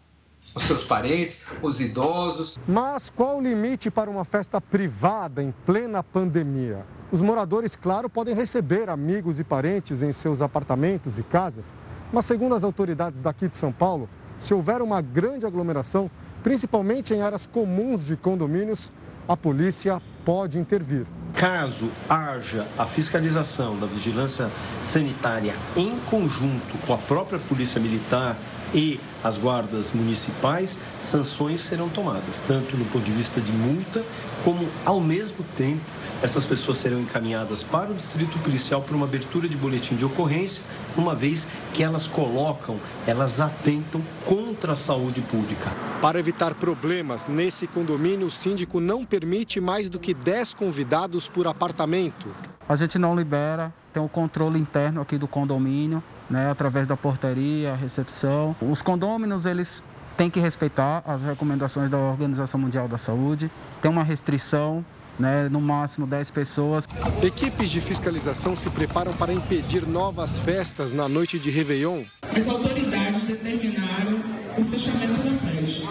os 0.55 0.63
seus 0.63 0.83
parentes, 0.83 1.45
os 1.61 1.79
idosos. 1.81 2.57
Mas 2.67 3.09
qual 3.09 3.37
o 3.37 3.41
limite 3.41 3.89
para 3.89 4.09
uma 4.09 4.25
festa 4.25 4.61
privada 4.61 5.41
em 5.41 5.53
plena 5.65 6.03
pandemia? 6.03 6.85
Os 7.11 7.21
moradores, 7.21 7.75
claro, 7.75 8.09
podem 8.09 8.33
receber 8.33 8.89
amigos 8.89 9.39
e 9.39 9.43
parentes 9.43 10.01
em 10.01 10.11
seus 10.11 10.41
apartamentos 10.41 11.19
e 11.19 11.23
casas, 11.23 11.65
mas, 12.13 12.25
segundo 12.25 12.53
as 12.53 12.63
autoridades 12.63 13.19
daqui 13.19 13.49
de 13.49 13.57
São 13.57 13.71
Paulo, 13.71 14.07
se 14.37 14.53
houver 14.53 14.83
uma 14.83 15.01
grande 15.01 15.47
aglomeração, 15.47 16.11
principalmente 16.43 17.11
em 17.11 17.21
áreas 17.21 17.47
comuns 17.47 18.05
de 18.05 18.15
condomínios, 18.15 18.91
a 19.27 19.35
polícia 19.35 19.99
pode 20.23 20.59
intervir. 20.59 21.07
Caso 21.33 21.89
haja 22.07 22.67
a 22.77 22.85
fiscalização 22.85 23.79
da 23.79 23.87
vigilância 23.87 24.51
sanitária 24.81 25.55
em 25.75 25.97
conjunto 26.01 26.77
com 26.85 26.93
a 26.93 26.97
própria 26.97 27.39
Polícia 27.39 27.81
Militar 27.81 28.37
e 28.73 28.99
as 29.23 29.37
guardas 29.37 29.91
municipais, 29.91 30.79
sanções 30.99 31.61
serão 31.61 31.89
tomadas, 31.89 32.41
tanto 32.41 32.75
do 32.75 32.85
ponto 32.91 33.05
de 33.05 33.11
vista 33.11 33.39
de 33.39 33.51
multa, 33.51 34.03
como 34.43 34.67
ao 34.85 34.99
mesmo 34.99 35.43
tempo 35.55 35.81
essas 36.21 36.45
pessoas 36.45 36.77
serão 36.77 37.01
encaminhadas 37.01 37.63
para 37.63 37.91
o 37.91 37.93
distrito 37.93 38.39
policial 38.39 38.81
para 38.81 38.95
uma 38.95 39.05
abertura 39.05 39.47
de 39.47 39.57
boletim 39.57 39.95
de 39.95 40.05
ocorrência, 40.05 40.63
uma 40.95 41.13
vez 41.13 41.45
que 41.73 41.83
elas 41.83 42.07
colocam, 42.07 42.77
elas 43.05 43.41
atentam 43.41 44.01
contra 44.25 44.73
a 44.73 44.75
saúde 44.75 45.21
pública. 45.21 45.71
Para 46.01 46.19
evitar 46.19 46.55
problemas, 46.55 47.27
nesse 47.27 47.67
condomínio 47.67 48.27
o 48.27 48.31
síndico 48.31 48.79
não 48.79 49.05
permite 49.05 49.59
mais 49.59 49.89
do 49.89 49.99
que 49.99 50.13
10 50.13 50.53
convidados 50.53 51.27
por 51.27 51.45
apartamento. 51.47 52.33
A 52.67 52.75
gente 52.75 52.97
não 52.97 53.15
libera, 53.15 53.73
tem 53.93 54.03
o 54.03 54.09
controle 54.09 54.59
interno 54.59 54.99
aqui 54.99 55.17
do 55.17 55.27
condomínio, 55.27 56.03
né, 56.29 56.49
através 56.49 56.87
da 56.87 56.97
portaria, 56.97 57.75
recepção. 57.75 58.55
Os 58.59 58.81
condôminos, 58.81 59.45
eles 59.45 59.83
têm 60.17 60.29
que 60.29 60.39
respeitar 60.39 61.03
as 61.05 61.21
recomendações 61.21 61.89
da 61.89 61.97
Organização 61.97 62.59
Mundial 62.59 62.87
da 62.87 62.97
Saúde. 62.97 63.51
Tem 63.81 63.89
uma 63.89 64.03
restrição 64.03 64.83
né, 65.17 65.47
no 65.49 65.61
máximo 65.61 66.07
10 66.07 66.31
pessoas. 66.31 66.87
Equipes 67.21 67.69
de 67.69 67.79
fiscalização 67.79 68.55
se 68.55 68.69
preparam 68.69 69.13
para 69.13 69.31
impedir 69.31 69.87
novas 69.87 70.39
festas 70.39 70.91
na 70.91 71.07
noite 71.07 71.39
de 71.39 71.51
Réveillon. 71.51 72.03
As 72.23 72.47
autoridades 72.47 73.23
determinaram 73.23 74.21
o 74.57 74.63
fechamento 74.65 75.21
da 75.21 75.35
festa. 75.35 75.87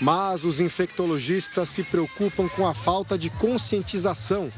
Mas 0.00 0.44
os 0.44 0.58
infectologistas 0.58 1.68
se 1.68 1.84
preocupam 1.84 2.48
com 2.48 2.66
a 2.66 2.74
falta 2.74 3.16
de 3.16 3.30
conscientização, 3.30 4.48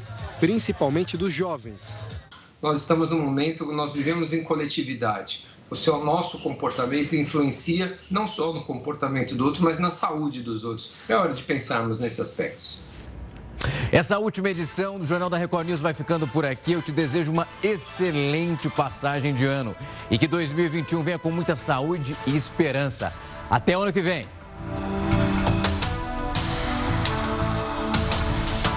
principalmente 0.45 1.17
dos 1.17 1.33
jovens. 1.33 2.07
Nós 2.61 2.83
estamos 2.83 3.09
num 3.09 3.19
momento 3.19 3.67
que 3.67 3.75
nós 3.75 3.95
vivemos 3.95 4.35
em 4.35 4.45
coletividade. 4.45 5.47
O 5.71 5.75
seu 5.75 6.05
nosso 6.05 6.39
comportamento 6.39 7.17
influencia 7.17 7.99
não 8.11 8.27
só 8.27 8.53
no 8.53 8.63
comportamento 8.63 9.35
do 9.35 9.43
outro, 9.43 9.65
mas 9.65 9.79
na 9.79 9.89
saúde 9.89 10.43
dos 10.43 10.63
outros. 10.63 10.93
É 11.09 11.17
hora 11.17 11.33
de 11.33 11.43
pensarmos 11.43 11.99
nesse 11.99 12.21
aspecto. 12.21 12.77
Essa 13.91 14.19
última 14.19 14.51
edição 14.51 14.99
do 14.99 15.07
Jornal 15.07 15.31
da 15.31 15.39
Record 15.39 15.67
News 15.67 15.81
vai 15.81 15.95
ficando 15.95 16.29
por 16.29 16.45
aqui. 16.45 16.73
Eu 16.73 16.83
te 16.83 16.93
desejo 16.93 17.33
uma 17.33 17.49
excelente 17.63 18.69
passagem 18.69 19.35
de 19.35 19.47
ano 19.47 19.75
e 20.11 20.19
que 20.19 20.27
2021 20.27 21.03
venha 21.03 21.19
com 21.19 21.31
muita 21.31 21.57
saúde 21.57 22.15
e 22.27 22.37
esperança. 22.37 23.15
Até 23.49 23.79
o 23.79 23.81
ano 23.81 23.95
que 23.95 24.03
vem. 24.03 24.27